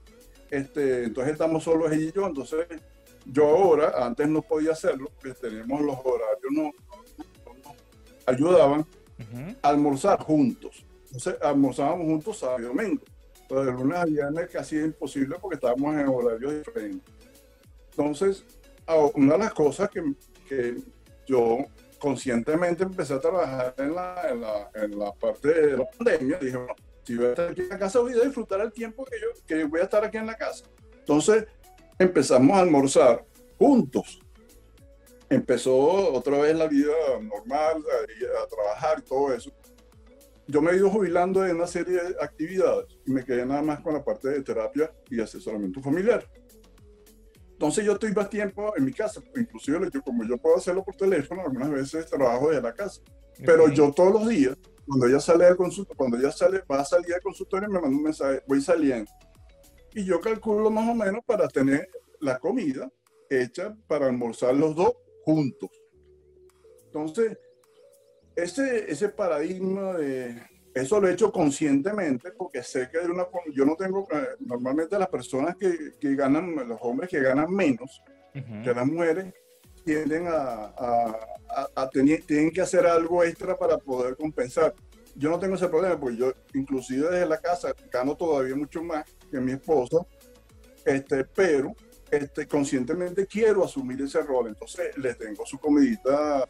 este, 0.49 1.03
entonces 1.03 1.33
estamos 1.33 1.65
solos 1.65 1.91
ella 1.91 2.11
y 2.11 2.13
yo, 2.13 2.29
entonces 2.29 2.65
yo 3.25 3.49
ahora, 3.49 4.07
antes 4.07 4.29
no 4.29 4.41
podía 4.41 4.71
hacerlo, 4.71 5.11
porque 5.21 5.35
tenemos 5.35 5.81
los 5.81 5.97
horarios, 5.97 6.53
no, 6.53 6.71
ayudaban 8.25 8.87
a 9.63 9.69
almorzar 9.69 10.21
juntos. 10.21 10.86
Entonces, 11.07 11.37
almorzábamos 11.41 12.07
juntos 12.07 12.39
sábado 12.39 12.61
y 12.61 12.63
domingo. 12.65 13.03
Entonces, 13.43 13.67
de 13.67 13.73
lunes 13.73 13.99
a 13.99 14.05
viernes 14.05 14.51
casi 14.51 14.77
imposible 14.77 15.37
porque 15.41 15.55
estábamos 15.55 15.95
en 15.97 16.09
horarios 16.09 16.55
diferentes. 16.55 17.15
Entonces, 17.91 18.45
una 19.15 19.35
de 19.35 19.39
las 19.39 19.55
cosas 19.55 19.89
que, 19.89 20.03
que 20.49 20.77
yo 21.27 21.59
conscientemente 21.99 22.85
empecé 22.85 23.15
a 23.15 23.21
trabajar 23.21 23.75
en 23.79 23.95
la, 23.95 24.29
en 24.31 24.41
la, 24.41 24.71
en 24.75 24.99
la 24.99 25.13
parte 25.13 25.49
de 25.49 25.77
la 25.79 25.85
pandemia, 25.91 26.39
dije, 26.39 26.57
bueno, 26.57 26.75
si 27.05 27.17
voy 27.17 27.27
a 27.27 27.29
estar 27.31 27.51
aquí 27.51 27.61
en 27.63 27.69
la 27.69 27.79
casa, 27.79 28.01
voy 28.01 28.13
a 28.13 28.25
disfrutar 28.25 28.61
el 28.61 28.73
tiempo 28.73 29.05
que 29.05 29.17
yo 29.21 29.29
que 29.47 29.65
voy 29.65 29.81
a 29.81 29.85
estar 29.85 30.05
aquí 30.05 30.17
en 30.17 30.27
la 30.27 30.35
casa. 30.35 30.65
Entonces, 30.99 31.47
empezamos 31.99 32.57
a 32.57 32.61
almorzar 32.61 33.25
juntos. 33.59 34.21
Empezó 35.29 36.13
otra 36.13 36.39
vez 36.39 36.57
la 36.57 36.67
vida 36.67 36.93
normal, 37.21 37.77
a, 37.77 38.47
trabajar 38.49 38.99
y 38.99 39.03
todo 39.03 39.33
eso. 39.33 39.51
Yo 40.49 40.63
me 40.63 40.73
he 40.73 40.77
ido 40.77 40.91
jubilando 40.91 41.45
en 41.45 41.57
una 41.57 41.67
serie 41.67 41.95
de 41.95 42.17
actividades 42.21 42.87
y 43.05 43.11
me 43.11 43.25
quedé 43.25 43.45
nada 43.45 43.63
más 43.63 43.81
con 43.81 43.95
la 43.95 44.05
parte 44.05 44.29
de 44.29 44.43
terapia 44.43 44.93
y 45.11 45.21
asesoramiento 45.21 45.81
familiar. 45.81 46.29
Entonces 47.53 47.85
yo 47.85 47.93
estoy 47.93 48.13
más 48.13 48.29
tiempo 48.29 48.75
en 48.77 48.85
mi 48.85 48.93
casa, 48.93 49.21
inclusive 49.35 49.89
yo, 49.93 50.03
como 50.03 50.25
yo 50.25 50.37
puedo 50.37 50.57
hacerlo 50.57 50.85
por 50.85 50.95
teléfono, 50.95 51.43
algunas 51.43 51.71
veces 51.71 52.07
trabajo 52.07 52.49
desde 52.49 52.63
la 52.63 52.75
casa. 52.75 53.01
Pero 53.45 53.69
yo 53.69 53.91
todos 53.93 54.13
los 54.13 54.29
días, 54.29 54.57
cuando 54.87 55.07
ella 55.07 55.21
sale 55.21 55.47
al 55.47 55.57
consultorio, 55.57 55.97
cuando 55.97 56.17
ella 56.19 56.31
sale, 56.31 56.63
va 56.71 56.81
a 56.81 56.85
salir 56.85 57.15
al 57.15 57.23
consultorio, 57.23 57.69
me 57.69 57.81
manda 57.81 57.97
un 57.97 58.03
mensaje, 58.03 58.43
voy 58.47 58.61
saliendo 58.61 59.11
y 59.97 60.05
yo 60.05 60.21
calculo 60.21 60.71
más 60.71 60.87
o 60.91 60.95
menos 60.95 61.25
para 61.25 61.49
tener 61.49 61.89
la 62.21 62.39
comida 62.39 62.93
hecha 63.31 63.75
para 63.89 64.07
almorzar 64.07 64.55
los 64.55 64.77
dos 64.77 64.93
juntos. 65.25 65.71
Entonces, 66.85 67.39
ese, 68.37 68.91
ese 68.91 69.09
paradigma 69.09 69.95
de 69.95 70.43
eso 70.75 71.01
lo 71.01 71.09
he 71.09 71.13
hecho 71.13 71.33
conscientemente 71.33 72.33
porque 72.33 72.63
sé 72.63 72.89
que 72.93 72.99
de 72.99 73.07
una 73.07 73.27
yo 73.55 73.65
no 73.65 73.75
tengo 73.77 74.07
eh, 74.13 74.29
normalmente 74.41 74.99
las 74.99 75.09
personas 75.09 75.57
que, 75.57 75.93
que, 75.99 76.15
ganan 76.15 76.55
los 76.69 76.79
hombres 76.83 77.09
que 77.09 77.21
ganan 77.21 77.51
menos 77.51 78.03
que 78.35 78.75
las 78.75 78.87
mujeres 78.87 79.33
tienden 79.83 80.27
a, 80.27 80.75
a, 80.77 81.17
a, 81.75 81.89
tener, 81.89 82.23
tienen 82.25 82.51
que 82.51 82.61
hacer 82.61 82.87
algo 82.87 83.25
extra 83.25 83.57
para 83.57 83.79
poder 83.79 84.15
compensar 84.15 84.75
yo 85.17 85.31
no 85.31 85.39
tengo 85.39 85.55
ese 85.55 85.69
problema 85.69 85.99
porque 85.99 86.17
yo 86.17 86.33
inclusive 86.55 87.09
desde 87.11 87.27
la 87.27 87.39
casa 87.39 87.75
gano 87.91 88.17
todavía 88.17 88.55
mucho 88.55 88.83
más 88.83 89.05
que 89.31 89.41
mi 89.41 89.53
esposa, 89.53 89.99
este, 90.85 91.25
pero 91.25 91.75
este, 92.11 92.47
conscientemente 92.47 93.27
quiero 93.27 93.65
asumir 93.65 94.01
ese 94.03 94.23
rol. 94.23 94.49
Entonces 94.49 94.97
le 94.99 95.15
tengo 95.15 95.45
su 95.47 95.59
comidita 95.59 96.47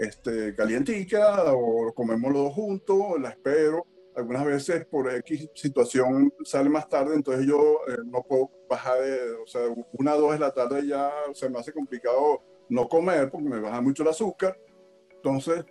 este, 0.00 0.54
calientica 0.54 1.52
o 1.52 1.92
comemos 1.92 2.32
los 2.32 2.44
dos 2.44 2.54
juntos, 2.54 3.20
la 3.20 3.30
espero. 3.30 3.86
algunas 4.16 4.44
veces 4.46 4.86
por 4.86 5.12
X 5.14 5.48
situación 5.54 6.32
sale 6.42 6.70
más 6.70 6.88
tarde, 6.88 7.14
entonces 7.14 7.46
yo 7.46 7.80
eh, 7.86 7.98
no 8.06 8.22
puedo 8.22 8.50
bajar 8.68 8.98
de, 9.00 9.32
o 9.32 9.46
sea, 9.46 9.62
una 9.92 10.14
o 10.14 10.20
dos 10.20 10.32
de 10.32 10.38
la 10.38 10.52
tarde 10.52 10.86
ya 10.86 11.12
se 11.34 11.50
me 11.50 11.58
hace 11.58 11.72
complicado 11.72 12.42
no 12.70 12.88
comer 12.88 13.30
porque 13.30 13.48
me 13.48 13.60
baja 13.60 13.80
mucho 13.82 14.02
el 14.02 14.08
azúcar. 14.08 14.58
Entonces, 15.10 15.64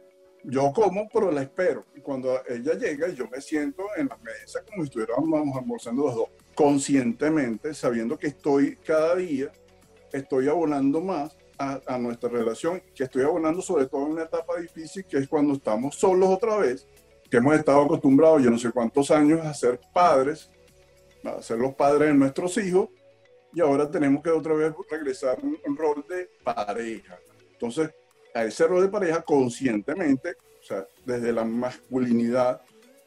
yo 0.43 0.71
como, 0.73 1.09
pero 1.11 1.31
la 1.31 1.41
espero. 1.41 1.85
Y 1.95 2.01
cuando 2.01 2.39
ella 2.47 2.73
llega, 2.73 3.07
yo 3.09 3.27
me 3.29 3.41
siento 3.41 3.83
en 3.97 4.07
la 4.07 4.17
mesa 4.17 4.61
como 4.63 4.83
si 4.83 4.89
estuviéramos 4.89 5.57
almorzando 5.57 6.05
los 6.05 6.15
dos, 6.15 6.29
conscientemente, 6.53 7.73
sabiendo 7.73 8.17
que 8.17 8.27
estoy 8.27 8.75
cada 8.75 9.15
día, 9.15 9.51
estoy 10.13 10.49
abonando 10.49 11.01
más 11.01 11.35
a, 11.59 11.79
a, 11.85 11.97
nuestra 11.97 12.29
relación, 12.29 12.81
que 12.95 13.03
estoy 13.03 13.23
abonando 13.23 13.61
sobre 13.61 13.85
todo 13.85 14.05
en 14.05 14.13
una 14.13 14.23
etapa 14.23 14.57
difícil, 14.57 15.05
que 15.05 15.17
es 15.17 15.27
cuando 15.27 15.53
estamos 15.53 15.95
solos 15.95 16.29
otra 16.29 16.57
vez, 16.57 16.87
que 17.29 17.37
hemos 17.37 17.55
estado 17.55 17.81
acostumbrados, 17.81 18.41
yo 18.41 18.49
no 18.49 18.57
sé 18.57 18.71
cuántos 18.71 19.11
años, 19.11 19.45
a 19.45 19.53
ser 19.53 19.79
padres, 19.93 20.49
a 21.23 21.41
ser 21.41 21.57
los 21.59 21.75
padres 21.75 22.09
de 22.09 22.15
nuestros 22.15 22.57
hijos, 22.57 22.89
y 23.53 23.61
ahora 23.61 23.89
tenemos 23.89 24.23
que 24.23 24.29
otra 24.29 24.53
vez 24.53 24.73
regresar 24.89 25.37
a 25.39 25.41
un, 25.41 25.77
rol 25.77 26.05
de 26.07 26.29
pareja. 26.43 27.19
Entonces, 27.51 27.89
a 28.33 28.43
ese 28.43 28.67
rol 28.67 28.83
de 28.83 28.89
pareja 28.89 29.21
conscientemente, 29.21 30.35
o 30.59 30.63
sea, 30.63 30.87
desde 31.05 31.31
la 31.31 31.43
masculinidad, 31.43 32.61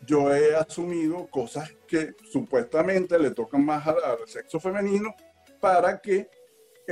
yo 0.04 0.34
he 0.34 0.54
asumido 0.54 1.28
cosas 1.28 1.72
que 1.86 2.14
supuestamente 2.30 3.18
le 3.18 3.30
tocan 3.30 3.64
más 3.64 3.86
al, 3.86 4.02
al 4.02 4.28
sexo 4.28 4.58
femenino 4.58 5.14
para 5.60 6.00
que 6.00 6.28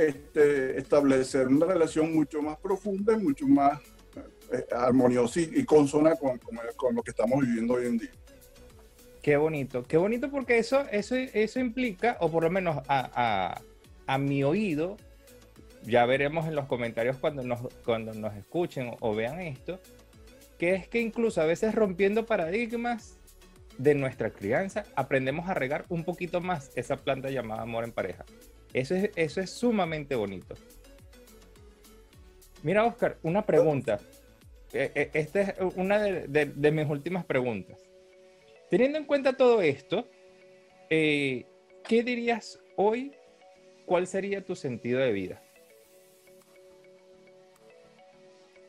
este, 0.07 0.77
establecer 0.77 1.47
una 1.47 1.65
relación 1.65 2.13
mucho 2.13 2.41
más 2.41 2.57
profunda 2.57 3.13
y 3.13 3.17
mucho 3.17 3.47
más 3.47 3.79
eh, 4.51 4.65
armoniosa 4.71 5.41
y, 5.41 5.49
y 5.55 5.65
consona 5.65 6.15
con, 6.15 6.37
con, 6.39 6.57
con, 6.75 6.95
lo 6.95 7.03
que 7.03 7.11
estamos 7.11 7.39
viviendo 7.39 7.75
hoy 7.75 7.85
en 7.87 7.97
día. 7.97 8.11
Qué 9.21 9.37
bonito, 9.37 9.83
qué 9.83 9.97
bonito 9.97 10.31
porque 10.31 10.57
eso, 10.57 10.83
eso, 10.91 11.15
eso 11.15 11.59
implica, 11.59 12.17
o 12.19 12.29
por 12.29 12.43
lo 12.43 12.49
menos 12.49 12.77
a, 12.87 13.09
a, 13.13 13.61
a 14.07 14.17
mi 14.17 14.43
oído, 14.43 14.97
ya 15.83 16.05
veremos 16.05 16.47
en 16.47 16.55
los 16.55 16.65
comentarios 16.65 17.17
cuando 17.17 17.43
nos, 17.43 17.61
cuando 17.85 18.13
nos 18.13 18.35
escuchen 18.35 18.89
o, 18.89 18.97
o, 18.99 19.15
vean 19.15 19.39
esto, 19.39 19.79
que 20.57 20.73
es 20.73 20.87
que 20.87 20.99
incluso 20.99 21.41
a 21.41 21.45
veces 21.45 21.73
rompiendo 21.73 22.25
paradigmas 22.25 23.19
de 23.77 23.95
nuestra 23.95 24.31
crianza, 24.31 24.83
aprendemos 24.95 25.49
a 25.49 25.53
regar 25.53 25.85
un 25.89 26.03
poquito 26.03 26.41
más 26.41 26.71
esa 26.75 26.97
planta 26.97 27.29
llamada 27.29 27.61
amor 27.61 27.83
en 27.83 27.91
pareja. 27.91 28.25
Eso 28.73 28.95
es, 28.95 29.11
eso 29.15 29.41
es 29.41 29.49
sumamente 29.49 30.15
bonito. 30.15 30.55
Mira, 32.63 32.85
Oscar, 32.85 33.17
una 33.23 33.45
pregunta. 33.45 33.99
Esta 34.73 35.41
es 35.41 35.55
una 35.75 35.99
de, 35.99 36.71
mis 36.71 36.89
últimas 36.89 37.25
preguntas. 37.25 37.77
Teniendo 38.69 38.97
en 38.97 39.05
cuenta 39.05 39.33
todo 39.33 39.61
esto, 39.61 40.07
eh, 40.89 41.45
¿qué 41.83 42.03
dirías 42.03 42.59
hoy? 42.77 43.13
¿Cuál 43.85 44.07
sería 44.07 44.45
tu 44.45 44.55
sentido 44.55 44.99
de 44.99 45.11
vida? 45.11 45.43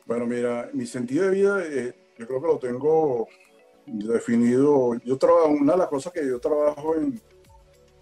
Bueno, 0.05 0.25
mira, 0.25 0.69
mi 0.73 0.85
sentido 0.85 1.29
de 1.29 1.31
vida, 1.31 1.63
eh, 1.65 1.93
yo 2.17 2.27
creo 2.27 2.41
que 2.41 2.47
lo 2.47 2.59
tengo 2.59 3.27
definido. 3.85 4.95
Yo 5.05 5.17
trabajo, 5.17 5.49
una 5.49 5.73
de 5.73 5.79
las 5.79 5.87
cosas 5.87 6.11
que 6.11 6.27
yo 6.27 6.39
trabajo 6.39 6.95
en, 6.95 7.21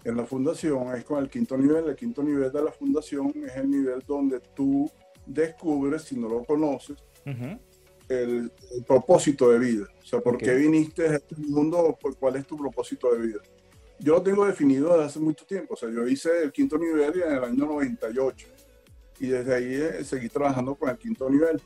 en 0.04 0.16
la 0.16 0.26
fundación 0.26 0.94
es 0.96 1.04
con 1.04 1.22
el 1.22 1.28
quinto 1.28 1.56
nivel. 1.56 1.88
El 1.88 1.96
quinto 1.96 2.22
nivel 2.22 2.50
de 2.50 2.62
la 2.62 2.72
fundación 2.72 3.32
es 3.46 3.56
el 3.56 3.70
nivel 3.70 4.02
donde 4.06 4.40
tú 4.54 4.90
descubres, 5.26 6.02
si 6.02 6.16
no 6.16 6.28
lo 6.28 6.44
conoces, 6.44 6.96
uh 7.26 7.30
-huh. 7.30 7.60
el, 8.08 8.52
el, 8.72 8.84
propósito 8.84 9.50
de 9.50 9.58
vida. 9.58 9.86
O 10.02 10.06
sea, 10.06 10.20
¿por 10.20 10.34
okay. 10.34 10.48
qué 10.48 10.54
viniste 10.56 11.08
a 11.08 11.16
este 11.16 11.36
mundo? 11.36 11.96
¿Cuál 12.18 12.36
es 12.36 12.46
tu 12.46 12.56
propósito 12.56 13.14
de 13.14 13.26
vida? 13.26 13.40
Yo 14.00 14.14
lo 14.14 14.22
tengo 14.22 14.44
definido 14.44 14.90
desde 14.90 15.04
hace 15.04 15.20
mucho 15.20 15.44
tiempo. 15.46 15.74
O 15.74 15.76
sea, 15.76 15.88
yo 15.88 16.06
hice 16.08 16.42
el 16.42 16.50
quinto 16.50 16.76
nivel 16.76 17.22
en 17.22 17.32
el 17.36 17.44
año 17.44 17.66
98 17.66 18.48
y 19.20 19.28
desde 19.28 19.54
ahí 19.54 19.74
eh, 19.74 20.04
seguí 20.04 20.28
trabajando 20.28 20.74
con 20.74 20.90
el 20.90 20.98
quinto 20.98 21.30
nivel 21.30 21.60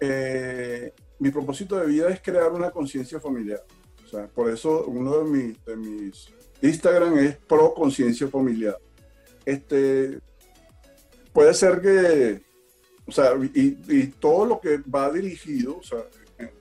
eh, 0.00 0.92
mi 1.18 1.30
propósito 1.30 1.76
de 1.76 1.86
vida 1.86 2.10
es 2.10 2.20
crear 2.20 2.52
una 2.52 2.70
conciencia 2.70 3.20
familiar. 3.20 3.64
O 4.04 4.08
sea, 4.08 4.28
por 4.28 4.50
eso 4.50 4.84
uno 4.86 5.18
de, 5.18 5.24
mi, 5.24 5.56
de 5.64 5.76
mis 5.76 6.28
Instagram 6.62 7.18
es 7.18 7.36
pro 7.36 7.74
conciencia 7.74 8.28
familiar. 8.28 8.76
Este, 9.44 10.18
puede 11.32 11.54
ser 11.54 11.80
que, 11.80 12.42
o 13.06 13.12
sea, 13.12 13.32
y, 13.54 13.78
y, 13.88 14.06
todo 14.08 14.46
lo 14.46 14.60
que 14.60 14.78
va 14.78 15.10
dirigido, 15.10 15.78
o 15.78 15.82
sea, 15.82 15.98
en, 16.38 16.46
en, 16.46 16.52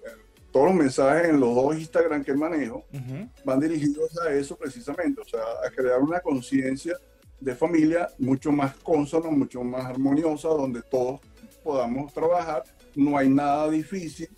todos 0.51 0.67
los 0.67 0.75
mensajes 0.75 1.29
en 1.29 1.39
los 1.39 1.55
dos 1.55 1.75
Instagram 1.75 2.23
que 2.23 2.33
manejo 2.33 2.85
uh 2.93 2.97
-huh. 2.97 3.31
van 3.43 3.59
dirigidos 3.59 4.17
a 4.19 4.31
eso 4.33 4.55
precisamente, 4.55 5.21
o 5.21 5.25
sea, 5.25 5.41
a 5.65 5.69
crear 5.71 5.99
una 5.99 6.19
conciencia 6.19 6.95
de 7.39 7.55
familia 7.55 8.07
mucho 8.19 8.51
más 8.51 8.75
consona, 8.77 9.29
mucho 9.29 9.63
más 9.63 9.85
armoniosa, 9.85 10.47
donde 10.49 10.81
todos 10.83 11.19
podamos 11.63 12.13
trabajar 12.13 12.63
no 12.95 13.17
hay 13.17 13.29
nada 13.29 13.69
difícil, 13.69 14.29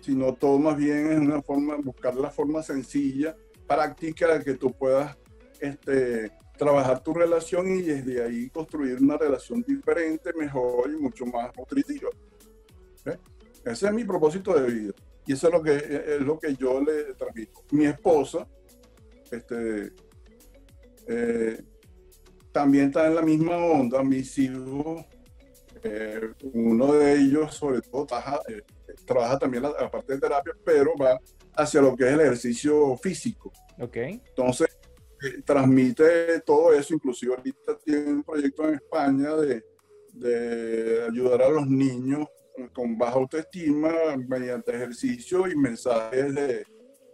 sino 0.00 0.34
todo 0.34 0.58
más 0.58 0.76
bien 0.76 1.12
es 1.12 1.18
una 1.18 1.42
forma, 1.42 1.76
buscar 1.76 2.14
la 2.14 2.30
forma 2.30 2.62
sencilla, 2.62 3.36
práctica 3.66 4.40
que 4.42 4.54
tú 4.54 4.72
puedas 4.72 5.16
este, 5.60 6.32
trabajar 6.56 7.02
tu 7.02 7.14
relación 7.14 7.76
y 7.76 7.82
desde 7.82 8.22
ahí 8.22 8.50
construir 8.50 8.98
una 9.00 9.16
relación 9.16 9.62
diferente, 9.62 10.32
mejor 10.34 10.90
y 10.90 10.96
mucho 10.96 11.26
más 11.26 11.50
nutritiva. 11.56 12.10
Ese 13.64 13.86
es 13.86 13.92
mi 13.92 14.04
propósito 14.04 14.54
de 14.54 14.70
vida 14.70 14.92
y 15.26 15.32
eso 15.32 15.48
es 15.48 15.52
lo 15.54 15.62
que, 15.62 15.76
es 15.76 16.20
lo 16.20 16.38
que 16.38 16.54
yo 16.54 16.80
le 16.80 17.14
transmito. 17.14 17.62
Mi 17.70 17.86
esposa 17.86 18.46
este, 19.30 19.92
eh, 21.06 21.62
también 22.52 22.86
está 22.86 23.06
en 23.06 23.14
la 23.14 23.22
misma 23.22 23.56
onda, 23.56 24.02
mis 24.02 24.38
hijos 24.38 25.04
eh, 25.86 26.32
uno 26.54 26.94
de 26.94 27.14
ellos, 27.20 27.54
sobre 27.54 27.82
todo, 27.82 28.06
trabaja, 28.06 28.40
eh, 28.48 28.62
trabaja 29.06 29.38
también 29.38 29.62
la, 29.62 29.70
la, 29.70 29.90
parte 29.90 30.14
de 30.14 30.20
terapia, 30.20 30.52
pero 30.64 30.92
va 30.96 31.18
hacia 31.56 31.80
lo 31.80 31.96
que 31.96 32.04
es 32.04 32.12
el 32.12 32.20
ejercicio 32.20 32.96
físico. 32.96 33.52
Ok. 33.80 33.96
Entonces, 33.96 34.68
eh, 35.22 35.42
transmite 35.44 36.40
todo 36.40 36.72
eso, 36.72 36.94
inclusive 36.94 37.34
ahorita 37.34 37.78
tiene 37.84 38.10
un 38.10 38.22
proyecto 38.22 38.68
en 38.68 38.74
España 38.74 39.34
de, 39.36 39.64
de 40.12 41.06
ayudar 41.08 41.42
a 41.42 41.48
los 41.48 41.66
niños 41.66 42.28
con 42.72 42.96
baja 42.96 43.16
autoestima 43.16 43.92
mediante 44.28 44.74
ejercicio 44.74 45.48
y 45.48 45.56
mensajes 45.56 46.34
de 46.34 46.64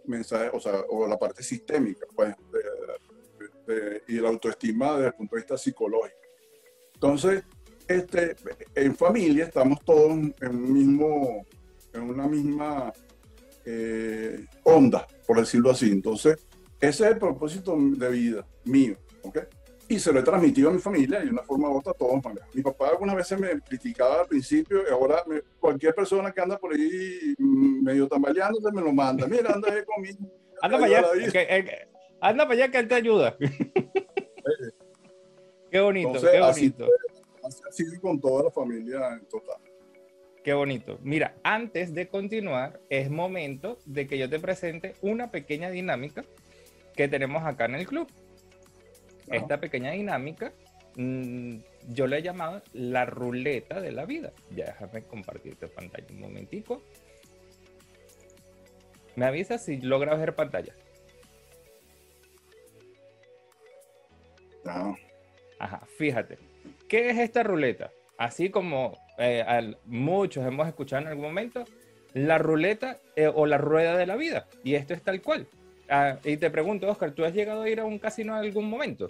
mensajes, 0.05 0.51
o 0.53 0.59
sea, 0.59 0.81
o 0.89 1.07
la 1.07 1.17
parte 1.17 1.43
sistémica, 1.43 2.05
pues, 2.15 2.35
de, 2.51 3.73
de, 3.73 4.03
y 4.07 4.15
la 4.15 4.29
autoestima 4.29 4.93
desde 4.95 5.07
el 5.07 5.13
punto 5.13 5.35
de 5.35 5.41
vista 5.41 5.57
psicológico. 5.57 6.17
Entonces, 6.93 7.43
este, 7.87 8.35
en 8.75 8.95
familia 8.95 9.45
estamos 9.45 9.83
todos 9.83 10.11
en, 10.11 10.35
un 10.41 10.73
mismo, 10.73 11.45
en 11.93 12.01
una 12.01 12.27
misma 12.27 12.91
eh, 13.65 14.45
onda, 14.63 15.07
por 15.25 15.39
decirlo 15.39 15.71
así. 15.71 15.89
Entonces, 15.91 16.35
ese 16.79 17.05
es 17.05 17.11
el 17.11 17.17
propósito 17.17 17.75
de 17.77 18.09
vida 18.09 18.45
mío, 18.65 18.95
¿ok? 19.23 19.39
Y 19.87 19.99
se 19.99 20.13
lo 20.13 20.19
he 20.19 20.23
transmitido 20.23 20.69
a 20.69 20.73
mi 20.73 20.79
familia 20.79 21.21
y 21.21 21.25
de 21.25 21.31
una 21.31 21.43
forma 21.43 21.69
u 21.69 21.77
otra 21.77 21.91
a 21.91 21.95
todos. 21.95 22.21
Mi 22.53 22.61
papá 22.61 22.89
algunas 22.89 23.15
veces 23.15 23.39
me 23.39 23.59
criticaba 23.59 24.21
al 24.21 24.27
principio 24.27 24.83
y 24.87 24.91
ahora 24.91 25.23
me, 25.27 25.41
cualquier 25.59 25.93
persona 25.93 26.31
que 26.31 26.39
anda 26.39 26.57
por 26.57 26.73
ahí 26.73 27.35
medio 27.37 28.07
tambaleándose 28.07 28.71
me 28.71 28.81
lo 28.81 28.93
manda. 28.93 29.27
Mira, 29.27 29.51
anda 29.53 29.69
ahí 29.71 29.83
conmigo. 29.83 30.19
Anda 30.61 30.79
para 30.79 30.99
allá, 30.99 31.31
que, 31.31 31.31
que, 31.31 31.87
anda 32.21 32.45
para 32.45 32.53
allá 32.53 32.71
que 32.71 32.77
él 32.77 32.87
te 32.87 32.95
ayuda. 32.95 33.35
qué 35.71 35.79
bonito, 35.81 36.07
Entonces, 36.07 36.31
qué 36.31 36.39
bonito. 36.39 36.87
Así, 37.43 37.61
así 37.67 37.99
con 37.99 38.21
toda 38.21 38.45
la 38.45 38.51
familia 38.51 39.13
en 39.13 39.25
total. 39.25 39.57
Qué 40.43 40.53
bonito. 40.53 40.97
Mira, 41.03 41.35
antes 41.43 41.93
de 41.93 42.07
continuar, 42.07 42.79
es 42.89 43.11
momento 43.11 43.77
de 43.85 44.07
que 44.07 44.17
yo 44.17 44.29
te 44.29 44.39
presente 44.39 44.95
una 45.01 45.29
pequeña 45.29 45.69
dinámica 45.69 46.23
que 46.95 47.07
tenemos 47.07 47.43
acá 47.45 47.65
en 47.65 47.75
el 47.75 47.85
club. 47.85 48.11
Esta 49.27 49.59
pequeña 49.59 49.91
dinámica 49.91 50.51
mmm, 50.95 51.57
yo 51.89 52.07
le 52.07 52.17
he 52.17 52.21
llamado 52.21 52.61
la 52.73 53.05
ruleta 53.05 53.79
de 53.79 53.91
la 53.91 54.05
vida. 54.05 54.33
Ya 54.49 54.65
déjame 54.65 55.03
compartirte 55.03 55.67
pantalla 55.67 56.07
un 56.09 56.21
momentico. 56.21 56.81
Me 59.15 59.25
avisas 59.25 59.63
si 59.63 59.79
logras 59.79 60.19
ver 60.19 60.35
pantalla. 60.35 60.73
Uh 64.63 64.69
-huh. 64.69 64.97
Ajá, 65.59 65.85
fíjate. 65.97 66.39
¿Qué 66.87 67.09
es 67.09 67.17
esta 67.19 67.43
ruleta? 67.43 67.91
Así 68.17 68.49
como 68.49 68.97
eh, 69.21 69.41
al, 69.41 69.77
muchos 69.85 70.45
hemos 70.45 70.67
escuchado 70.67 71.03
en 71.03 71.07
algún 71.09 71.25
momento, 71.25 71.63
la 72.13 72.37
ruleta 72.37 72.97
eh, 73.15 73.31
o 73.33 73.45
la 73.45 73.57
rueda 73.57 73.95
de 73.97 74.05
la 74.05 74.15
vida. 74.15 74.47
Y 74.63 74.75
esto 74.75 74.93
es 74.93 75.01
tal 75.01 75.21
cual. 75.21 75.47
Ah, 75.89 76.17
y 76.23 76.37
te 76.37 76.49
pregunto, 76.49 76.89
Oscar, 76.89 77.11
¿tú 77.11 77.23
has 77.23 77.33
llegado 77.33 77.63
a 77.63 77.69
ir 77.69 77.79
a 77.79 77.85
un 77.85 77.99
casino 77.99 78.33
en 78.37 78.45
algún 78.45 78.69
momento? 78.69 79.09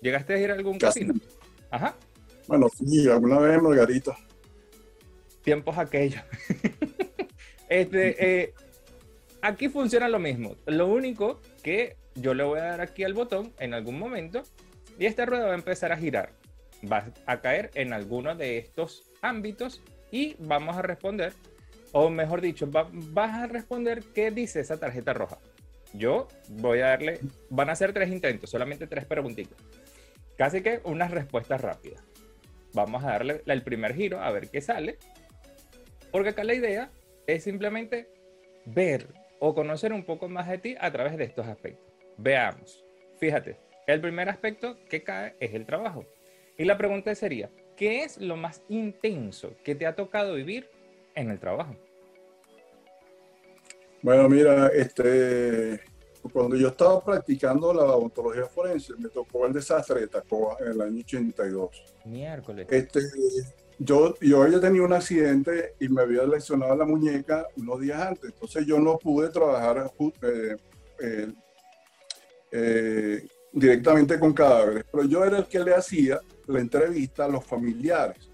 ¿Llegaste 0.00 0.34
a 0.34 0.38
ir 0.38 0.50
a 0.50 0.54
algún 0.54 0.78
casino? 0.78 1.14
casino? 1.14 1.32
Ajá. 1.70 1.96
Bueno, 2.46 2.68
sí, 2.68 3.08
alguna 3.08 3.38
vez 3.38 3.56
en 3.56 3.62
Margarita. 3.62 4.16
Tiempos 5.42 5.78
aquellos. 5.78 6.22
este, 7.68 8.42
eh, 8.42 8.54
aquí 9.40 9.68
funciona 9.68 10.08
lo 10.08 10.18
mismo. 10.18 10.56
Lo 10.66 10.86
único 10.86 11.40
que 11.62 11.96
yo 12.14 12.34
le 12.34 12.44
voy 12.44 12.58
a 12.60 12.64
dar 12.64 12.80
aquí 12.80 13.04
al 13.04 13.14
botón 13.14 13.52
en 13.58 13.74
algún 13.74 13.98
momento 13.98 14.42
y 14.98 15.06
esta 15.06 15.26
rueda 15.26 15.46
va 15.46 15.52
a 15.52 15.56
empezar 15.56 15.92
a 15.92 15.96
girar. 15.96 16.32
Va 16.90 17.12
a 17.26 17.40
caer 17.40 17.70
en 17.74 17.92
alguno 17.92 18.34
de 18.34 18.58
estos 18.58 19.10
ámbitos 19.22 19.82
y 20.10 20.36
vamos 20.38 20.76
a 20.76 20.82
responder, 20.82 21.32
o 21.92 22.10
mejor 22.10 22.40
dicho, 22.40 22.68
vas 22.70 23.34
a 23.34 23.46
responder 23.46 24.02
qué 24.14 24.30
dice 24.30 24.60
esa 24.60 24.78
tarjeta 24.78 25.12
roja. 25.12 25.38
Yo 25.92 26.28
voy 26.48 26.80
a 26.80 26.88
darle, 26.88 27.20
van 27.48 27.70
a 27.70 27.76
ser 27.76 27.92
tres 27.92 28.10
intentos, 28.10 28.50
solamente 28.50 28.86
tres 28.86 29.04
preguntitas. 29.06 29.58
Casi 30.36 30.60
que 30.60 30.80
unas 30.84 31.10
respuestas 31.10 31.60
rápidas. 31.60 32.02
Vamos 32.74 33.02
a 33.04 33.08
darle 33.08 33.42
el 33.46 33.62
primer 33.62 33.94
giro 33.94 34.20
a 34.20 34.30
ver 34.30 34.50
qué 34.50 34.60
sale. 34.60 34.98
Porque 36.10 36.30
acá 36.30 36.44
la 36.44 36.54
idea 36.54 36.90
es 37.26 37.44
simplemente 37.44 38.08
ver 38.66 39.06
o 39.38 39.54
conocer 39.54 39.92
un 39.92 40.04
poco 40.04 40.28
más 40.28 40.48
de 40.48 40.58
ti 40.58 40.76
a 40.78 40.90
través 40.90 41.16
de 41.16 41.24
estos 41.24 41.46
aspectos. 41.46 41.90
Veamos. 42.18 42.84
Fíjate, 43.18 43.56
el 43.86 44.00
primer 44.00 44.28
aspecto 44.28 44.76
que 44.90 45.02
cae 45.02 45.36
es 45.40 45.54
el 45.54 45.64
trabajo. 45.64 46.04
Y 46.58 46.64
la 46.64 46.78
pregunta 46.78 47.14
sería, 47.14 47.50
¿qué 47.76 48.02
es 48.04 48.18
lo 48.18 48.36
más 48.36 48.62
intenso 48.68 49.54
que 49.62 49.74
te 49.74 49.86
ha 49.86 49.94
tocado 49.94 50.34
vivir 50.34 50.68
en 51.14 51.30
el 51.30 51.38
trabajo? 51.38 51.76
Bueno, 54.02 54.28
mira, 54.28 54.68
este, 54.68 55.80
cuando 56.32 56.56
yo 56.56 56.68
estaba 56.68 57.04
practicando 57.04 57.72
la 57.74 57.84
odontología 57.84 58.46
forense, 58.46 58.94
me 58.98 59.08
tocó 59.08 59.46
el 59.46 59.52
desastre 59.52 60.00
de 60.00 60.08
Tacoa 60.08 60.56
en 60.60 60.68
el 60.68 60.80
año 60.80 61.00
82. 61.00 61.94
Miércoles. 62.04 62.66
Este, 62.70 63.00
yo, 63.78 64.14
yo 64.20 64.42
había 64.42 64.60
tenido 64.60 64.84
un 64.84 64.92
accidente 64.92 65.74
y 65.78 65.88
me 65.88 66.02
había 66.02 66.22
lesionado 66.24 66.74
la 66.76 66.84
muñeca 66.84 67.46
unos 67.56 67.80
días 67.80 68.00
antes, 68.00 68.32
entonces 68.32 68.66
yo 68.66 68.78
no 68.78 68.98
pude 68.98 69.28
trabajar 69.28 69.90
eh, 70.22 70.56
eh, 71.00 71.32
eh, 72.52 73.26
directamente 73.56 74.20
con 74.20 74.34
cadáveres, 74.34 74.84
pero 74.92 75.04
yo 75.04 75.24
era 75.24 75.38
el 75.38 75.46
que 75.46 75.60
le 75.60 75.74
hacía 75.74 76.20
la 76.46 76.60
entrevista 76.60 77.24
a 77.24 77.28
los 77.28 77.42
familiares, 77.42 78.28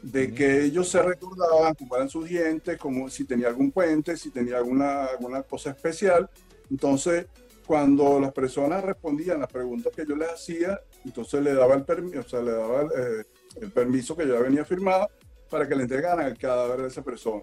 de 0.00 0.32
que 0.32 0.62
ellos 0.62 0.88
se 0.88 1.02
recordaban 1.02 1.74
cómo 1.74 1.96
eran 1.96 2.08
sus 2.08 2.28
dientes, 2.28 2.78
como 2.78 3.10
si 3.10 3.24
tenía 3.24 3.48
algún 3.48 3.72
puente, 3.72 4.16
si 4.16 4.30
tenía 4.30 4.58
alguna, 4.58 5.06
alguna 5.06 5.42
cosa 5.42 5.70
especial. 5.70 6.30
Entonces, 6.70 7.26
cuando 7.66 8.20
las 8.20 8.32
personas 8.32 8.84
respondían 8.84 9.40
las 9.40 9.50
preguntas 9.50 9.92
que 9.94 10.06
yo 10.06 10.14
les 10.14 10.28
hacía, 10.28 10.80
entonces 11.04 11.42
le 11.42 11.54
daba 11.54 11.74
el 11.74 11.84
permiso, 11.84 12.20
o 12.20 12.22
sea, 12.22 12.40
le 12.40 12.52
daba 12.52 12.82
el, 12.82 13.26
el 13.62 13.70
permiso 13.72 14.16
que 14.16 14.28
ya 14.28 14.38
venía 14.38 14.64
firmado 14.64 15.10
para 15.50 15.66
que 15.66 15.74
le 15.74 15.82
entregaran 15.82 16.24
el 16.24 16.38
cadáver 16.38 16.82
de 16.82 16.88
esa 16.88 17.02
persona. 17.02 17.42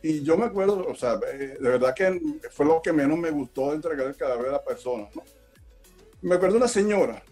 Y 0.00 0.22
yo 0.22 0.36
me 0.36 0.44
acuerdo, 0.44 0.86
o 0.86 0.94
sea, 0.94 1.18
eh, 1.32 1.56
de 1.60 1.68
verdad 1.68 1.92
que 1.92 2.20
fue 2.52 2.66
lo 2.66 2.80
que 2.80 2.92
menos 2.92 3.18
me 3.18 3.32
gustó 3.32 3.70
de 3.70 3.76
entregar 3.76 4.06
el 4.06 4.16
cadáver 4.16 4.46
de 4.46 4.52
la 4.52 4.62
persona, 4.62 5.08
¿no? 5.14 5.22
Me 6.22 6.36
acuerdo 6.36 6.56
una 6.56 6.68
señora, 6.68 7.22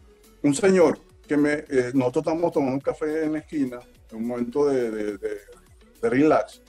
un 0.43 0.55
señor, 0.55 0.99
que 1.27 1.37
me, 1.37 1.53
eh, 1.53 1.91
nosotros 1.95 2.25
estamos 2.27 2.53
tomando 2.53 2.75
un 2.75 2.81
café 2.81 3.25
en 3.25 3.33
la 3.35 3.39
esquina, 3.39 3.79
en 4.11 4.17
un 4.17 4.27
momento 4.27 4.67
de, 4.67 4.91
de, 4.91 5.19
de, 5.19 6.11
relax. 6.11 6.63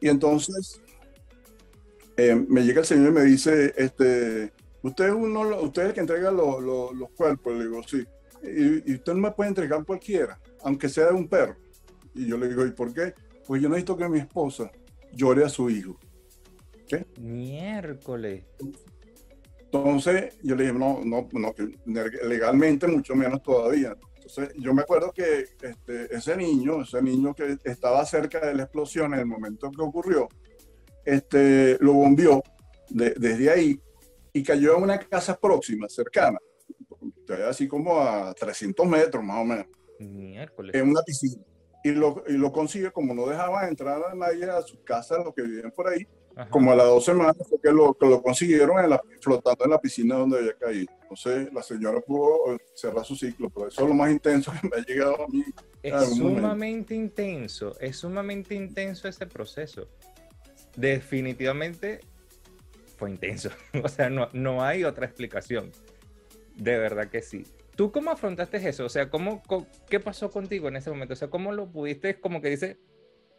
Y 0.00 0.08
entonces 0.08 0.80
eh, 2.16 2.34
me 2.34 2.62
llega 2.62 2.80
el 2.80 2.86
señor 2.86 3.10
y 3.10 3.12
me 3.12 3.22
dice, 3.22 3.72
este, 3.76 4.52
usted 4.82 5.06
es, 5.06 5.14
uno, 5.14 5.60
usted 5.60 5.82
es 5.82 5.88
el 5.88 5.94
que 5.94 6.00
entrega 6.00 6.32
los 6.32 7.10
cuerpos. 7.16 7.54
Le 7.54 7.64
digo, 7.64 7.82
sí 7.86 8.04
y, 8.44 8.94
usted 8.94 9.14
no 9.14 9.20
me 9.20 9.30
puede 9.30 9.48
entregar 9.48 9.84
cualquiera, 9.84 10.38
aunque 10.62 10.88
sea 10.88 11.06
de 11.06 11.14
un 11.14 11.28
perro. 11.28 11.56
Y 12.14 12.26
yo 12.26 12.36
le 12.36 12.48
digo, 12.48 12.64
¿y 12.66 12.70
por 12.70 12.92
qué? 12.92 13.14
Pues 13.46 13.62
yo 13.62 13.68
necesito 13.68 13.96
que 13.96 14.08
mi 14.08 14.20
esposa 14.20 14.70
llore 15.12 15.44
a 15.44 15.48
su 15.48 15.70
hijo. 15.70 15.98
¿Qué? 16.86 17.06
Miércoles. 17.20 18.44
Entonces 19.74 20.38
yo 20.42 20.54
le 20.54 20.64
dije, 20.64 20.78
no, 20.78 21.00
no, 21.04 21.28
no, 21.32 21.54
legalmente 22.22 22.86
mucho 22.86 23.14
menos 23.14 23.42
todavía. 23.42 23.96
Entonces 24.14 24.50
yo 24.58 24.72
me 24.72 24.82
acuerdo 24.82 25.12
que 25.12 25.46
este, 25.60 26.14
ese 26.14 26.36
niño, 26.36 26.82
ese 26.82 27.02
niño 27.02 27.34
que 27.34 27.58
estaba 27.64 28.04
cerca 28.06 28.46
de 28.46 28.54
la 28.54 28.62
explosión 28.64 29.14
en 29.14 29.20
el 29.20 29.26
momento 29.26 29.70
que 29.70 29.82
ocurrió, 29.82 30.28
este, 31.04 31.76
lo 31.80 31.92
bombió 31.92 32.42
desde 32.88 33.50
ahí 33.50 33.80
y 34.32 34.42
cayó 34.42 34.76
en 34.76 34.84
una 34.84 34.98
casa 34.98 35.36
próxima, 35.36 35.88
cercana 35.88 36.38
así 37.48 37.66
como 37.68 38.00
a 38.00 38.34
300 38.34 38.86
metros 38.86 39.24
más 39.24 39.38
o 39.38 39.44
menos. 39.44 39.66
Miércoles. 39.98 40.74
En 40.74 40.90
una 40.90 41.02
piscina. 41.02 41.42
Y 41.82 41.92
lo, 41.92 42.24
y 42.26 42.32
lo 42.32 42.50
consigue, 42.50 42.90
como 42.92 43.14
no 43.14 43.26
dejaba 43.26 43.68
entrar 43.68 44.02
a 44.04 44.14
nadie 44.14 44.44
a 44.44 44.62
su 44.62 44.82
casa, 44.82 45.18
los 45.22 45.34
que 45.34 45.42
vivían 45.42 45.70
por 45.70 45.88
ahí, 45.88 46.06
como 46.50 46.72
a 46.72 46.76
las 46.76 46.86
dos 46.86 47.04
semanas 47.04 47.36
fue 47.48 47.60
que 47.60 47.70
lo, 47.70 47.94
que 47.94 48.06
lo 48.06 48.22
consiguieron 48.22 48.82
en 48.82 48.90
la, 48.90 49.00
flotando 49.20 49.64
en 49.64 49.70
la 49.70 49.80
piscina 49.80 50.16
donde 50.16 50.38
había 50.38 50.54
caído. 50.54 50.92
Entonces 51.02 51.52
la 51.52 51.62
señora 51.62 52.00
pudo 52.00 52.58
cerrar 52.74 53.04
su 53.04 53.14
ciclo, 53.14 53.50
pero 53.50 53.68
eso 53.68 53.82
es 53.82 53.88
lo 53.88 53.94
más 53.94 54.10
intenso 54.10 54.52
que 54.60 54.68
me 54.68 54.76
ha 54.76 54.84
llegado 54.84 55.24
a 55.24 55.28
mí. 55.28 55.44
Es 55.82 56.16
sumamente 56.16 56.94
intenso, 56.94 57.78
es 57.80 57.96
sumamente 57.96 58.54
intenso 58.54 59.06
ese 59.06 59.26
proceso. 59.26 59.88
Definitivamente 60.76 62.00
fue 62.96 63.10
intenso. 63.10 63.50
O 63.84 63.88
sea, 63.88 64.10
no, 64.10 64.28
no 64.32 64.62
hay 64.62 64.84
otra 64.84 65.06
explicación. 65.06 65.70
De 66.56 66.78
verdad 66.78 67.08
que 67.08 67.22
sí. 67.22 67.44
¿Tú 67.76 67.90
cómo 67.90 68.10
afrontaste 68.10 68.56
eso? 68.68 68.84
O 68.84 68.88
sea, 68.88 69.10
¿cómo, 69.10 69.42
¿qué 69.88 69.98
pasó 69.98 70.30
contigo 70.30 70.68
en 70.68 70.76
ese 70.76 70.90
momento? 70.90 71.14
O 71.14 71.16
sea, 71.16 71.28
¿cómo 71.28 71.52
lo 71.52 71.70
pudiste, 71.70 72.20
como 72.20 72.40
que 72.40 72.50
dice, 72.50 72.78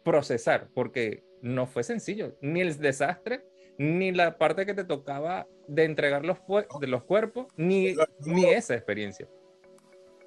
procesar? 0.04 0.68
Porque 0.74 1.24
no 1.42 1.66
fue 1.66 1.82
sencillo, 1.82 2.36
ni 2.40 2.60
el 2.60 2.78
desastre, 2.78 3.46
ni 3.78 4.12
la 4.12 4.38
parte 4.38 4.66
que 4.66 4.74
te 4.74 4.84
tocaba 4.84 5.46
de 5.68 5.84
entregar 5.84 6.24
los, 6.24 6.38
de 6.80 6.86
los 6.86 7.04
cuerpos, 7.04 7.46
ni, 7.56 7.94
ni 8.20 8.46
esa 8.46 8.74
experiencia. 8.74 9.28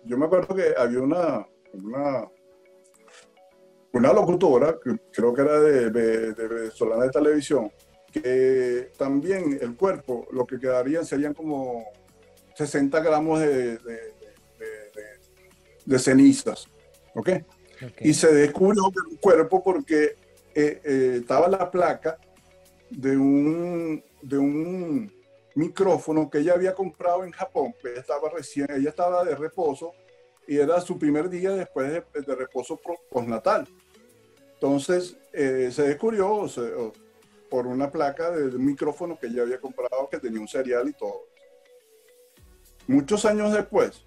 Yo 0.06 0.18
me 0.18 0.26
acuerdo 0.26 0.56
que 0.56 0.74
había 0.78 1.02
una, 1.02 1.48
una, 1.74 2.30
una 3.94 4.14
locutora, 4.14 4.78
que 4.84 4.98
creo 5.12 5.34
que 5.34 5.42
era 5.42 5.60
de, 5.60 5.90
de, 5.90 6.34
de 6.34 6.72
Solana 6.72 7.06
de 7.06 7.10
Televisión, 7.10 7.72
que 8.12 8.92
también 8.98 9.58
el 9.62 9.76
cuerpo, 9.76 10.28
lo 10.32 10.46
que 10.46 10.60
quedarían 10.60 11.06
serían 11.06 11.34
como 11.34 11.86
60 12.56 13.00
gramos 13.02 13.40
de, 13.40 13.78
de, 15.86 16.00
cenizas. 16.00 16.68
¿ok? 17.16 17.30
Y 18.02 18.14
se 18.14 18.34
descubrió 18.34 18.84
que 18.92 19.12
el 19.12 19.20
cuerpo 19.20 19.64
porque 19.64 20.16
eh, 20.62 20.82
eh, 20.84 21.18
estaba 21.22 21.48
la 21.48 21.72
placa 21.72 22.18
de 22.90 23.16
un, 23.16 24.04
de 24.22 24.38
un 24.38 25.10
micrófono 25.56 26.30
que 26.30 26.40
ella 26.40 26.54
había 26.54 26.76
comprado 26.76 27.24
en 27.24 27.32
Japón. 27.32 27.74
Ella 27.84 28.02
estaba 28.02 28.30
recién, 28.30 28.68
ella 28.70 28.90
estaba 28.90 29.24
de 29.24 29.36
reposo 29.36 29.94
y 30.48 30.58
era 30.58 30.82
su 30.82 31.00
primer 31.00 31.30
día 31.30 31.52
después 31.52 32.04
de, 32.14 32.36
reposo 32.36 32.78
postnatal. 33.10 33.68
Entonces 34.56 35.16
eh, 35.32 35.70
se 35.72 35.84
descubrió 35.84 36.46
por 37.50 37.66
una 37.66 37.90
placa 37.90 38.30
de, 38.32 38.58
micrófono 38.58 39.18
que 39.18 39.28
ella 39.28 39.44
había 39.44 39.62
comprado 39.62 40.10
que 40.10 40.20
tenía 40.20 40.42
un 40.42 40.48
serial 40.48 40.90
y 40.90 40.94
todo. 40.94 41.22
Muchos 42.88 43.24
años 43.24 43.54
después, 43.54 44.04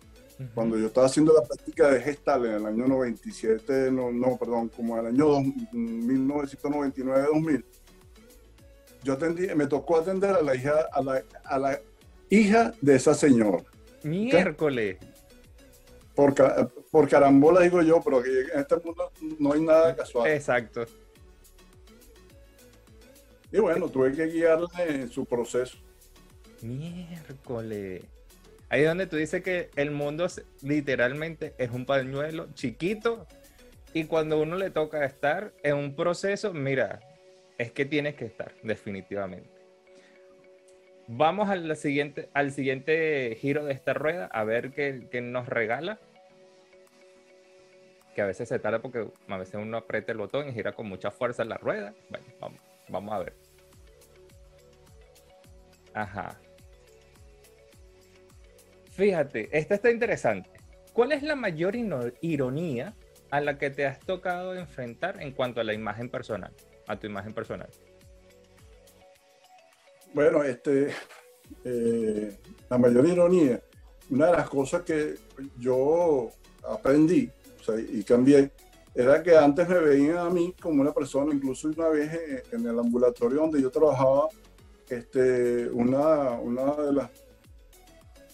cuando 0.55 0.78
yo 0.78 0.86
estaba 0.86 1.07
haciendo 1.07 1.32
la 1.32 1.43
práctica 1.43 1.90
de 1.90 2.01
gestal 2.01 2.47
en 2.47 2.53
el 2.53 2.66
año 2.66 2.86
97, 2.86 3.90
no, 3.90 4.11
no 4.12 4.36
perdón, 4.36 4.68
como 4.68 4.99
en 4.99 5.07
el 5.07 5.12
año 5.14 5.38
1999-2000, 5.72 7.64
yo 9.05 9.12
atendí, 9.14 9.55
me 9.55 9.66
tocó 9.66 9.99
atender 9.99 10.30
a 10.30 10.43
la 10.43 10.55
hija, 10.55 10.86
a 10.93 11.03
la, 11.03 11.22
a 11.45 11.59
la 11.59 11.80
hija 12.30 12.72
de 12.80 12.95
esa 12.95 13.14
señora. 13.14 13.64
Miércoles. 14.05 14.99
Por, 16.14 16.34
por 16.90 17.09
carambola 17.09 17.62
digo 17.62 17.82
yo, 17.82 18.01
pero 18.03 18.24
en 18.24 18.61
este 18.61 18.76
mundo 18.76 19.11
no 19.38 19.53
hay 19.53 19.62
nada 19.62 19.97
casual. 19.97 20.30
Exacto. 20.30 20.84
Y 23.51 23.59
bueno, 23.59 23.88
tuve 23.88 24.12
que 24.12 24.26
guiarla 24.26 24.68
en 24.86 25.11
su 25.11 25.24
proceso. 25.26 25.76
Miércoles. 26.62 28.05
Ahí 28.73 28.81
es 28.81 28.89
donde 28.89 29.07
tú 29.07 29.16
dices 29.16 29.43
que 29.43 29.68
el 29.77 29.91
mundo 29.91 30.29
literalmente 30.62 31.55
es 31.59 31.73
un 31.73 31.85
pañuelo 31.85 32.49
chiquito 32.55 33.27
y 33.93 34.05
cuando 34.05 34.41
uno 34.41 34.57
le 34.57 34.70
toca 34.70 35.05
estar 35.05 35.53
en 35.62 35.77
un 35.77 35.95
proceso, 35.95 36.55
mira, 36.55 37.01
es 37.59 37.70
que 37.70 37.85
tienes 37.85 38.14
que 38.14 38.25
estar, 38.25 38.55
definitivamente. 38.62 39.51
Vamos 41.07 41.51
al 41.51 41.77
siguiente, 41.77 42.31
al 42.33 42.51
siguiente 42.51 43.37
giro 43.39 43.66
de 43.66 43.75
esta 43.75 43.93
rueda 43.93 44.25
a 44.33 44.43
ver 44.45 44.73
qué, 44.73 45.20
nos 45.20 45.51
regala. 45.51 45.99
Que 48.14 48.23
a 48.23 48.27
veces 48.27 48.49
se 48.49 48.59
tarda 48.59 48.81
porque 48.81 49.07
a 49.29 49.37
veces 49.37 49.57
uno 49.57 49.77
aprieta 49.77 50.12
el 50.12 50.18
botón 50.18 50.49
y 50.49 50.55
gira 50.55 50.73
con 50.73 50.89
mucha 50.89 51.11
fuerza 51.11 51.45
la 51.45 51.59
rueda. 51.59 51.93
Bueno, 52.09 52.25
vamos, 52.41 52.61
vamos 52.89 53.12
a 53.12 53.18
ver. 53.18 53.35
Ajá. 55.93 56.41
Fíjate, 59.03 59.48
esta 59.50 59.74
está 59.74 59.90
interesante. 59.90 60.48
¿Cuál 60.92 61.11
es 61.11 61.24
la 61.24 61.34
mayor 61.34 61.74
ironía 62.20 62.94
a 63.32 63.40
la 63.40 63.59
que 63.59 63.68
te 63.68 63.84
has 63.84 63.98
tocado 63.98 64.55
enfrentar 64.55 65.20
en 65.20 65.32
cuanto 65.32 65.61
a 65.61 65.64
la 65.64 65.74
imagen 65.74 66.09
personal, 66.09 66.53
a 66.86 66.96
tu 66.96 67.09
imagen 67.09 67.34
personal? 67.34 67.68
Bueno, 70.14 70.44
este, 70.44 70.90
eh, 71.64 72.38
la 72.70 72.78
mayor 72.78 73.05
ironía, 73.09 73.61
una 74.09 74.26
de 74.26 74.32
las 74.34 74.48
cosas 74.48 74.82
que 74.82 75.16
yo 75.59 76.30
aprendí 76.62 77.28
y 77.88 78.05
cambié 78.05 78.53
era 78.94 79.20
que 79.20 79.36
antes 79.36 79.68
me 79.68 79.80
veían 79.80 80.18
a 80.18 80.30
mí 80.30 80.55
como 80.62 80.80
una 80.80 80.92
persona, 80.92 81.34
incluso 81.34 81.66
una 81.66 81.88
vez 81.88 82.44
en 82.53 82.64
el 82.64 82.78
ambulatorio 82.78 83.40
donde 83.40 83.61
yo 83.61 83.68
trabajaba, 83.68 84.28
este, 84.88 85.68
una, 85.70 86.38
una 86.38 86.76
de 86.76 86.92
las, 86.92 87.11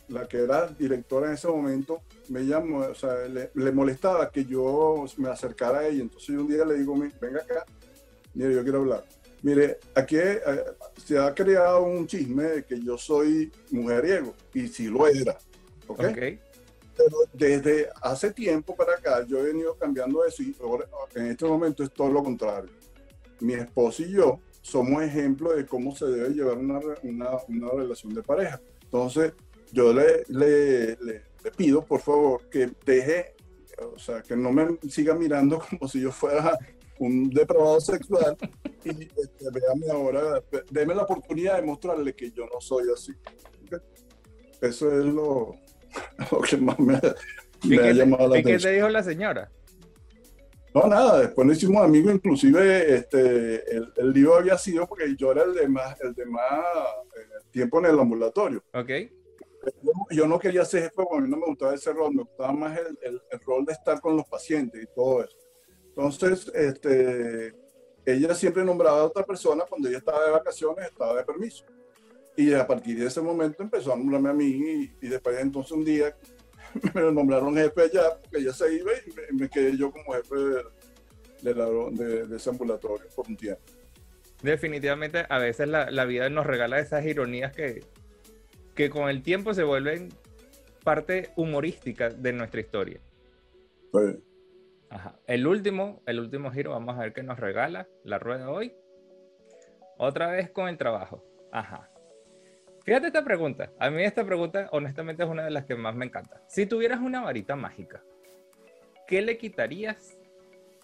la 0.09 0.27
que 0.27 0.39
era 0.39 0.67
directora 0.69 1.29
en 1.29 1.35
ese 1.35 1.49
momento, 1.49 2.03
me 2.29 2.45
llamó, 2.45 2.79
o 2.79 2.95
sea, 2.95 3.15
le, 3.27 3.73
molestaba 3.73 4.31
que 4.31 4.45
yo 4.45 5.05
me 5.17 5.29
acercara 5.29 5.81
a 5.81 5.87
ella. 5.87 6.03
Entonces 6.03 6.31
un 6.31 6.49
día 6.49 6.65
le 6.65 6.75
digo, 6.79 6.95
venga 7.21 7.41
acá, 7.41 7.65
mire, 8.35 8.55
yo 8.55 8.63
quiero 8.63 8.81
hablar. 8.81 9.05
Mire, 9.43 9.79
aquí 9.95 10.17
eh, 10.17 10.41
se 11.05 11.19
ha 11.19 11.33
creado 11.35 11.85
un 11.85 12.07
chisme 12.07 12.45
de 12.45 12.65
que 12.65 12.81
yo 12.81 12.99
soy 12.99 13.53
mujeriego, 13.71 14.35
y 14.53 14.67
si 14.69 14.89
lo 14.89 15.07
era, 15.07 15.39
¿ok? 15.87 16.01
okay. 16.11 16.41
Pero 16.97 17.17
desde 17.33 17.89
hace 18.03 18.33
tiempo 18.33 18.75
para 18.75 18.95
acá 18.95 19.25
yo 19.25 19.39
he 19.39 19.45
venido 19.45 19.77
cambiando 19.77 20.25
eso 20.25 20.43
y 20.43 20.57
en 21.15 21.27
este 21.27 21.45
momento 21.45 21.85
es 21.85 21.93
todo 21.93 22.09
lo 22.11 22.25
contrario. 22.25 22.71
Mi 23.39 23.55
esposo 23.55 24.03
y 24.03 24.11
yo 24.11 24.41
somos 24.63 25.03
ejemplos 25.05 25.55
de 25.55 25.65
cómo 25.65 25.95
se 25.95 26.07
debe 26.07 26.31
llevar 26.31 26.59
una, 26.59 26.81
una, 27.05 27.31
una 27.47 27.71
relación 27.71 28.13
de 28.15 28.23
pareja. 28.23 28.61
Entonces, 28.83 29.33
yo 29.73 29.93
le, 29.93 30.25
le, 30.29 30.97
le, 30.97 31.23
pido, 31.57 31.85
por 31.85 32.01
favor, 32.01 32.49
que 32.49 32.71
deje, 32.85 33.35
o 33.95 33.99
sea, 33.99 34.23
que 34.23 34.37
no 34.37 34.53
me 34.53 34.79
siga 34.89 35.15
mirando 35.15 35.61
como 35.71 35.89
si 35.89 36.01
yo 36.01 36.13
fuera 36.13 36.59
un 36.99 37.31
depravado 37.31 37.81
sexual 37.81 38.37
y 38.85 38.91
este, 39.05 39.51
véame 39.53 39.91
ahora, 39.91 40.43
déme 40.71 40.95
la 40.95 41.03
oportunidad 41.03 41.57
de 41.57 41.63
mostrarle 41.63 42.15
que 42.15 42.31
yo 42.31 42.45
no 42.47 42.61
soy 42.61 42.87
así. 42.93 43.13
Eso 44.61 44.91
es 44.99 45.05
lo, 45.05 45.55
lo 46.33 46.41
que 46.41 46.57
más 46.57 46.79
me, 46.79 47.01
me 47.65 47.79
ha 47.79 47.93
llamado 47.93 48.29
la 48.29 48.41
atención. 48.41 48.55
¿Y 48.55 48.57
qué 48.57 48.59
te 48.59 48.75
dijo 48.75 48.89
la 48.89 49.03
señora? 49.03 49.51
No, 50.75 50.87
nada, 50.87 51.21
después 51.21 51.47
nos 51.47 51.57
hicimos 51.57 51.83
amigos, 51.83 52.15
inclusive 52.15 52.95
este, 52.95 53.77
el, 53.77 53.93
el, 53.97 54.13
lío 54.13 54.35
había 54.35 54.59
sido 54.59 54.87
porque 54.87 55.15
yo 55.17 55.33
era 55.33 55.45
el 55.45 55.55
de 55.55 55.69
más, 55.69 55.99
el 56.01 56.13
de 56.15 56.27
más 56.27 56.43
eh, 57.17 57.45
tiempo 57.51 57.79
en 57.79 57.87
el 57.87 57.99
ambulatorio. 57.99 58.63
Ok. 58.75 58.91
Yo, 60.11 60.27
no 60.27 60.39
quería 60.39 60.65
ser 60.65 60.85
jefe 60.85 60.95
porque 60.97 61.17
a 61.17 61.21
mí 61.21 61.29
no 61.29 61.37
me 61.37 61.47
gustaba 61.47 61.75
ese 61.75 61.93
rol, 61.93 62.15
me 62.15 62.23
gustaba 62.23 62.53
más 62.53 62.79
el, 62.79 62.99
el, 63.03 63.23
el, 63.31 63.41
rol 63.41 63.65
de 63.65 63.73
estar 63.73 64.01
con 64.01 64.17
los 64.17 64.27
pacientes 64.27 64.83
y 64.83 64.87
todo 64.95 65.25
eso. 65.25 65.37
Entonces, 65.89 66.51
este, 66.55 67.53
ella 68.07 68.35
siempre 68.35 68.65
nombraba 68.65 69.01
a 69.01 69.05
otra 69.05 69.25
persona 69.25 69.65
cuando 69.69 69.89
ella 69.89 69.99
estaba 69.99 70.25
de 70.25 70.31
vacaciones, 70.31 70.87
estaba 70.87 71.17
de 71.17 71.25
permiso. 71.25 71.65
Y 72.37 72.55
a 72.55 72.67
partir 72.67 72.99
de 72.99 73.07
ese 73.07 73.21
momento 73.21 73.63
empezó 73.63 73.93
a 73.93 73.97
nombrarme 73.97 74.31
a 74.31 74.33
mí 74.33 74.45
y, 74.47 74.97
y 75.03 75.09
después 75.09 75.37
de 75.37 75.43
entonces 75.43 75.73
un 75.73 75.85
día 75.85 76.17
me 76.95 77.01
lo 77.01 77.13
nombraron 77.13 77.55
jefe 77.57 77.83
allá, 77.83 78.19
porque 78.21 78.39
ella 78.39 78.53
se 78.53 78.75
iba 78.75 78.93
y 78.93 79.35
me, 79.35 79.49
quedé 79.49 79.77
yo 79.77 79.91
como 79.91 80.13
jefe 80.13 80.37
de, 81.43 81.55
de, 81.55 82.27
de, 82.27 82.37
ese 82.37 82.51
ambulatorio 82.51 83.07
por 83.15 83.27
un 83.27 83.37
tiempo. 83.37 83.63
Definitivamente, 84.43 85.27
a 85.29 85.39
veces 85.39 85.69
la, 85.69 85.91
la, 85.91 86.05
vida 86.05 86.29
nos 86.31 86.47
regala 86.47 86.79
esas 86.79 87.05
ironías 87.05 87.53
que, 87.53 87.83
que 88.79 88.91
con 88.91 89.09
el 89.09 89.25
tiempo 89.25 89.53
se 89.55 89.65
vuelven 89.65 90.09
parte 90.85 91.33
humorística 91.35 92.11
de 92.11 92.33
nuestra 92.33 92.61
historia. 92.61 93.01
Sí. 93.93 94.23
Ajá. 94.89 95.19
El 95.27 95.49
último, 95.49 96.01
el 96.07 96.21
último 96.21 96.53
giro, 96.53 96.71
vamos 96.71 96.97
a 96.97 97.01
ver 97.01 97.13
qué 97.13 97.25
nos 97.25 97.41
regala 97.41 97.89
la 98.05 98.21
rueda 98.21 98.49
hoy. 98.49 98.73
Otra 99.97 100.31
vez 100.31 100.51
con 100.51 100.69
el 100.69 100.79
trabajo. 100.79 101.25
Ajá. 101.51 101.91
Fíjate 102.85 103.09
esta 103.09 103.25
pregunta. 103.25 103.73
A 103.81 103.91
mí 103.91 104.05
esta 104.05 104.25
pregunta, 104.25 104.69
honestamente, 104.71 105.25
es 105.25 105.29
una 105.29 105.43
de 105.43 105.51
las 105.51 105.65
que 105.65 105.75
más 105.75 105.97
me 105.97 106.07
encanta. 106.07 106.41
Si 106.47 106.65
tuvieras 106.65 107.01
una 107.01 107.21
varita 107.21 107.57
mágica, 107.57 108.05
¿qué 109.09 109.23
le 109.23 109.39
quitarías 109.39 110.17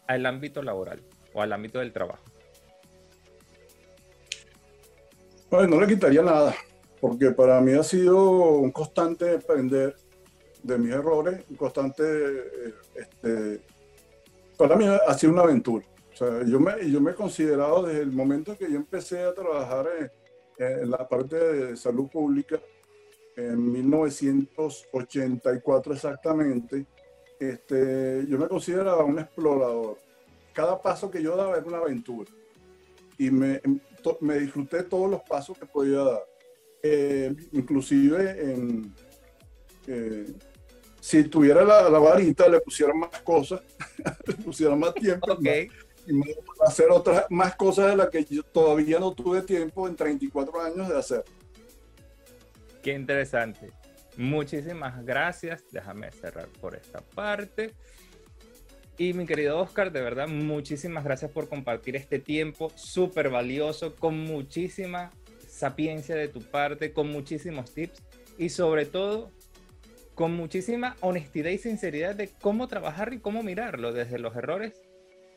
al 0.08 0.26
ámbito 0.26 0.64
laboral 0.64 1.00
o 1.32 1.42
al 1.42 1.52
ámbito 1.52 1.78
del 1.78 1.92
trabajo? 1.92 2.24
Bueno, 5.48 5.76
no 5.76 5.80
le 5.80 5.86
quitaría 5.86 6.22
nada, 6.22 6.52
porque 7.04 7.32
para 7.32 7.60
mí 7.60 7.74
ha 7.74 7.82
sido 7.82 8.56
un 8.56 8.72
constante 8.72 9.34
aprender 9.34 9.94
de 10.62 10.78
mis 10.78 10.90
errores, 10.90 11.44
un 11.50 11.56
constante, 11.56 12.02
eh, 12.02 12.74
este, 12.94 13.60
para 14.56 14.74
mí 14.74 14.86
ha 14.86 15.12
sido 15.12 15.34
una 15.34 15.42
aventura. 15.42 15.84
O 16.14 16.16
sea, 16.16 16.42
yo 16.44 16.58
me, 16.58 16.90
yo 16.90 17.02
me 17.02 17.10
he 17.10 17.14
considerado 17.14 17.82
desde 17.82 18.00
el 18.00 18.10
momento 18.10 18.56
que 18.56 18.72
yo 18.72 18.76
empecé 18.76 19.22
a 19.22 19.34
trabajar 19.34 19.86
en 20.56 20.90
la 20.90 21.06
parte 21.06 21.36
de 21.36 21.76
salud 21.76 22.08
pública 22.08 22.58
en 23.36 23.70
1984 23.70 25.92
exactamente, 25.92 26.86
este, 27.38 28.24
yo 28.26 28.38
me 28.38 28.48
consideraba 28.48 29.04
un 29.04 29.18
explorador. 29.18 29.98
Cada 30.54 30.80
paso 30.80 31.10
que 31.10 31.22
yo 31.22 31.36
daba 31.36 31.58
era 31.58 31.66
una 31.66 31.80
aventura 31.80 32.32
y 33.18 33.30
me, 33.30 33.60
me 34.20 34.38
disfruté 34.38 34.84
todos 34.84 35.10
los 35.10 35.20
pasos 35.20 35.58
que 35.58 35.66
podía 35.66 35.98
dar. 35.98 36.33
Eh, 36.86 37.34
inclusive 37.52 38.52
en, 38.52 38.94
eh, 39.86 40.26
si 41.00 41.24
tuviera 41.24 41.64
la, 41.64 41.88
la, 41.88 41.98
varita 41.98 42.46
le 42.46 42.60
pusiera 42.60 42.92
más 42.92 43.22
cosas, 43.22 43.62
le 44.26 44.34
pusiera 44.34 44.76
más 44.76 44.92
tiempo. 44.92 45.32
Okay 45.32 45.70
y 46.06 46.20
hacer 46.64 46.90
otras 46.90 47.26
más 47.30 47.56
cosas 47.56 47.90
de 47.90 47.96
las 47.96 48.08
que 48.08 48.24
yo 48.24 48.42
todavía 48.42 48.98
no 48.98 49.12
tuve 49.12 49.42
tiempo 49.42 49.88
en 49.88 49.96
34 49.96 50.60
años 50.60 50.88
de 50.88 50.98
hacer. 50.98 51.24
Qué 52.82 52.92
interesante. 52.92 53.70
Muchísimas 54.16 55.04
gracias. 55.04 55.64
Déjame 55.70 56.10
cerrar 56.12 56.48
por 56.60 56.74
esta 56.74 57.00
parte. 57.00 57.72
Y 58.96 59.12
mi 59.12 59.26
querido 59.26 59.58
Oscar, 59.58 59.90
de 59.90 60.00
verdad, 60.02 60.28
muchísimas 60.28 61.02
gracias 61.02 61.30
por 61.30 61.48
compartir 61.48 61.96
este 61.96 62.20
tiempo 62.20 62.70
súper 62.76 63.28
valioso, 63.28 63.96
con 63.96 64.16
muchísima 64.20 65.10
sapiencia 65.54 66.14
de 66.14 66.28
tu 66.28 66.40
parte, 66.40 66.92
con 66.92 67.10
muchísimos 67.10 67.72
tips 67.72 68.02
y 68.38 68.48
sobre 68.48 68.86
todo 68.86 69.30
con 70.14 70.34
muchísima 70.34 70.96
honestidad 71.00 71.50
y 71.50 71.58
sinceridad 71.58 72.14
de 72.14 72.28
cómo 72.40 72.68
trabajar 72.68 73.12
y 73.12 73.18
cómo 73.18 73.42
mirarlo 73.42 73.92
desde 73.92 74.18
los 74.18 74.36
errores 74.36 74.80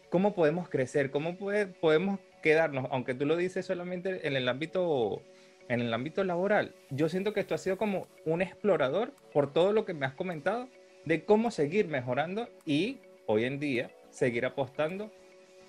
cómo 0.09 0.33
podemos 0.33 0.69
crecer, 0.69 1.11
cómo 1.11 1.37
puede, 1.37 1.67
podemos 1.67 2.19
quedarnos, 2.41 2.87
aunque 2.91 3.13
tú 3.13 3.25
lo 3.25 3.35
dices 3.35 3.65
solamente 3.65 4.27
en 4.27 4.35
el 4.35 4.47
ámbito 4.47 5.21
en 5.69 5.81
el 5.81 5.93
ámbito 5.93 6.23
laboral. 6.23 6.73
Yo 6.91 7.09
siento 7.09 7.33
que 7.33 7.41
esto 7.41 7.53
ha 7.53 7.57
sido 7.57 7.77
como 7.77 8.07
un 8.25 8.41
explorador 8.41 9.11
por 9.33 9.51
todo 9.51 9.73
lo 9.73 9.83
que 9.83 9.93
me 9.93 10.05
has 10.05 10.13
comentado 10.13 10.69
de 11.03 11.25
cómo 11.25 11.51
seguir 11.51 11.89
mejorando 11.89 12.47
y 12.65 12.99
hoy 13.25 13.43
en 13.43 13.59
día 13.59 13.91
seguir 14.09 14.45
apostando 14.45 15.11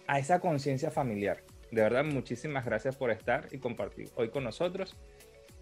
a 0.06 0.20
esa 0.20 0.38
conciencia 0.38 0.92
familiar. 0.92 1.42
De 1.70 1.82
verdad, 1.82 2.04
muchísimas 2.04 2.64
gracias 2.64 2.96
por 2.96 3.10
estar 3.10 3.48
y 3.52 3.58
compartir 3.58 4.08
hoy 4.16 4.30
con 4.30 4.44
nosotros. 4.44 4.96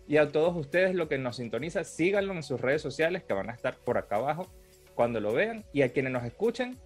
Y 0.09 0.19
a 0.19 0.31
todos 0.31 0.57
ustedes 0.57 0.95
lo 0.95 1.09
que 1.09 1.19
nos 1.19 1.37
sintoniza, 1.37 1.83
síganlo 1.83 2.33
en 2.33 2.43
sus 2.43 2.61
redes 2.61 2.81
sociales 2.81 3.25
que 3.25 3.35
van 3.35 3.51
a 3.51 3.53
estar 3.53 3.77
por 3.77 3.99
acá 3.99 4.17
abajo 4.17 4.49
cuando 4.95 5.21
lo 5.21 5.33
vean. 5.33 5.65
Y 5.73 5.83
a 5.83 5.89
quienes 5.89 6.13
nos 6.13 6.25
escuchen, 6.25 6.79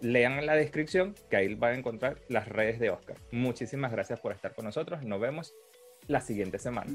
lean 0.00 0.44
la 0.46 0.54
descripción 0.54 1.14
que 1.28 1.36
ahí 1.36 1.54
van 1.54 1.74
a 1.74 1.78
encontrar 1.78 2.18
las 2.28 2.48
redes 2.48 2.80
de 2.80 2.90
Oscar. 2.90 3.16
Muchísimas 3.30 3.92
gracias 3.92 4.18
por 4.20 4.32
estar 4.32 4.54
con 4.54 4.64
nosotros. 4.64 5.02
Nos 5.04 5.20
vemos 5.20 5.54
la 6.08 6.20
siguiente 6.20 6.58
semana. 6.58 6.90